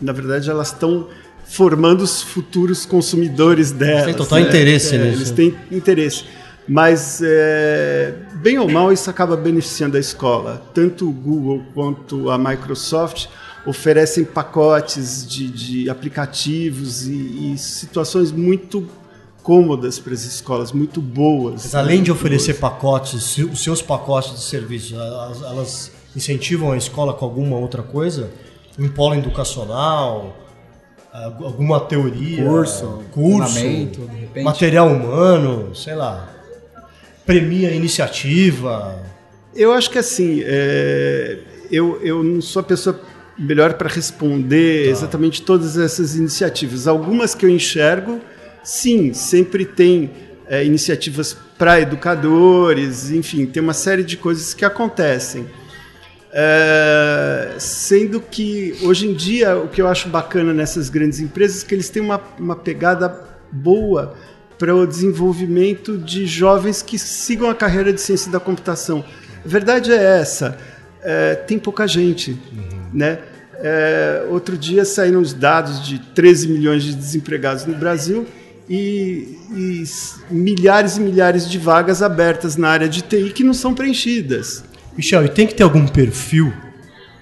na 0.00 0.12
verdade, 0.12 0.48
elas 0.48 0.68
estão 0.68 1.08
formando 1.44 2.02
os 2.02 2.22
futuros 2.22 2.86
consumidores 2.86 3.70
delas. 3.70 4.04
Tem 4.06 4.14
total 4.14 4.40
né? 4.40 4.48
interesse 4.48 4.94
é, 4.94 4.98
nisso. 4.98 5.18
Eles 5.18 5.30
têm 5.30 5.54
interesse. 5.70 6.24
Mas, 6.68 7.20
é, 7.22 8.14
bem 8.34 8.58
ou 8.58 8.70
mal, 8.70 8.92
isso 8.92 9.10
acaba 9.10 9.36
beneficiando 9.36 9.96
a 9.96 10.00
escola. 10.00 10.62
Tanto 10.72 11.08
o 11.08 11.12
Google 11.12 11.62
quanto 11.74 12.30
a 12.30 12.38
Microsoft 12.38 13.26
oferecem 13.66 14.24
pacotes 14.24 15.26
de, 15.26 15.48
de 15.48 15.90
aplicativos 15.90 17.06
e, 17.06 17.52
e 17.52 17.58
situações 17.58 18.32
muito 18.32 18.88
cômodas 19.42 19.98
para 19.98 20.14
as 20.14 20.24
escolas, 20.24 20.72
muito 20.72 21.00
boas. 21.00 21.64
Mas 21.64 21.74
além 21.74 22.02
de 22.02 22.12
oferecer 22.12 22.54
pacotes, 22.54 23.36
os 23.38 23.62
seus 23.62 23.82
pacotes 23.82 24.32
de 24.34 24.42
serviço, 24.42 24.94
elas, 24.94 25.42
elas 25.42 25.92
incentivam 26.14 26.72
a 26.72 26.76
escola 26.76 27.12
com 27.12 27.24
alguma 27.24 27.56
outra 27.56 27.82
coisa? 27.82 28.30
Um 28.78 28.88
polo 28.88 29.16
educacional, 29.16 30.36
alguma 31.12 31.78
teoria, 31.80 32.42
curso, 32.42 33.02
curso 33.10 33.60
material 34.42 34.88
humano, 34.88 35.74
sei 35.74 35.94
lá, 35.94 36.28
premia 37.26 37.70
iniciativa. 37.70 38.98
Eu 39.54 39.72
acho 39.74 39.90
que 39.90 39.98
assim, 39.98 40.42
é, 40.42 41.38
eu, 41.70 42.00
eu 42.02 42.22
não 42.22 42.40
sou 42.40 42.60
a 42.60 42.62
pessoa 42.62 42.98
melhor 43.38 43.74
para 43.74 43.88
responder 43.88 44.84
tá. 44.84 44.90
exatamente 44.90 45.42
todas 45.42 45.76
essas 45.76 46.16
iniciativas. 46.16 46.86
Algumas 46.86 47.34
que 47.34 47.44
eu 47.44 47.50
enxergo, 47.50 48.18
sim, 48.64 49.12
sempre 49.12 49.66
tem 49.66 50.10
é, 50.48 50.64
iniciativas 50.64 51.36
para 51.58 51.80
educadores, 51.80 53.10
enfim, 53.10 53.44
tem 53.44 53.62
uma 53.62 53.74
série 53.74 54.02
de 54.02 54.16
coisas 54.16 54.54
que 54.54 54.64
acontecem. 54.64 55.46
É, 56.34 57.56
sendo 57.58 58.18
que 58.18 58.74
hoje 58.82 59.06
em 59.06 59.12
dia 59.12 59.54
o 59.54 59.68
que 59.68 59.82
eu 59.82 59.86
acho 59.86 60.08
bacana 60.08 60.54
nessas 60.54 60.88
grandes 60.88 61.20
empresas 61.20 61.62
é 61.62 61.66
que 61.66 61.74
eles 61.74 61.90
têm 61.90 62.02
uma, 62.02 62.18
uma 62.38 62.56
pegada 62.56 63.22
boa 63.50 64.14
para 64.58 64.74
o 64.74 64.86
desenvolvimento 64.86 65.98
de 65.98 66.24
jovens 66.24 66.80
que 66.80 66.98
sigam 66.98 67.50
a 67.50 67.54
carreira 67.54 67.92
de 67.92 68.00
ciência 68.00 68.32
da 68.32 68.40
computação. 68.40 69.04
A 69.44 69.48
verdade 69.48 69.92
é 69.92 70.20
essa, 70.20 70.56
é, 71.02 71.34
tem 71.34 71.58
pouca 71.58 71.86
gente, 71.86 72.30
uhum. 72.30 72.90
né? 72.94 73.18
É, 73.64 74.26
outro 74.28 74.56
dia 74.56 74.84
saíram 74.84 75.20
os 75.20 75.32
dados 75.32 75.86
de 75.86 75.98
13 75.98 76.48
milhões 76.48 76.82
de 76.82 76.94
desempregados 76.94 77.64
no 77.64 77.74
Brasil 77.74 78.26
e, 78.68 79.38
e 79.54 79.84
milhares 80.30 80.96
e 80.96 81.00
milhares 81.00 81.48
de 81.48 81.58
vagas 81.58 82.02
abertas 82.02 82.56
na 82.56 82.70
área 82.70 82.88
de 82.88 83.02
TI 83.02 83.30
que 83.30 83.44
não 83.44 83.54
são 83.54 83.74
preenchidas. 83.74 84.64
Michel, 84.96 85.24
e 85.24 85.28
tem 85.28 85.46
que 85.46 85.54
ter 85.54 85.62
algum 85.62 85.86
perfil? 85.86 86.52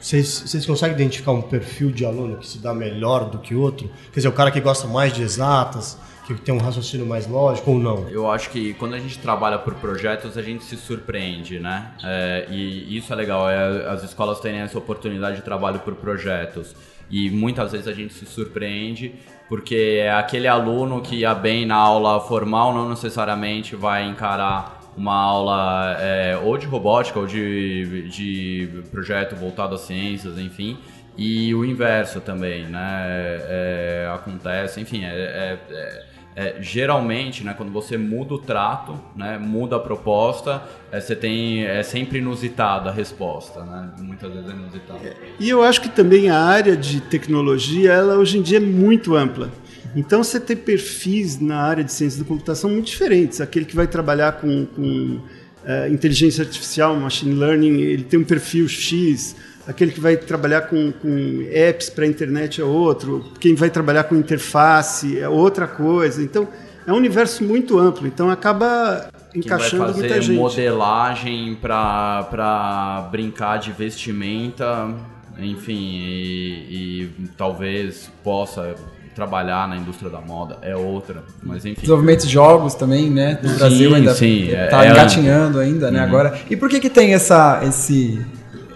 Vocês, 0.01 0.65
conseguem 0.67 0.97
identificar 0.97 1.33
um 1.33 1.43
perfil 1.43 1.91
de 1.91 2.05
aluno 2.05 2.39
que 2.39 2.47
se 2.47 2.59
dá 2.59 2.73
melhor 2.73 3.29
do 3.29 3.39
que 3.39 3.55
outro? 3.55 3.91
Quer 4.13 4.21
dizer, 4.21 4.29
o 4.29 4.33
cara 4.33 4.51
que 4.51 4.61
gosta 4.61 4.89
mais 4.89 5.13
de 5.13 5.23
exatas, 5.23 5.99
que 6.27 6.35
tem 6.35 6.55
um 6.55 6.59
raciocínio 6.59 7.07
mais 7.07 7.27
lógico 7.27 7.73
ou 7.73 7.79
não? 7.79 8.09
Eu 8.09 8.31
acho 8.31 8.51
que 8.51 8.73
quando 8.75 8.95
a 8.95 8.99
gente 8.99 9.19
trabalha 9.19 9.59
por 9.59 9.75
projetos, 9.75 10.39
a 10.39 10.43
gente 10.43 10.65
se 10.65 10.77
surpreende, 10.77 11.59
né? 11.59 11.93
É, 12.03 12.47
e 12.51 12.97
isso 12.97 13.13
é 13.13 13.17
legal, 13.17 13.49
é, 13.49 13.89
as 13.89 14.03
escolas 14.03 14.41
terem 14.41 14.61
essa 14.61 14.79
oportunidade 14.79 15.37
de 15.37 15.43
trabalho 15.43 15.81
por 15.81 15.95
projetos. 15.95 16.75
E 17.11 17.29
muitas 17.29 17.73
vezes 17.73 17.87
a 17.87 17.93
gente 17.93 18.15
se 18.15 18.25
surpreende 18.25 19.15
porque 19.49 19.99
é 20.01 20.13
aquele 20.13 20.47
aluno 20.47 21.03
que 21.03 21.17
ia 21.17 21.35
bem 21.35 21.67
na 21.67 21.75
aula 21.75 22.21
formal 22.21 22.73
não 22.73 22.89
necessariamente 22.89 23.75
vai 23.75 24.07
encarar 24.07 24.80
uma 24.97 25.15
aula 25.15 25.97
é, 26.01 26.37
ou 26.43 26.57
de 26.59 26.67
robótica 26.67 27.19
ou 27.19 27.27
de, 27.27 28.09
de 28.09 28.83
projeto 28.91 29.37
voltado 29.37 29.75
às 29.75 29.83
ciências, 29.83 30.39
enfim. 30.39 30.79
E 31.17 31.55
o 31.55 31.65
inverso 31.65 32.21
também, 32.21 32.65
né? 32.65 33.05
É, 33.07 34.07
é 34.07 34.15
acontece, 34.15 34.81
enfim, 34.81 35.05
é, 35.05 35.09
é, 35.09 35.59
é, 35.71 36.05
é, 36.37 36.57
geralmente, 36.63 37.45
né, 37.45 37.53
quando 37.57 37.73
você 37.73 37.99
muda 37.99 38.35
o 38.35 38.39
trato, 38.39 38.99
né, 39.17 39.37
muda 39.37 39.77
a 39.77 39.81
proposta, 39.81 40.63
você 40.93 41.17
tem 41.17 41.65
é 41.65 41.83
sempre 41.83 42.19
inusitada 42.19 42.89
a 42.89 42.93
resposta, 42.93 43.63
né? 43.65 43.91
Muitas 43.99 44.33
vezes 44.33 44.49
é 44.49 44.53
inusitada. 44.53 45.17
E 45.39 45.49
eu 45.49 45.63
acho 45.63 45.81
que 45.81 45.89
também 45.89 46.31
a 46.31 46.39
área 46.39 46.77
de 46.77 47.01
tecnologia, 47.01 47.93
ela 47.93 48.17
hoje 48.17 48.39
em 48.39 48.43
dia 48.43 48.59
é 48.59 48.61
muito 48.61 49.17
ampla. 49.17 49.51
Então 49.95 50.23
você 50.23 50.39
tem 50.39 50.57
perfis 50.57 51.41
na 51.41 51.61
área 51.61 51.83
de 51.83 51.93
ciência 51.93 52.21
da 52.23 52.29
computação 52.29 52.71
muito 52.71 52.87
diferentes. 52.87 53.41
Aquele 53.41 53.65
que 53.65 53.75
vai 53.75 53.87
trabalhar 53.87 54.33
com, 54.33 54.67
com 54.67 54.83
uh, 54.85 55.93
inteligência 55.93 56.45
artificial, 56.45 56.95
machine 56.97 57.35
learning, 57.35 57.81
ele 57.81 58.05
tem 58.05 58.21
um 58.21 58.25
perfil 58.25 58.69
X. 58.69 59.35
Aquele 59.67 59.91
que 59.91 60.01
vai 60.01 60.17
trabalhar 60.17 60.63
com, 60.63 60.93
com 60.93 61.47
apps 61.51 61.91
para 61.91 62.05
a 62.05 62.09
internet 62.09 62.61
é 62.61 62.65
outro. 62.65 63.33
Quem 63.39 63.55
vai 63.55 63.71
trabalhar 63.71 64.05
com 64.05 64.15
interface 64.17 65.19
é 65.19 65.29
outra 65.29 65.67
coisa. 65.67 66.23
Então 66.23 66.49
é 66.87 66.93
um 66.93 66.97
universo 66.97 67.45
muito 67.45 67.79
amplo. 67.79 68.07
Então 68.07 68.31
acaba 68.31 69.11
encaixando 69.35 69.95
muita 69.95 70.21
gente. 70.21 70.37
modelagem 70.37 71.57
para 71.61 73.09
brincar 73.11 73.59
de 73.59 73.73
vestimenta, 73.73 74.95
enfim, 75.39 75.73
e, 75.73 77.05
e 77.23 77.29
talvez 77.37 78.11
possa 78.23 78.75
trabalhar 79.15 79.69
na 79.69 79.77
indústria 79.77 80.11
da 80.11 80.21
moda 80.21 80.59
é 80.63 80.75
outra, 80.77 81.25
mas 81.43 81.65
enfim. 81.65 81.81
Desenvolvimento 81.81 82.27
de 82.27 82.33
jogos 82.33 82.75
também, 82.75 83.11
né? 83.11 83.39
No 83.43 83.49
sim, 83.49 83.57
Brasil 83.57 83.95
ainda 83.95 84.15
sim, 84.15 84.51
tá 84.71 84.85
é, 84.85 84.91
engatinhando 84.91 85.61
é... 85.61 85.65
ainda, 85.65 85.91
né? 85.91 86.01
Uhum. 86.01 86.07
Agora. 86.07 86.39
E 86.49 86.57
por 86.57 86.69
que 86.69 86.81
que 86.81 86.91
tem 86.91 87.13
essa, 87.13 87.61
esse, 87.65 88.25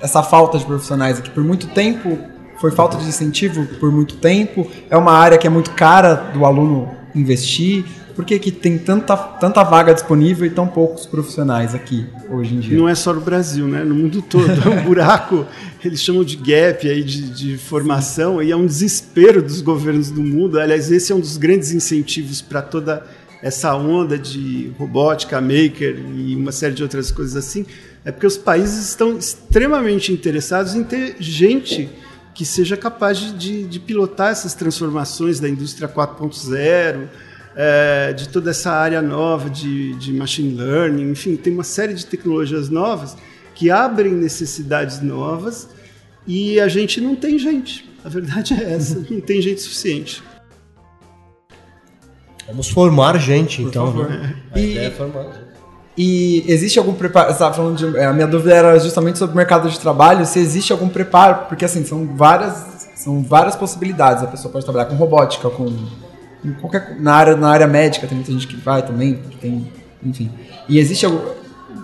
essa 0.00 0.22
falta 0.22 0.58
de 0.58 0.64
profissionais 0.64 1.18
aqui? 1.18 1.30
Por 1.30 1.44
muito 1.44 1.68
tempo 1.68 2.18
foi 2.58 2.70
falta 2.70 2.96
de 2.96 3.04
incentivo 3.06 3.66
por 3.78 3.92
muito 3.92 4.16
tempo. 4.16 4.70
É 4.88 4.96
uma 4.96 5.12
área 5.12 5.36
que 5.36 5.46
é 5.46 5.50
muito 5.50 5.72
cara 5.72 6.14
do 6.14 6.44
aluno 6.44 6.90
investir. 7.14 7.84
Por 8.14 8.24
que, 8.24 8.38
que 8.38 8.52
tem 8.52 8.78
tanta, 8.78 9.16
tanta 9.16 9.62
vaga 9.64 9.92
disponível 9.92 10.46
e 10.46 10.50
tão 10.50 10.68
poucos 10.68 11.04
profissionais 11.04 11.74
aqui 11.74 12.06
hoje 12.30 12.54
em 12.54 12.60
dia? 12.60 12.78
Não 12.78 12.88
é 12.88 12.94
só 12.94 13.12
no 13.12 13.20
Brasil, 13.20 13.66
né? 13.66 13.82
No 13.82 13.94
mundo 13.94 14.22
todo. 14.22 14.48
É 14.48 14.68
um 14.68 14.82
buraco, 14.86 15.46
eles 15.84 16.00
chamam 16.00 16.22
de 16.22 16.36
gap 16.36 16.88
aí 16.88 17.02
de, 17.02 17.30
de 17.30 17.58
formação, 17.58 18.42
e 18.42 18.52
é 18.52 18.56
um 18.56 18.66
desespero 18.66 19.42
dos 19.42 19.60
governos 19.60 20.10
do 20.10 20.22
mundo. 20.22 20.60
Aliás, 20.60 20.92
esse 20.92 21.10
é 21.10 21.14
um 21.14 21.20
dos 21.20 21.36
grandes 21.36 21.72
incentivos 21.72 22.40
para 22.40 22.62
toda 22.62 23.04
essa 23.42 23.76
onda 23.76 24.18
de 24.18 24.72
robótica, 24.78 25.38
maker 25.38 25.98
e 26.16 26.34
uma 26.34 26.50
série 26.50 26.72
de 26.72 26.82
outras 26.82 27.10
coisas 27.10 27.36
assim, 27.36 27.66
é 28.02 28.10
porque 28.10 28.26
os 28.26 28.38
países 28.38 28.88
estão 28.88 29.18
extremamente 29.18 30.10
interessados 30.10 30.74
em 30.74 30.82
ter 30.82 31.16
gente 31.20 31.90
que 32.34 32.44
seja 32.44 32.74
capaz 32.74 33.18
de, 33.18 33.64
de 33.64 33.78
pilotar 33.78 34.32
essas 34.32 34.54
transformações 34.54 35.40
da 35.40 35.48
indústria 35.48 35.86
4.0, 35.86 37.06
é, 37.56 38.12
de 38.12 38.28
toda 38.28 38.50
essa 38.50 38.72
área 38.72 39.00
nova 39.00 39.48
de, 39.48 39.94
de 39.94 40.12
machine 40.12 40.54
learning, 40.54 41.10
enfim, 41.10 41.36
tem 41.36 41.52
uma 41.52 41.64
série 41.64 41.94
de 41.94 42.04
tecnologias 42.04 42.68
novas 42.68 43.16
que 43.54 43.70
abrem 43.70 44.12
necessidades 44.12 45.00
novas 45.00 45.68
e 46.26 46.58
a 46.60 46.68
gente 46.68 47.00
não 47.00 47.14
tem 47.14 47.38
gente. 47.38 47.88
A 48.04 48.08
verdade 48.08 48.54
é 48.54 48.74
essa, 48.74 48.98
não 49.08 49.20
tem 49.20 49.40
gente 49.40 49.60
suficiente. 49.60 50.22
Vamos 52.46 52.68
formar 52.68 53.18
gente, 53.18 53.62
Por 53.62 53.68
então. 53.68 53.92
Né? 53.94 54.36
A 54.52 54.58
e, 54.58 54.70
ideia 54.72 54.88
é 54.88 54.90
formar 54.90 55.22
gente. 55.24 55.54
E 55.96 56.44
existe 56.48 56.78
algum 56.78 56.92
preparo? 56.92 57.28
Você 57.28 57.34
estava 57.34 57.54
falando 57.54 57.76
de. 57.76 57.98
A 57.98 58.12
minha 58.12 58.26
dúvida 58.26 58.52
era 58.52 58.78
justamente 58.80 59.16
sobre 59.16 59.32
o 59.32 59.36
mercado 59.36 59.70
de 59.70 59.78
trabalho, 59.78 60.26
se 60.26 60.40
existe 60.40 60.72
algum 60.72 60.88
preparo, 60.88 61.46
porque 61.48 61.64
assim, 61.64 61.84
são 61.84 62.16
várias, 62.16 62.88
são 62.96 63.22
várias 63.22 63.54
possibilidades. 63.54 64.22
A 64.24 64.26
pessoa 64.26 64.50
pode 64.50 64.64
trabalhar 64.64 64.86
com 64.86 64.96
robótica, 64.96 65.48
com 65.48 65.72
qualquer, 66.52 66.96
na, 67.00 67.14
área, 67.14 67.36
na 67.36 67.48
área 67.48 67.66
médica 67.66 68.06
tem 68.06 68.16
muita 68.16 68.32
gente 68.32 68.46
que 68.46 68.56
vai 68.56 68.84
também, 68.84 69.20
tem, 69.40 69.66
enfim. 70.02 70.30
E 70.68 70.78
existe 70.78 71.06
algum, 71.06 71.20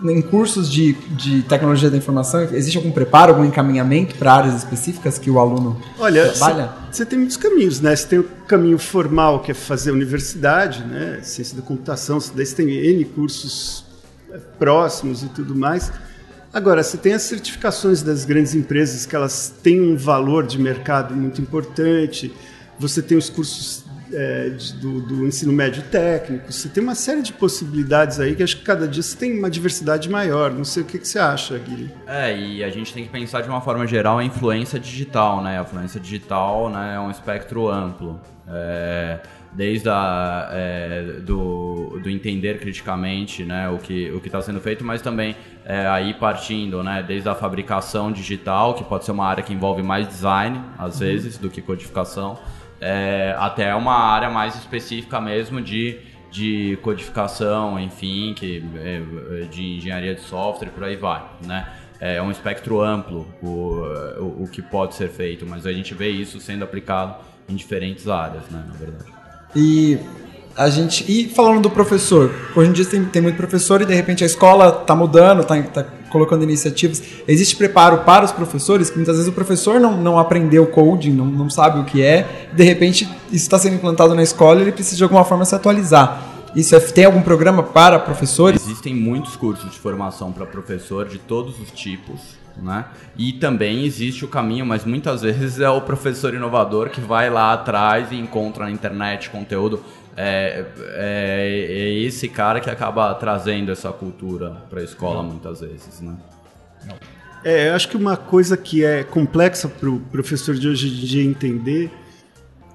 em 0.04 0.22
cursos 0.22 0.70
de, 0.70 0.94
de 1.10 1.42
tecnologia 1.42 1.90
da 1.90 1.96
informação, 1.96 2.42
existe 2.52 2.76
algum 2.76 2.90
preparo, 2.90 3.32
algum 3.32 3.44
encaminhamento 3.44 4.14
para 4.14 4.32
áreas 4.32 4.54
específicas 4.56 5.18
que 5.18 5.30
o 5.30 5.38
aluno 5.38 5.80
Olha, 5.98 6.28
trabalha? 6.28 6.70
Você 6.90 7.04
tem 7.04 7.18
muitos 7.18 7.36
caminhos, 7.36 7.80
né? 7.80 7.94
Você 7.94 8.06
tem 8.06 8.18
o 8.18 8.24
caminho 8.46 8.78
formal, 8.78 9.40
que 9.40 9.50
é 9.50 9.54
fazer 9.54 9.90
universidade, 9.90 10.82
né? 10.84 11.20
Ciência 11.22 11.56
da 11.56 11.62
computação, 11.62 12.18
daí 12.34 12.46
você 12.46 12.54
tem 12.54 12.70
N 12.70 13.04
cursos 13.04 13.84
é, 14.30 14.38
próximos 14.58 15.22
e 15.22 15.28
tudo 15.28 15.54
mais. 15.54 15.92
Agora, 16.52 16.82
você 16.82 16.96
tem 16.96 17.12
as 17.12 17.22
certificações 17.22 18.02
das 18.02 18.24
grandes 18.24 18.54
empresas, 18.54 19.06
que 19.06 19.14
elas 19.14 19.52
têm 19.62 19.80
um 19.80 19.96
valor 19.96 20.46
de 20.46 20.58
mercado 20.58 21.14
muito 21.14 21.40
importante. 21.40 22.32
Você 22.76 23.00
tem 23.00 23.16
os 23.16 23.30
cursos 23.30 23.84
é, 24.12 24.50
de, 24.50 24.74
do, 24.74 25.00
do, 25.00 25.26
ensino 25.26 25.52
médio 25.52 25.82
técnico. 25.84 26.52
Você 26.52 26.68
tem 26.68 26.82
uma 26.82 26.94
série 26.94 27.22
de 27.22 27.32
possibilidades 27.32 28.20
aí 28.20 28.34
que 28.34 28.42
acho 28.42 28.56
que 28.56 28.64
cada 28.64 28.86
dia 28.86 29.02
você 29.02 29.16
tem 29.16 29.38
uma 29.38 29.50
diversidade 29.50 30.08
maior. 30.08 30.52
Não 30.52 30.64
sei 30.64 30.82
o 30.82 30.86
que, 30.86 30.98
que 30.98 31.06
você 31.06 31.18
acha, 31.18 31.58
Guilherme. 31.58 31.94
É, 32.06 32.36
e 32.36 32.64
a 32.64 32.70
gente 32.70 32.92
tem 32.92 33.04
que 33.04 33.10
pensar 33.10 33.40
de 33.42 33.48
uma 33.48 33.60
forma 33.60 33.86
geral 33.86 34.18
a 34.18 34.24
influência 34.24 34.78
digital, 34.78 35.42
né? 35.42 35.58
A 35.58 35.62
influência 35.62 36.00
digital 36.00 36.70
né, 36.70 36.94
é 36.96 37.00
um 37.00 37.10
espectro 37.10 37.68
amplo. 37.68 38.20
É, 38.48 39.20
desde 39.52 39.88
a, 39.88 40.48
é, 40.52 41.02
do, 41.22 41.98
do 42.02 42.08
entender 42.08 42.58
criticamente 42.60 43.44
né, 43.44 43.68
o 43.68 43.78
que 43.78 44.10
o 44.10 44.18
está 44.24 44.40
sendo 44.40 44.60
feito, 44.60 44.84
mas 44.84 45.02
também 45.02 45.34
é, 45.64 45.86
aí 45.86 46.14
partindo 46.14 46.82
né, 46.82 47.02
desde 47.06 47.28
a 47.28 47.34
fabricação 47.34 48.12
digital, 48.12 48.74
que 48.74 48.84
pode 48.84 49.04
ser 49.04 49.12
uma 49.12 49.26
área 49.26 49.42
que 49.42 49.52
envolve 49.52 49.82
mais 49.82 50.06
design, 50.06 50.60
às 50.78 50.94
uhum. 50.94 51.06
vezes, 51.06 51.38
do 51.38 51.50
que 51.50 51.60
codificação, 51.60 52.38
é, 52.80 53.34
até 53.38 53.74
uma 53.74 53.94
área 53.94 54.30
mais 54.30 54.54
específica 54.56 55.20
mesmo 55.20 55.60
de, 55.60 55.98
de 56.30 56.78
codificação, 56.82 57.78
enfim, 57.78 58.34
que, 58.34 58.64
é, 58.76 59.44
de 59.50 59.76
engenharia 59.76 60.14
de 60.14 60.22
software, 60.22 60.70
por 60.70 60.84
aí 60.84 60.96
vai, 60.96 61.22
né? 61.44 61.68
É 62.00 62.22
um 62.22 62.30
espectro 62.30 62.80
amplo 62.80 63.28
o, 63.42 63.82
o, 64.18 64.44
o 64.44 64.48
que 64.50 64.62
pode 64.62 64.94
ser 64.94 65.10
feito, 65.10 65.46
mas 65.46 65.66
a 65.66 65.72
gente 65.72 65.92
vê 65.92 66.08
isso 66.08 66.40
sendo 66.40 66.64
aplicado 66.64 67.16
em 67.46 67.54
diferentes 67.54 68.08
áreas, 68.08 68.48
né, 68.50 68.64
na 68.66 68.74
verdade. 68.74 69.12
E 69.54 69.98
a 70.56 70.70
gente. 70.70 71.04
E 71.10 71.28
falando 71.28 71.62
do 71.62 71.70
professor, 71.70 72.34
hoje 72.56 72.70
em 72.70 72.72
dia 72.72 72.86
tem, 72.86 73.04
tem 73.04 73.20
muito 73.20 73.36
professor 73.36 73.82
e 73.82 73.84
de 73.84 73.94
repente 73.94 74.24
a 74.24 74.26
escola 74.26 74.80
está 74.80 74.94
mudando, 74.94 75.42
está 75.42 75.62
tá 75.62 75.86
colocando 76.10 76.42
iniciativas. 76.42 77.02
Existe 77.26 77.56
preparo 77.56 77.98
para 77.98 78.24
os 78.24 78.32
professores, 78.32 78.90
que 78.90 78.96
muitas 78.96 79.16
vezes 79.16 79.30
o 79.30 79.34
professor 79.34 79.80
não, 79.80 79.96
não 79.96 80.18
aprendeu 80.18 80.66
coding, 80.66 81.12
não, 81.12 81.26
não 81.26 81.48
sabe 81.48 81.80
o 81.80 81.84
que 81.84 82.02
é, 82.02 82.48
de 82.52 82.62
repente 82.62 83.04
isso 83.26 83.44
está 83.44 83.58
sendo 83.58 83.76
implantado 83.76 84.14
na 84.14 84.22
escola 84.22 84.60
e 84.60 84.62
ele 84.64 84.72
precisa 84.72 84.96
de 84.96 85.02
alguma 85.02 85.24
forma 85.24 85.44
se 85.44 85.54
atualizar. 85.54 86.30
Isso 86.54 86.74
é, 86.74 86.80
tem 86.80 87.04
algum 87.04 87.22
programa 87.22 87.62
para 87.62 87.98
professores? 87.98 88.62
Existem 88.64 88.94
muitos 88.94 89.36
cursos 89.36 89.70
de 89.70 89.78
formação 89.78 90.32
para 90.32 90.44
professor 90.44 91.08
de 91.08 91.18
todos 91.18 91.60
os 91.60 91.70
tipos. 91.70 92.40
Né? 92.60 92.84
E 93.16 93.32
também 93.34 93.84
existe 93.84 94.24
o 94.24 94.28
caminho, 94.28 94.66
mas 94.66 94.84
muitas 94.84 95.22
vezes 95.22 95.60
é 95.60 95.70
o 95.70 95.80
professor 95.80 96.34
inovador 96.34 96.90
que 96.90 97.00
vai 97.00 97.30
lá 97.30 97.52
atrás 97.52 98.10
e 98.10 98.16
encontra 98.16 98.64
na 98.64 98.70
internet 98.70 99.30
conteúdo. 99.30 99.80
É, 100.16 100.64
é, 100.94 101.66
é 101.70 101.92
esse 102.02 102.28
cara 102.28 102.60
que 102.60 102.68
acaba 102.68 103.14
trazendo 103.14 103.70
essa 103.70 103.92
cultura 103.92 104.62
para 104.68 104.80
a 104.80 104.84
escola 104.84 105.22
muitas 105.22 105.60
vezes. 105.60 106.00
Né? 106.00 106.16
É, 107.44 107.68
eu 107.68 107.74
acho 107.74 107.88
que 107.88 107.96
uma 107.96 108.16
coisa 108.16 108.56
que 108.56 108.84
é 108.84 109.02
complexa 109.02 109.68
para 109.68 109.88
o 109.88 110.00
professor 110.00 110.54
de 110.54 110.68
hoje 110.68 110.88
em 110.88 111.06
dia 111.06 111.24
entender 111.24 111.90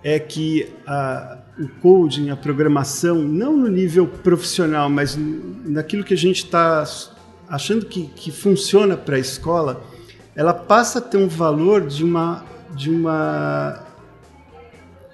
é 0.03 0.19
que 0.19 0.71
a, 0.87 1.37
o 1.59 1.67
coding, 1.81 2.29
a 2.29 2.35
programação, 2.35 3.15
não 3.15 3.55
no 3.55 3.67
nível 3.67 4.07
profissional, 4.07 4.89
mas 4.89 5.17
naquilo 5.65 6.03
que 6.03 6.13
a 6.13 6.17
gente 6.17 6.43
está 6.45 6.83
achando 7.47 7.85
que, 7.85 8.07
que 8.07 8.31
funciona 8.31 8.97
para 8.97 9.15
a 9.15 9.19
escola, 9.19 9.83
ela 10.35 10.53
passa 10.53 10.99
a 10.99 11.01
ter 11.01 11.17
um 11.17 11.27
valor 11.27 11.85
de 11.85 12.03
uma, 12.03 12.43
de 12.75 12.89
uma 12.89 13.84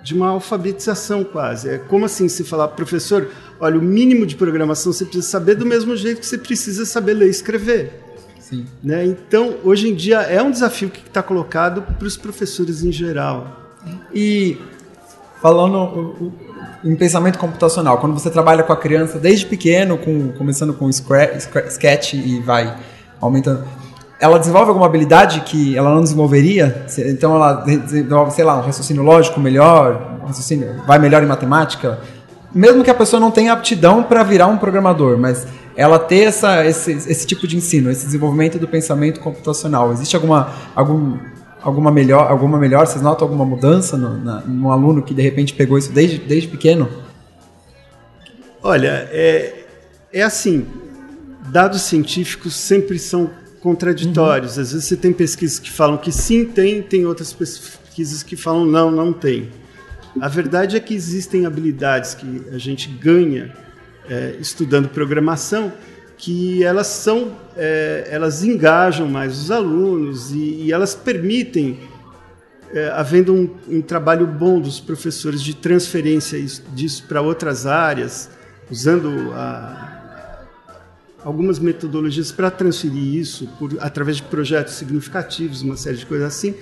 de 0.04 0.14
uma 0.14 0.30
alfabetização 0.30 1.24
quase. 1.24 1.70
É 1.70 1.78
como 1.78 2.06
assim 2.06 2.28
se 2.28 2.43
falar, 2.43 2.70
professor, 2.70 3.30
olha, 3.60 3.78
o 3.78 3.82
mínimo 3.82 4.26
de 4.26 4.36
programação 4.36 4.91
você 4.91 5.06
precisa 5.06 5.28
saber 5.28 5.56
do 5.56 5.66
mesmo 5.66 5.95
jeito 5.95 6.20
que 6.20 6.26
você 6.26 6.38
precisa 6.38 6.86
saber 6.86 7.14
ler 7.14 7.28
e 7.28 7.32
escrever. 7.32 8.02
Sim. 8.39 8.66
Né? 8.84 9.06
Então, 9.06 9.56
hoje 9.64 9.89
em 9.89 9.95
dia 9.95 10.22
é 10.22 10.41
um 10.41 10.52
desafio 10.52 10.89
que 10.89 10.99
está 10.99 11.24
colocado 11.24 11.82
para 11.82 12.08
os 12.08 12.18
professores 12.18 12.84
em 12.84 12.91
geral. 12.91 13.60
E 14.14 14.58
falando 15.41 16.34
em 16.84 16.95
pensamento 16.95 17.39
computacional, 17.39 17.97
quando 17.99 18.14
você 18.14 18.30
trabalha 18.30 18.64
com 18.64 18.74
a 18.74 18.78
criança 18.78 19.20
desde 19.20 19.45
pequeno, 19.45 19.97
com, 19.97 20.32
começando 20.34 20.74
com 20.74 20.89
Sketch 20.89 22.14
e 22.14 22.39
vai 22.41 22.78
aumentando, 23.20 23.64
ela 24.22 24.38
desenvolve 24.38 24.70
alguma 24.70 24.86
habilidade 24.86 25.42
que 25.42 25.76
ela 25.76 25.94
não 25.94 26.04
desenvolveria? 26.04 26.86
Então 27.08 27.36
ela 27.36 27.54
desenvolve, 27.54 28.32
sei 28.32 28.46
lá, 28.46 28.56
um 28.56 28.62
raciocínio 28.62 29.02
lógico 29.02 29.40
melhor, 29.40 30.20
um 30.22 30.28
raciocínio, 30.28 30.76
vai 30.86 31.00
melhor 31.00 31.24
em 31.24 31.26
matemática? 31.26 32.00
Mesmo 32.54 32.84
que 32.84 32.92
a 32.92 32.94
pessoa 32.94 33.20
não 33.20 33.32
tenha 33.32 33.52
aptidão 33.52 34.04
para 34.04 34.22
virar 34.22 34.46
um 34.46 34.58
programador, 34.58 35.18
mas 35.18 35.48
ela 35.76 35.98
ter 35.98 36.26
essa, 36.26 36.64
esse, 36.64 36.92
esse 36.92 37.26
tipo 37.26 37.48
de 37.48 37.58
ensino, 37.58 37.90
esse 37.90 38.06
desenvolvimento 38.06 38.60
do 38.60 38.68
pensamento 38.68 39.20
computacional, 39.20 39.92
existe 39.92 40.16
alguma, 40.16 40.52
algum 40.76 41.18
alguma 41.64 41.92
melhor, 41.92 42.30
alguma 42.30 42.60
melhor? 42.60 42.86
Vocês 42.86 43.02
notam 43.02 43.26
alguma 43.26 43.46
mudança 43.46 43.98
no, 43.98 44.18
na, 44.18 44.42
no 44.42 44.72
aluno 44.72 45.02
que 45.02 45.16
de 45.16 45.22
repente 45.22 45.54
pegou 45.56 45.80
isso 45.80 45.92
desde, 45.92 46.20
desde 46.20 46.48
pequeno? 46.48 46.88
Olha, 48.62 49.10
é, 49.12 49.66
é 50.14 50.22
assim, 50.22 50.68
dados 51.52 51.82
científicos 51.82 52.56
sempre 52.56 53.00
são 53.00 53.32
contraditórios. 53.62 54.57
Uhum. 54.57 54.64
Às 54.64 54.72
vezes 54.74 54.88
você 54.88 54.97
tem 54.97 55.14
pesquisas 55.14 55.59
que 55.59 55.72
falam 55.72 55.97
que 55.97 56.12
sim, 56.12 56.45
tem, 56.45 56.82
tem 56.82 57.05
outras 57.05 57.32
pesquisas 57.32 58.24
que 58.24 58.36
falam 58.36 58.66
não, 58.66 58.91
não 58.91 59.14
tem. 59.14 59.49
A 60.20 60.28
verdade 60.28 60.76
é 60.76 60.80
que 60.80 60.93
existem 60.93 61.45
habilidades 61.45 62.14
que 62.16 62.43
a 62.51 62.57
gente 62.57 62.89
ganha 62.89 63.55
é, 64.09 64.36
estudando 64.39 64.89
programação 64.89 65.72
que 66.22 66.64
elas 66.64 66.86
são, 66.86 67.36
é, 67.57 68.07
elas 68.12 68.43
engajam 68.43 69.07
mais 69.07 69.39
os 69.39 69.49
alunos 69.49 70.32
e, 70.32 70.66
e 70.66 70.72
elas 70.72 70.93
permitem, 70.93 71.80
é, 72.72 72.89
havendo 72.89 73.34
um, 73.34 73.49
um, 73.68 73.82
trabalho 73.82 74.28
bom 74.28 74.59
dos 74.59 74.80
professores 74.80 75.41
de 75.41 75.55
transferência 75.55 76.39
disso 76.74 77.05
para 77.07 77.22
outras 77.22 77.66
áreas, 77.66 78.30
usando 78.70 79.32
a, 79.34 80.01
algumas 81.24 81.60
metodologias 81.60 82.32
para 82.32 82.50
transferir 82.50 83.16
isso 83.16 83.48
por, 83.60 83.78
através 83.80 84.18
de 84.18 84.24
projetos 84.24 84.74
significativos, 84.74 85.62
uma 85.62 85.78
série 85.78 85.98
de 85.98 86.06
coisas 86.06 86.28
assim, 86.28 86.56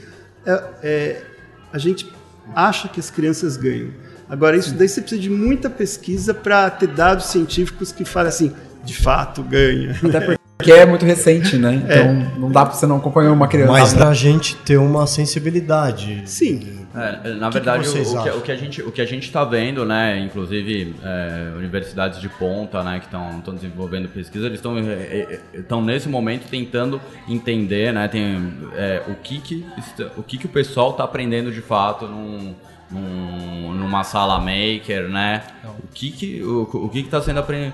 é, 0.46 0.64
é 0.84 1.26
a 1.72 1.78
gente 1.78 2.12
acha 2.56 2.88
que 2.88 3.00
as 3.00 3.10
crianças 3.10 3.56
ganham. 3.56 3.92
Agora, 4.28 4.58
isso 4.58 4.74
daí 4.74 4.88
você 4.88 5.02
precisa 5.02 5.22
de 5.22 5.30
muita 5.30 5.70
pesquisa 5.70 6.34
para 6.34 6.70
ter 6.70 6.88
dados 6.88 7.26
científicos 7.26 7.92
que 7.92 8.06
falem 8.06 8.30
assim, 8.30 8.54
de 8.84 8.96
fato 8.96 9.42
ganha. 9.44 9.92
Até 10.04 10.20
porque 10.20 10.39
é 10.68 10.86
muito 10.86 11.06
recente, 11.06 11.58
né? 11.58 11.76
Então 11.76 11.96
é. 11.96 12.32
não 12.38 12.52
dá 12.52 12.66
para 12.66 12.76
você 12.76 12.86
não 12.86 12.98
acompanhar 12.98 13.32
uma 13.32 13.48
criança. 13.48 13.72
Mas 13.72 13.94
para 13.94 14.10
a 14.10 14.14
gente 14.14 14.58
ter 14.58 14.78
uma 14.78 15.08
sensibilidade. 15.08 16.24
Sim. 16.26 16.86
É, 16.94 17.34
na 17.36 17.50
verdade, 17.50 17.90
que 17.90 17.98
o, 17.98 18.02
o, 18.02 18.24
que, 18.24 18.30
o, 18.30 18.42
que, 18.42 18.52
a 18.52 18.56
gente 18.56 18.82
o 18.82 18.92
que 18.92 19.00
a 19.00 19.06
gente 19.06 19.24
está 19.24 19.46
vendo, 19.46 19.86
né, 19.86 20.20
inclusive 20.20 20.96
é, 21.02 21.54
universidades 21.56 22.20
de 22.20 22.28
ponta, 22.28 22.84
né, 22.84 23.00
que 23.00 23.06
estão 23.06 23.56
desenvolvendo 23.56 24.10
pesquisa, 24.10 24.48
eles 24.48 24.58
estão 24.58 24.78
é, 24.78 25.40
é, 25.54 25.82
nesse 25.82 26.10
momento 26.10 26.50
tentando 26.50 27.00
entender, 27.28 27.94
né, 27.94 28.08
tem 28.08 28.54
é, 28.76 29.04
o 29.08 29.16
que 29.16 29.40
que 29.40 29.66
o 30.18 30.24
que 30.24 30.38
que 30.38 30.46
o 30.48 30.50
pessoal 30.50 30.92
está 30.92 31.06
aprendendo 31.06 31.52
de 31.54 31.62
fato 31.62 32.06
num, 32.06 32.54
num, 32.92 33.74
numa 33.76 34.04
sala 34.04 34.40
maker, 34.40 35.08
né? 35.08 35.44
O 35.64 35.88
que 35.94 36.12
que 36.12 36.44
o, 36.44 36.64
o 36.64 36.90
que 36.90 37.00
está 37.00 37.22
sendo 37.22 37.40
aprendido 37.40 37.74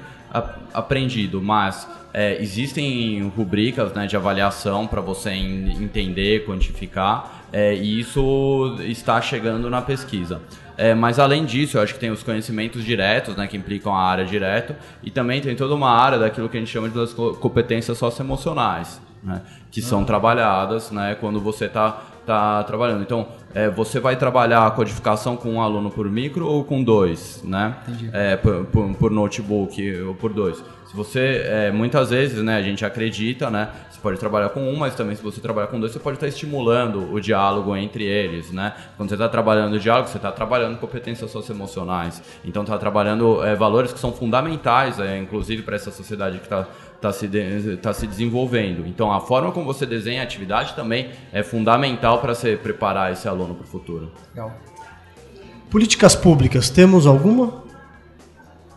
aprendido, 0.74 1.42
mas 1.42 1.88
é, 2.18 2.42
existem 2.42 3.30
rubricas 3.36 3.92
né, 3.94 4.08
de 4.08 4.16
avaliação 4.16 4.88
para 4.88 5.02
você 5.02 5.32
entender, 5.32 6.46
quantificar, 6.46 7.44
é, 7.52 7.76
e 7.76 8.00
isso 8.00 8.78
está 8.80 9.20
chegando 9.20 9.70
na 9.70 9.82
pesquisa. 9.82 10.42
É, 10.78 10.96
mas 10.96 11.20
além 11.20 11.44
disso, 11.44 11.78
eu 11.78 11.82
acho 11.82 11.94
que 11.94 12.00
tem 12.00 12.12
os 12.12 12.24
conhecimentos 12.24 12.86
diretos, 12.86 13.36
né, 13.36 13.48
que 13.48 13.58
implicam 13.58 13.94
a 13.94 14.02
área 14.02 14.24
direto, 14.24 14.74
e 15.04 15.12
também 15.12 15.42
tem 15.42 15.58
toda 15.58 15.76
uma 15.76 15.92
área 15.92 16.18
daquilo 16.18 16.48
que 16.48 16.56
a 16.56 16.60
gente 16.62 16.72
chama 16.72 16.88
de 16.88 17.14
competências 17.42 17.98
socioemocionais, 17.98 19.02
né, 19.22 19.42
que 19.70 19.82
são 19.82 20.04
ah. 20.04 20.06
trabalhadas 20.06 20.92
né, 20.92 21.18
quando 21.20 21.42
você 21.42 21.66
está 21.66 22.02
tá 22.26 22.64
trabalhando. 22.64 23.02
Então, 23.02 23.28
é, 23.54 23.70
você 23.70 24.00
vai 24.00 24.16
trabalhar 24.16 24.66
a 24.66 24.72
codificação 24.72 25.38
com 25.38 25.54
um 25.54 25.62
aluno 25.62 25.92
por 25.92 26.10
micro 26.10 26.48
ou 26.48 26.64
com 26.64 26.84
dois, 26.84 27.42
né? 27.44 27.76
Entendi. 27.88 28.10
É, 28.12 28.36
por, 28.36 28.66
por, 28.66 28.96
por, 28.96 29.12
notebook 29.12 30.02
ou 30.02 30.16
por 30.16 30.34
dois. 30.34 30.64
Você, 30.96 31.44
é, 31.46 31.72
muitas 31.72 32.10
vezes, 32.10 32.42
né, 32.42 32.56
a 32.56 32.62
gente 32.62 32.86
acredita, 32.86 33.50
né? 33.50 33.70
Você 33.92 34.00
pode 34.02 34.18
trabalhar 34.18 34.50
com 34.50 34.62
um, 34.62 34.78
mas 34.78 34.96
também 34.96 35.16
se 35.16 35.22
você 35.22 35.42
trabalhar 35.42 35.68
com 35.68 35.80
dois, 35.80 35.92
você 35.92 36.00
pode 36.00 36.16
estar 36.16 36.28
estimulando 36.28 37.12
o 37.14 37.20
diálogo 37.20 37.76
entre 37.76 38.06
eles, 38.06 38.52
né? 38.52 38.74
Quando 38.96 39.10
você 39.10 39.16
está 39.16 39.28
trabalhando 39.28 39.74
o 39.74 39.80
diálogo, 39.80 40.08
você 40.08 40.18
está 40.18 40.32
trabalhando 40.32 40.80
competências 40.80 41.30
socioemocionais. 41.30 42.22
Então, 42.46 42.64
está 42.64 42.78
trabalhando 42.78 43.44
é, 43.44 43.56
valores 43.56 43.92
que 43.92 44.00
são 44.00 44.14
fundamentais, 44.14 45.00
é, 45.00 45.18
inclusive 45.18 45.64
para 45.64 45.76
essa 45.76 45.92
sociedade 45.92 46.38
que 46.40 46.46
está 46.46 46.68
está 46.96 47.12
se, 47.12 47.28
de, 47.28 47.78
tá 47.78 47.94
se 47.94 48.08
desenvolvendo. 48.08 48.88
Então, 48.88 49.12
a 49.12 49.20
forma 49.20 49.52
como 49.52 49.66
você 49.66 49.86
desenha 49.86 50.22
a 50.22 50.24
atividade 50.24 50.74
também 50.74 51.10
é 51.32 51.44
fundamental 51.44 52.20
para 52.20 52.34
você 52.34 52.56
preparar 52.56 53.12
esse 53.12 53.28
aluno 53.28 53.54
para 53.54 53.64
o 53.64 53.68
futuro. 53.68 54.12
Legal. 54.34 54.52
Políticas 55.70 56.16
públicas, 56.16 56.70
temos 56.70 57.06
alguma 57.06 57.65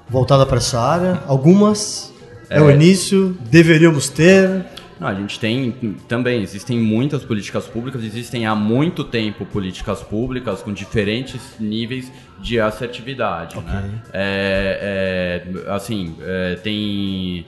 voltada 0.09 0.45
para 0.47 0.59
essa 0.59 0.81
área? 0.81 1.23
Algumas? 1.27 2.13
É, 2.51 2.59
é 2.59 2.61
o 2.61 2.71
início? 2.71 3.37
Deveríamos 3.51 4.09
ter? 4.09 4.65
Não, 4.99 5.07
a 5.07 5.15
gente 5.15 5.39
tem 5.39 5.71
também, 6.09 6.43
existem 6.43 6.79
muitas 6.79 7.23
políticas 7.23 7.67
públicas, 7.67 8.03
existem 8.03 8.47
há 8.47 8.55
muito 8.55 9.05
tempo 9.05 9.47
políticas 9.47 10.03
públicas 10.03 10.61
com 10.61 10.73
diferentes 10.73 11.41
níveis 11.61 12.11
de 12.41 12.59
assertividade. 12.59 13.57
Okay. 13.57 13.73
Né? 13.73 14.03
É, 14.13 15.45
é, 15.67 15.73
assim, 15.73 16.17
é, 16.21 16.57
tem 16.57 17.47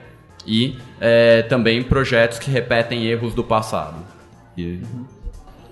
e 0.46 0.76
é, 1.00 1.42
também 1.42 1.82
projetos 1.84 2.38
que 2.38 2.50
repetem 2.50 3.06
erros 3.06 3.34
do 3.34 3.44
passado. 3.44 3.96
E... 4.56 4.80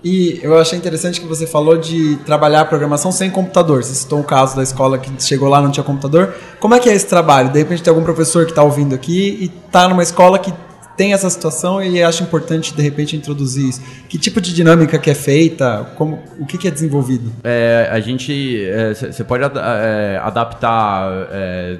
E 0.03 0.39
eu 0.41 0.57
achei 0.57 0.77
interessante 0.77 1.19
que 1.19 1.27
você 1.27 1.45
falou 1.45 1.77
de 1.77 2.15
trabalhar 2.25 2.61
a 2.61 2.65
programação 2.65 3.11
sem 3.11 3.29
computador. 3.29 3.83
Você 3.83 3.93
citou 3.93 4.19
um 4.19 4.23
caso 4.23 4.55
da 4.55 4.63
escola 4.63 4.97
que 4.97 5.11
chegou 5.21 5.49
lá 5.49 5.61
não 5.61 5.71
tinha 5.71 5.83
computador. 5.83 6.33
Como 6.59 6.73
é 6.73 6.79
que 6.79 6.89
é 6.89 6.93
esse 6.93 7.07
trabalho? 7.07 7.51
De 7.51 7.59
repente 7.59 7.83
tem 7.83 7.91
algum 7.91 8.03
professor 8.03 8.45
que 8.45 8.51
está 8.51 8.63
ouvindo 8.63 8.95
aqui 8.95 9.37
e 9.41 9.51
está 9.67 9.89
numa 9.89 10.03
escola 10.03 10.39
que 10.39 10.53
tem 10.99 11.13
essa 11.13 11.29
situação 11.29 11.81
e 11.81 12.03
acha 12.03 12.23
importante 12.23 12.73
de 12.73 12.81
repente 12.81 13.15
introduzir 13.15 13.69
isso. 13.69 13.81
Que 14.09 14.17
tipo 14.17 14.41
de 14.41 14.53
dinâmica 14.53 14.99
que 14.99 15.09
é 15.09 15.13
feita? 15.13 15.89
Como, 15.95 16.19
o 16.37 16.45
que, 16.45 16.57
que 16.57 16.67
é 16.67 16.71
desenvolvido? 16.71 17.31
É, 17.41 17.87
a 17.89 18.01
gente 18.01 18.65
você 18.93 19.21
é, 19.21 19.25
pode 19.25 19.45
ad, 19.45 19.57
é, 19.57 20.19
adaptar, 20.21 21.09
é, 21.31 21.77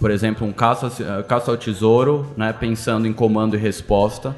por 0.00 0.10
exemplo, 0.10 0.46
um 0.46 0.52
caça, 0.52 0.90
caça 1.28 1.50
ao 1.50 1.58
tesouro, 1.58 2.26
né, 2.38 2.54
pensando 2.58 3.06
em 3.06 3.12
comando 3.12 3.54
e 3.54 3.58
resposta. 3.58 4.34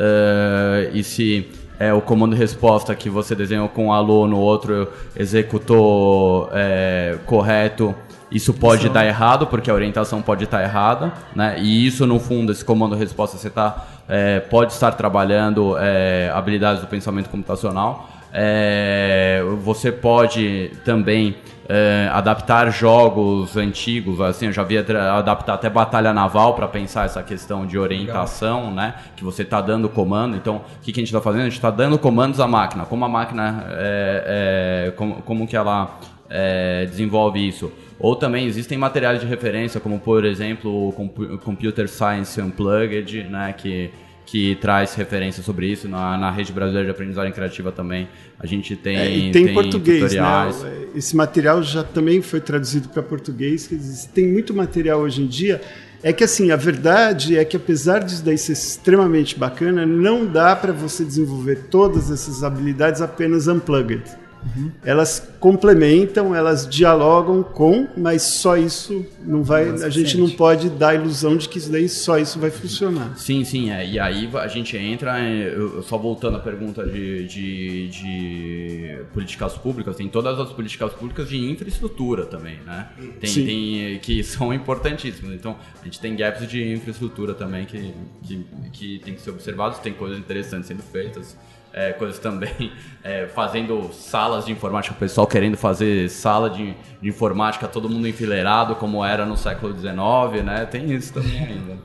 É, 0.00 0.90
e 0.92 1.04
se 1.04 1.46
é, 1.80 1.94
o 1.94 2.02
comando 2.02 2.36
resposta 2.36 2.94
que 2.94 3.08
você 3.08 3.34
desenhou 3.34 3.66
com 3.66 3.86
um 3.86 3.92
aluno, 3.92 4.38
outro 4.38 4.86
executou 5.16 6.50
é, 6.52 7.18
correto, 7.24 7.94
isso 8.30 8.52
pode 8.52 8.90
dar 8.90 9.06
errado, 9.06 9.46
porque 9.46 9.70
a 9.70 9.74
orientação 9.74 10.20
pode 10.20 10.44
estar 10.44 10.62
errada, 10.62 11.10
né? 11.34 11.56
E 11.58 11.86
isso, 11.86 12.06
no 12.06 12.20
fundo, 12.20 12.52
esse 12.52 12.62
comando 12.62 12.94
resposta, 12.94 13.38
você 13.38 13.48
tá, 13.48 13.86
é, 14.06 14.40
pode 14.40 14.74
estar 14.74 14.92
trabalhando 14.92 15.74
é, 15.78 16.30
habilidades 16.34 16.82
do 16.82 16.86
pensamento 16.86 17.30
computacional. 17.30 18.10
É, 18.30 19.42
você 19.62 19.90
pode 19.90 20.70
também 20.84 21.34
é, 21.72 22.10
adaptar 22.12 22.68
jogos 22.72 23.56
antigos, 23.56 24.20
assim, 24.20 24.46
eu 24.46 24.52
já 24.52 24.64
vi 24.64 24.76
adaptar 24.76 25.54
até 25.54 25.70
batalha 25.70 26.12
naval 26.12 26.54
para 26.54 26.66
pensar 26.66 27.06
essa 27.06 27.22
questão 27.22 27.64
de 27.64 27.78
orientação, 27.78 28.70
Legal. 28.70 28.74
né? 28.74 28.94
Que 29.14 29.22
você 29.22 29.42
está 29.42 29.60
dando 29.60 29.88
comando. 29.88 30.36
Então, 30.36 30.56
o 30.56 30.80
que, 30.82 30.92
que 30.92 30.98
a 30.98 31.02
gente 31.02 31.14
está 31.14 31.20
fazendo? 31.20 31.42
A 31.42 31.44
gente 31.44 31.52
está 31.52 31.70
dando 31.70 31.96
comandos 31.96 32.40
à 32.40 32.48
máquina. 32.48 32.84
Como 32.86 33.04
a 33.04 33.08
máquina, 33.08 33.66
é, 33.70 34.88
é 34.88 34.90
como, 34.96 35.22
como 35.22 35.46
que 35.46 35.56
ela 35.56 35.96
é, 36.28 36.86
desenvolve 36.86 37.46
isso? 37.46 37.72
Ou 38.00 38.16
também 38.16 38.46
existem 38.46 38.76
materiais 38.76 39.20
de 39.20 39.26
referência, 39.26 39.78
como 39.78 40.00
por 40.00 40.24
exemplo 40.24 40.88
o 40.88 41.38
Computer 41.38 41.88
Science 41.88 42.40
Unplugged, 42.40 43.28
né? 43.30 43.54
Que 43.56 43.92
que 44.30 44.54
traz 44.60 44.94
referência 44.94 45.42
sobre 45.42 45.66
isso. 45.66 45.88
Na, 45.88 46.16
na 46.16 46.30
rede 46.30 46.52
brasileira 46.52 46.86
de 46.86 46.92
aprendizagem 46.92 47.32
criativa 47.32 47.72
também 47.72 48.08
a 48.38 48.46
gente 48.46 48.76
tem. 48.76 48.96
É, 48.96 49.10
e 49.10 49.32
tem, 49.32 49.46
tem 49.46 49.54
português, 49.54 50.00
né? 50.00 50.08
tutoriais. 50.08 50.62
né? 50.62 50.86
Esse 50.94 51.16
material 51.16 51.60
já 51.64 51.82
também 51.82 52.22
foi 52.22 52.40
traduzido 52.40 52.88
para 52.90 53.02
português. 53.02 53.66
Quer 53.66 53.74
dizer, 53.74 54.08
tem 54.10 54.28
muito 54.28 54.54
material 54.54 55.00
hoje 55.00 55.20
em 55.20 55.26
dia. 55.26 55.60
É 56.00 56.12
que 56.12 56.22
assim, 56.22 56.52
a 56.52 56.56
verdade 56.56 57.36
é 57.36 57.44
que 57.44 57.56
apesar 57.56 57.98
disso 58.04 58.24
daí 58.24 58.38
ser 58.38 58.52
extremamente 58.52 59.36
bacana, 59.36 59.84
não 59.84 60.24
dá 60.24 60.54
para 60.54 60.72
você 60.72 61.04
desenvolver 61.04 61.64
todas 61.68 62.10
essas 62.10 62.44
habilidades 62.44 63.02
apenas 63.02 63.48
unplugged. 63.48 64.04
Uhum. 64.44 64.70
Elas 64.84 65.30
complementam, 65.38 66.34
elas 66.34 66.68
dialogam 66.68 67.42
com, 67.42 67.88
mas 67.96 68.22
só 68.22 68.56
isso 68.56 69.04
não 69.22 69.42
vai. 69.42 69.66
Não 69.66 69.86
a 69.86 69.90
gente 69.90 70.16
não 70.16 70.30
pode 70.30 70.70
dar 70.70 70.90
a 70.90 70.94
ilusão 70.94 71.36
de 71.36 71.48
que 71.48 71.58
isso 71.58 71.70
daí 71.70 71.88
só 71.88 72.18
isso 72.18 72.38
vai 72.38 72.50
funcionar. 72.50 73.16
Sim, 73.16 73.44
sim, 73.44 73.70
é. 73.70 73.86
E 73.86 73.98
aí 73.98 74.28
a 74.34 74.48
gente 74.48 74.76
entra, 74.76 75.20
eu, 75.20 75.82
só 75.82 75.98
voltando 75.98 76.36
à 76.36 76.40
pergunta 76.40 76.86
de, 76.86 77.26
de, 77.26 77.88
de, 77.88 78.98
políticas 79.12 79.56
públicas, 79.56 79.96
tem 79.96 80.08
todas 80.08 80.38
as 80.38 80.52
políticas 80.52 80.92
públicas 80.92 81.28
de 81.28 81.38
infraestrutura 81.50 82.24
também, 82.24 82.58
né? 82.66 82.88
Tem, 83.20 83.32
tem 83.32 83.98
que 84.00 84.22
são 84.24 84.52
importantíssimas. 84.52 85.34
Então 85.34 85.56
a 85.80 85.84
gente 85.84 86.00
tem 86.00 86.16
gaps 86.16 86.48
de 86.48 86.72
infraestrutura 86.72 87.34
também 87.34 87.66
que, 87.66 87.94
que, 88.22 88.46
que 88.72 88.98
tem 89.00 89.14
que 89.14 89.20
ser 89.20 89.30
observados, 89.30 89.78
tem 89.78 89.92
coisas 89.92 90.18
interessantes 90.18 90.68
sendo 90.68 90.82
feitas 90.82 91.36
é, 91.72 91.92
coisas 91.92 92.18
também, 92.18 92.72
é, 93.02 93.26
fazendo 93.26 93.90
salas 93.92 94.46
de 94.46 94.52
informática, 94.52 94.94
o 94.94 94.98
pessoal 94.98 95.26
querendo 95.26 95.56
fazer 95.56 96.08
sala 96.10 96.50
de, 96.50 96.74
de, 97.00 97.08
informática, 97.08 97.68
todo 97.68 97.88
mundo 97.88 98.06
enfileirado, 98.08 98.74
como 98.76 99.04
era 99.04 99.24
no 99.24 99.36
século 99.36 99.72
XIX, 99.72 100.44
né? 100.44 100.66
Tem 100.66 100.90
isso 100.92 101.12
também 101.12 101.38
ainda. 101.38 101.78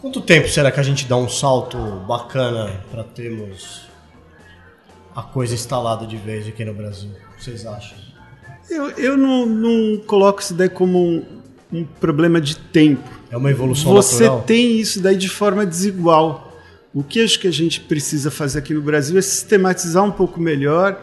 Quanto 0.00 0.20
tempo 0.20 0.48
será 0.48 0.70
que 0.70 0.78
a 0.78 0.82
gente 0.82 1.06
dá 1.06 1.16
um 1.16 1.28
salto 1.28 1.78
bacana 2.06 2.70
para 2.90 3.02
termos 3.02 3.86
a 5.14 5.22
coisa 5.22 5.54
instalada 5.54 6.06
de 6.06 6.16
vez 6.16 6.46
aqui 6.46 6.64
no 6.64 6.74
Brasil? 6.74 7.10
O 7.32 7.36
que 7.36 7.44
vocês 7.44 7.66
acham? 7.66 7.96
Eu, 8.68 8.90
eu 8.90 9.16
não, 9.16 9.46
não 9.46 9.98
coloco 9.98 10.40
isso 10.40 10.52
daí 10.52 10.68
como 10.68 10.98
um, 10.98 11.24
um 11.72 11.84
problema 11.84 12.40
de 12.40 12.56
tempo. 12.56 13.08
É 13.30 13.36
uma 13.36 13.50
evolução 13.50 13.92
Você 13.94 14.24
natural? 14.24 14.42
tem 14.42 14.78
isso 14.78 15.00
daí 15.00 15.16
de 15.16 15.28
forma 15.28 15.64
desigual. 15.64 16.45
O 16.96 17.02
que 17.02 17.22
acho 17.22 17.38
que 17.38 17.46
a 17.46 17.52
gente 17.52 17.82
precisa 17.82 18.30
fazer 18.30 18.60
aqui 18.60 18.72
no 18.72 18.80
Brasil 18.80 19.18
é 19.18 19.20
sistematizar 19.20 20.02
um 20.02 20.10
pouco 20.10 20.40
melhor, 20.40 20.98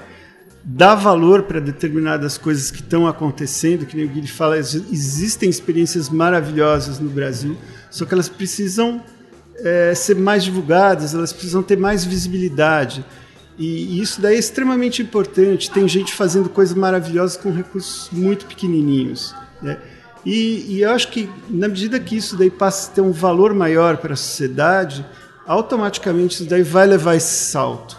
dar 0.63 0.95
valor 0.95 1.43
para 1.43 1.59
determinadas 1.59 2.35
coisas 2.35 2.71
que 2.71 2.79
estão 2.79 3.05
acontecendo, 3.05 3.85
que 3.85 3.95
nem 3.95 4.05
o 4.05 4.07
Guilherme 4.07 4.27
fala, 4.27 4.57
existem 4.57 5.47
experiências 5.47 6.09
maravilhosas 6.09 6.97
no 6.97 7.11
Brasil, 7.11 7.55
só 7.91 8.05
que 8.05 8.13
elas 8.15 8.27
precisam 8.27 9.03
é, 9.57 9.93
ser 9.93 10.15
mais 10.15 10.43
divulgadas, 10.43 11.13
elas 11.13 11.31
precisam 11.31 11.61
ter 11.61 11.77
mais 11.77 12.03
visibilidade. 12.03 13.05
E, 13.55 14.01
isso 14.01 14.19
daí 14.19 14.35
é 14.35 14.39
extremamente 14.39 14.99
importante. 14.99 15.69
Tem 15.69 15.87
gente 15.87 16.11
fazendo 16.11 16.49
coisas 16.49 16.75
maravilhosas 16.75 17.37
com 17.37 17.51
recursos 17.51 18.09
muito 18.11 18.47
pequenininhos. 18.47 19.35
Né? 19.61 19.77
E, 20.25 20.65
e 20.69 20.81
eu 20.81 20.89
acho 20.89 21.09
que, 21.09 21.29
na 21.47 21.67
medida 21.67 21.99
que 21.99 22.17
isso 22.17 22.35
daí 22.35 22.49
passa 22.49 22.89
a 22.89 22.95
ter 22.95 23.01
um 23.01 23.11
valor 23.11 23.53
maior 23.53 23.97
para 23.97 24.13
a 24.13 24.17
sociedade, 24.17 25.05
automaticamente 25.45 26.35
isso 26.35 26.45
daí 26.45 26.63
vai 26.63 26.85
levar 26.85 27.15
esse 27.15 27.45
salto. 27.45 27.97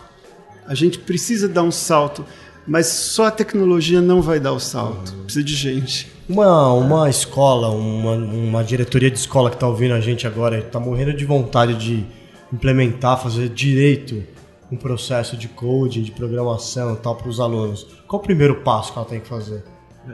A 0.66 0.74
gente 0.74 0.98
precisa 0.98 1.48
dar 1.48 1.62
um 1.62 1.70
salto, 1.70 2.24
mas 2.66 2.86
só 2.86 3.26
a 3.26 3.30
tecnologia 3.30 4.00
não 4.00 4.22
vai 4.22 4.40
dar 4.40 4.52
o 4.52 4.60
salto. 4.60 5.12
Uhum. 5.12 5.24
Precisa 5.24 5.44
de 5.44 5.54
gente. 5.54 6.12
Uma, 6.28 6.72
uma 6.72 7.10
escola, 7.10 7.68
uma, 7.68 8.12
uma 8.12 8.64
diretoria 8.64 9.10
de 9.10 9.18
escola 9.18 9.50
que 9.50 9.56
está 9.56 9.68
ouvindo 9.68 9.92
a 9.92 10.00
gente 10.00 10.26
agora, 10.26 10.58
está 10.58 10.80
morrendo 10.80 11.12
de 11.12 11.24
vontade 11.24 11.74
de 11.74 12.06
implementar, 12.52 13.20
fazer 13.20 13.48
direito 13.50 14.24
um 14.72 14.76
processo 14.76 15.36
de 15.36 15.48
coding, 15.48 16.02
de 16.02 16.10
programação 16.12 16.94
e 16.94 16.96
tal 16.96 17.14
para 17.14 17.28
os 17.28 17.38
alunos. 17.40 17.86
Qual 18.08 18.20
o 18.20 18.24
primeiro 18.24 18.56
passo 18.56 18.92
que 18.92 18.98
ela 18.98 19.06
tem 19.06 19.20
que 19.20 19.28
fazer? 19.28 19.62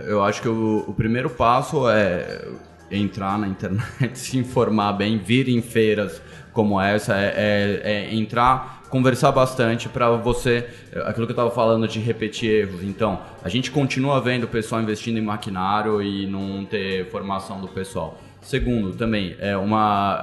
Eu 0.07 0.23
acho 0.23 0.43
que 0.43 0.49
o, 0.49 0.85
o 0.87 0.93
primeiro 0.93 1.31
passo 1.31 1.89
é 1.89 2.47
entrar 2.91 3.39
na 3.39 3.47
internet, 3.47 3.87
se 4.19 4.37
informar 4.37 4.95
bem, 4.95 5.19
vir 5.19 5.49
em 5.49 5.63
feiras 5.63 6.21
como 6.61 6.79
essa, 6.79 7.17
é, 7.17 7.33
é, 7.35 7.91
é 7.91 8.15
entrar, 8.15 8.83
conversar 8.91 9.33
bastante 9.33 9.89
para 9.89 10.11
você, 10.11 10.69
aquilo 11.07 11.27
que 11.27 11.33
eu 11.33 11.35
estava 11.35 11.51
falando 11.51 11.89
de 11.89 11.99
repetir 11.99 12.51
erros. 12.51 12.83
Então, 12.83 13.19
a 13.43 13.49
gente 13.49 13.71
continua 13.71 14.21
vendo 14.21 14.45
o 14.45 14.47
pessoal 14.47 14.83
investindo 14.83 15.17
em 15.17 15.23
maquinário 15.23 16.03
e 16.03 16.27
não 16.27 16.67
ter 16.67 17.07
formação 17.07 17.63
do 17.63 17.69
pessoal. 17.69 18.19
Segundo, 18.43 18.93
também, 18.93 19.35
é 19.39 19.57
uma 19.57 20.23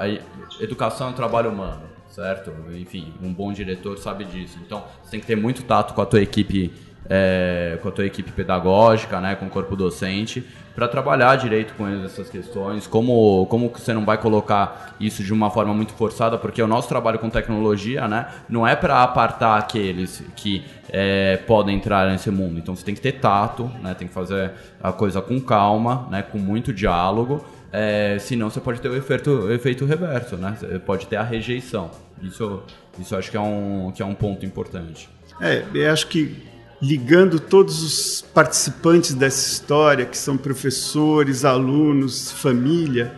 educação 0.61 1.09
é 1.09 1.13
trabalho 1.13 1.49
humano, 1.49 1.81
certo? 2.07 2.53
Enfim, 2.79 3.11
um 3.19 3.33
bom 3.33 3.51
diretor 3.51 3.97
sabe 3.97 4.23
disso. 4.23 4.59
Então, 4.63 4.83
você 5.03 5.09
tem 5.09 5.19
que 5.19 5.25
ter 5.25 5.35
muito 5.35 5.63
tato 5.63 5.95
com 5.95 6.01
a 6.03 6.05
tua 6.05 6.21
equipe 6.21 6.71
é, 7.09 7.77
com 7.81 7.89
a 7.89 7.91
tua 7.91 8.05
equipe 8.05 8.31
pedagógica, 8.31 9.19
né, 9.19 9.35
com 9.35 9.45
o 9.45 9.49
corpo 9.49 9.75
docente, 9.75 10.45
para 10.75 10.87
trabalhar 10.87 11.35
direito 11.37 11.73
com 11.73 11.87
essas 12.05 12.29
questões, 12.29 12.85
como, 12.85 13.47
como 13.47 13.69
você 13.69 13.93
não 13.93 14.05
vai 14.05 14.17
colocar 14.19 14.95
isso 14.99 15.23
de 15.23 15.33
uma 15.33 15.49
forma 15.49 15.73
muito 15.73 15.93
forçada, 15.93 16.37
porque 16.37 16.61
o 16.61 16.67
nosso 16.67 16.87
trabalho 16.87 17.17
com 17.17 17.31
tecnologia 17.31 18.07
né, 18.07 18.27
não 18.47 18.67
é 18.67 18.75
para 18.75 19.01
apartar 19.01 19.57
aqueles 19.57 20.23
que 20.35 20.63
é, 20.89 21.37
podem 21.47 21.77
entrar 21.77 22.07
nesse 22.11 22.29
mundo. 22.29 22.59
Então 22.59 22.75
você 22.75 22.85
tem 22.85 22.93
que 22.93 23.01
ter 23.01 23.13
tato, 23.13 23.71
né, 23.81 23.95
tem 23.95 24.07
que 24.07 24.13
fazer 24.13 24.51
a 24.81 24.91
coisa 24.91 25.19
com 25.19 25.39
calma, 25.41 26.07
né, 26.11 26.21
com 26.21 26.37
muito 26.37 26.71
diálogo, 26.71 27.43
é, 27.71 28.17
senão 28.19 28.49
você 28.49 28.59
pode 28.59 28.79
ter 28.79 28.89
o 28.89 28.95
efeito, 28.95 29.31
o 29.31 29.51
efeito 29.51 29.85
reverso, 29.85 30.37
né? 30.37 30.55
Você 30.57 30.79
pode 30.79 31.05
ter 31.05 31.17
a 31.17 31.23
rejeição. 31.23 31.91
Isso, 32.21 32.63
isso 32.97 33.15
acho 33.15 33.29
que 33.29 33.35
é 33.35 33.39
um, 33.39 33.91
que 33.93 34.01
é 34.01 34.05
um 34.05 34.15
ponto 34.15 34.45
importante. 34.45 35.09
É, 35.41 35.63
eu 35.73 35.91
acho 35.91 36.07
que 36.07 36.43
ligando 36.81 37.39
todos 37.39 37.81
os 37.81 38.21
participantes 38.21 39.13
dessa 39.13 39.47
história, 39.47 40.05
que 40.05 40.17
são 40.17 40.37
professores, 40.37 41.43
alunos, 41.43 42.31
família, 42.31 43.13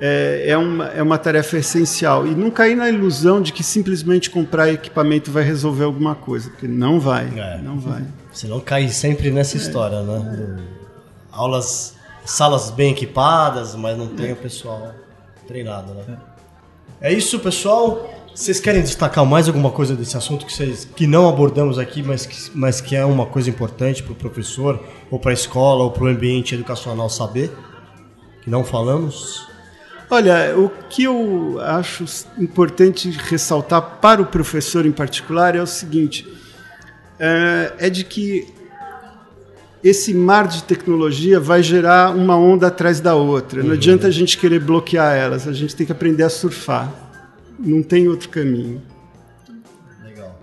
é, 0.00 0.44
é, 0.48 0.56
uma, 0.56 0.86
é 0.88 1.02
uma 1.02 1.18
tarefa 1.18 1.58
essencial. 1.58 2.26
E 2.26 2.34
não 2.34 2.50
cair 2.50 2.76
na 2.76 2.88
ilusão 2.88 3.40
de 3.40 3.52
que 3.52 3.62
simplesmente 3.62 4.30
comprar 4.30 4.72
equipamento 4.72 5.30
vai 5.30 5.42
resolver 5.42 5.84
alguma 5.84 6.14
coisa, 6.14 6.50
porque 6.50 6.68
não 6.68 7.00
vai. 7.00 7.26
É. 7.36 7.58
Não 7.58 7.78
vai. 7.78 8.04
Você 8.32 8.46
não 8.46 8.60
cai 8.60 8.88
sempre 8.88 9.30
nessa 9.30 9.56
é. 9.56 9.60
história, 9.60 10.02
né? 10.02 10.58
Aulas, 11.30 11.94
salas 12.24 12.70
bem 12.70 12.92
equipadas, 12.92 13.74
mas 13.74 13.96
não 13.96 14.08
tem 14.08 14.32
o 14.32 14.36
pessoal. 14.36 14.94
Treinado, 15.46 15.94
né? 15.94 16.18
É 17.00 17.12
isso, 17.12 17.38
pessoal. 17.38 18.17
Vocês 18.38 18.60
querem 18.60 18.82
destacar 18.82 19.26
mais 19.26 19.48
alguma 19.48 19.72
coisa 19.72 19.96
desse 19.96 20.16
assunto 20.16 20.46
que, 20.46 20.52
vocês, 20.52 20.88
que 20.94 21.08
não 21.08 21.28
abordamos 21.28 21.76
aqui, 21.76 22.04
mas 22.04 22.24
que, 22.24 22.36
mas 22.54 22.80
que 22.80 22.94
é 22.94 23.04
uma 23.04 23.26
coisa 23.26 23.50
importante 23.50 24.00
para 24.00 24.12
o 24.12 24.14
professor, 24.14 24.80
ou 25.10 25.18
para 25.18 25.32
a 25.32 25.34
escola, 25.34 25.82
ou 25.82 25.90
para 25.90 26.04
o 26.04 26.06
ambiente 26.06 26.54
educacional 26.54 27.10
saber? 27.10 27.50
Que 28.40 28.48
não 28.48 28.62
falamos? 28.62 29.44
Olha, 30.08 30.56
o 30.56 30.70
que 30.88 31.02
eu 31.02 31.58
acho 31.60 32.04
importante 32.38 33.10
ressaltar 33.10 33.98
para 34.00 34.22
o 34.22 34.26
professor 34.26 34.86
em 34.86 34.92
particular 34.92 35.56
é 35.56 35.60
o 35.60 35.66
seguinte: 35.66 36.24
é, 37.18 37.72
é 37.76 37.90
de 37.90 38.04
que 38.04 38.46
esse 39.82 40.14
mar 40.14 40.46
de 40.46 40.62
tecnologia 40.62 41.40
vai 41.40 41.60
gerar 41.60 42.14
uma 42.14 42.36
onda 42.36 42.68
atrás 42.68 43.00
da 43.00 43.16
outra. 43.16 43.62
Não 43.62 43.70
uhum. 43.70 43.74
adianta 43.74 44.06
a 44.06 44.12
gente 44.12 44.38
querer 44.38 44.60
bloquear 44.60 45.16
elas, 45.16 45.48
a 45.48 45.52
gente 45.52 45.74
tem 45.74 45.84
que 45.84 45.90
aprender 45.90 46.22
a 46.22 46.30
surfar. 46.30 47.07
Não 47.58 47.82
tem 47.82 48.08
outro 48.08 48.28
caminho. 48.28 48.80
Legal. 50.04 50.38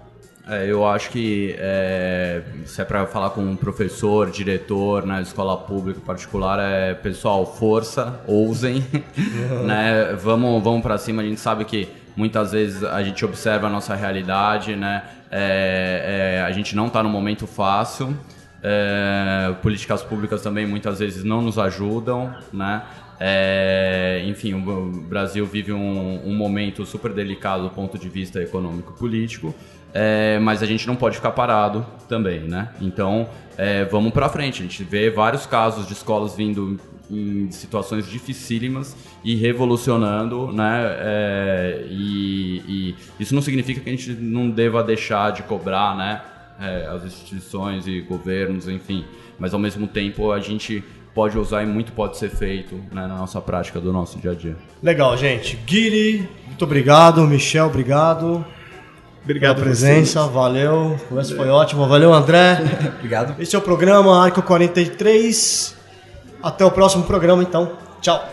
É, 0.48 0.70
eu 0.70 0.86
acho 0.86 1.10
que 1.10 1.56
é, 1.58 2.42
se 2.66 2.82
é 2.82 2.86
para 2.86 3.06
falar 3.08 3.30
com 3.30 3.42
um 3.42 3.56
professor, 3.56 4.30
diretor 4.30 5.06
na 5.06 5.16
né, 5.16 5.22
escola 5.22 5.58
pública 5.58 6.00
particular, 6.02 6.60
é 6.60 6.94
pessoal, 6.94 7.46
força, 7.46 8.20
ousem, 8.28 8.86
né? 9.66 10.14
Vamos, 10.22 10.64
vamos 10.64 10.82
para 10.82 10.98
cima. 10.98 11.22
A 11.22 11.26
gente 11.26 11.40
sabe 11.40 11.64
que 11.66 11.88
muitas 12.16 12.52
vezes 12.52 12.84
a 12.84 13.02
gente 13.04 13.24
observa 13.24 13.68
a 13.68 13.70
nossa 13.70 13.96
realidade, 13.96 14.76
né? 14.76 15.04
É, 15.32 16.38
é, 16.38 16.42
a 16.46 16.52
gente 16.52 16.76
não 16.76 16.88
está 16.88 17.02
no 17.02 17.10
momento 17.10 17.48
fácil. 17.48 18.16
É, 18.64 19.54
políticas 19.62 20.02
públicas 20.02 20.42
também 20.42 20.66
muitas 20.66 20.98
vezes 20.98 21.24
não 21.24 21.42
nos 21.42 21.60
ajudam, 21.60 22.34
né? 22.52 22.84
É, 23.20 24.24
enfim, 24.28 24.54
o 24.54 24.92
Brasil 24.92 25.46
vive 25.46 25.72
um, 25.72 26.22
um, 26.26 26.36
momento 26.36 26.86
super 26.86 27.14
delicado 27.14 27.64
do 27.64 27.70
ponto 27.70 27.98
de 27.98 28.10
vista 28.10 28.42
econômico-político, 28.42 29.56
é, 29.94 30.38
mas 30.40 30.62
a 30.62 30.66
gente 30.66 30.86
não 30.86 30.96
pode 30.96 31.16
ficar 31.16 31.32
parado 31.32 31.86
também, 32.10 32.42
né? 32.42 32.74
Então, 32.82 33.30
é, 33.58 33.86
vamos 33.86 34.12
para 34.12 34.28
frente. 34.28 34.62
A 34.62 34.66
gente 34.66 34.84
vê 34.84 35.10
vários 35.10 35.46
casos 35.46 35.88
de 35.88 35.94
escolas 35.94 36.36
vindo 36.36 36.78
em 37.10 37.50
situações 37.52 38.10
dificílimas 38.10 38.98
e 39.24 39.36
revolucionando, 39.36 40.52
né? 40.52 40.82
É, 41.00 41.86
e, 41.90 42.64
e 42.68 42.96
isso 43.20 43.34
não 43.34 43.42
significa 43.42 43.80
que 43.80 43.90
a 43.90 43.94
gente 43.94 44.12
não 44.12 44.50
deva 44.50 44.84
deixar 44.84 45.32
de 45.32 45.44
cobrar, 45.44 45.96
né? 45.96 46.22
é, 46.60 46.88
as 46.88 47.04
instituições 47.04 47.88
e 47.88 48.02
governos, 48.02 48.68
enfim. 48.68 49.06
Mas 49.38 49.54
ao 49.54 49.60
mesmo 49.60 49.88
tempo 49.88 50.32
a 50.32 50.40
gente 50.40 50.84
pode 51.16 51.38
usar 51.38 51.64
e 51.64 51.66
muito 51.66 51.94
pode 51.94 52.18
ser 52.18 52.30
feito 52.30 52.76
né, 52.76 53.08
na 53.08 53.16
nossa 53.16 53.40
prática 53.40 53.80
do 53.80 53.92
nosso 53.94 54.20
dia 54.20 54.32
a 54.32 54.36
dia. 54.36 54.58
Legal, 54.84 55.16
gente. 55.18 55.56
Guiri, 55.66 56.30
muito 56.46 56.66
obrigado. 56.66 57.22
Michel, 57.22 57.68
obrigado. 57.68 58.46
Obrigado 59.24 59.56
pela 59.56 59.66
presença, 59.66 60.22
vocês. 60.22 60.34
valeu. 60.34 61.00
A 61.04 61.08
conversa 61.08 61.36
foi 61.36 61.48
ótima. 61.48 61.88
Valeu, 61.88 62.14
André. 62.14 62.60
obrigado. 63.00 63.42
Esse 63.42 63.56
é 63.56 63.60
o 63.60 63.62
programa 63.62 64.24
Arco 64.24 64.44
43. 64.44 65.76
Até 66.44 66.64
o 66.64 66.70
próximo 66.70 67.06
programa, 67.06 67.42
então. 67.42 67.72
Tchau. 68.02 68.24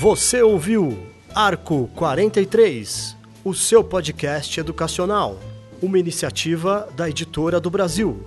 Você 0.00 0.42
ouviu 0.42 0.98
Arco 1.34 1.88
43 1.94 3.16
o 3.42 3.54
seu 3.54 3.84
podcast 3.84 4.58
educacional, 4.58 5.38
uma 5.80 5.98
iniciativa 5.98 6.88
da 6.96 7.08
Editora 7.08 7.60
do 7.60 7.70
Brasil. 7.70 8.26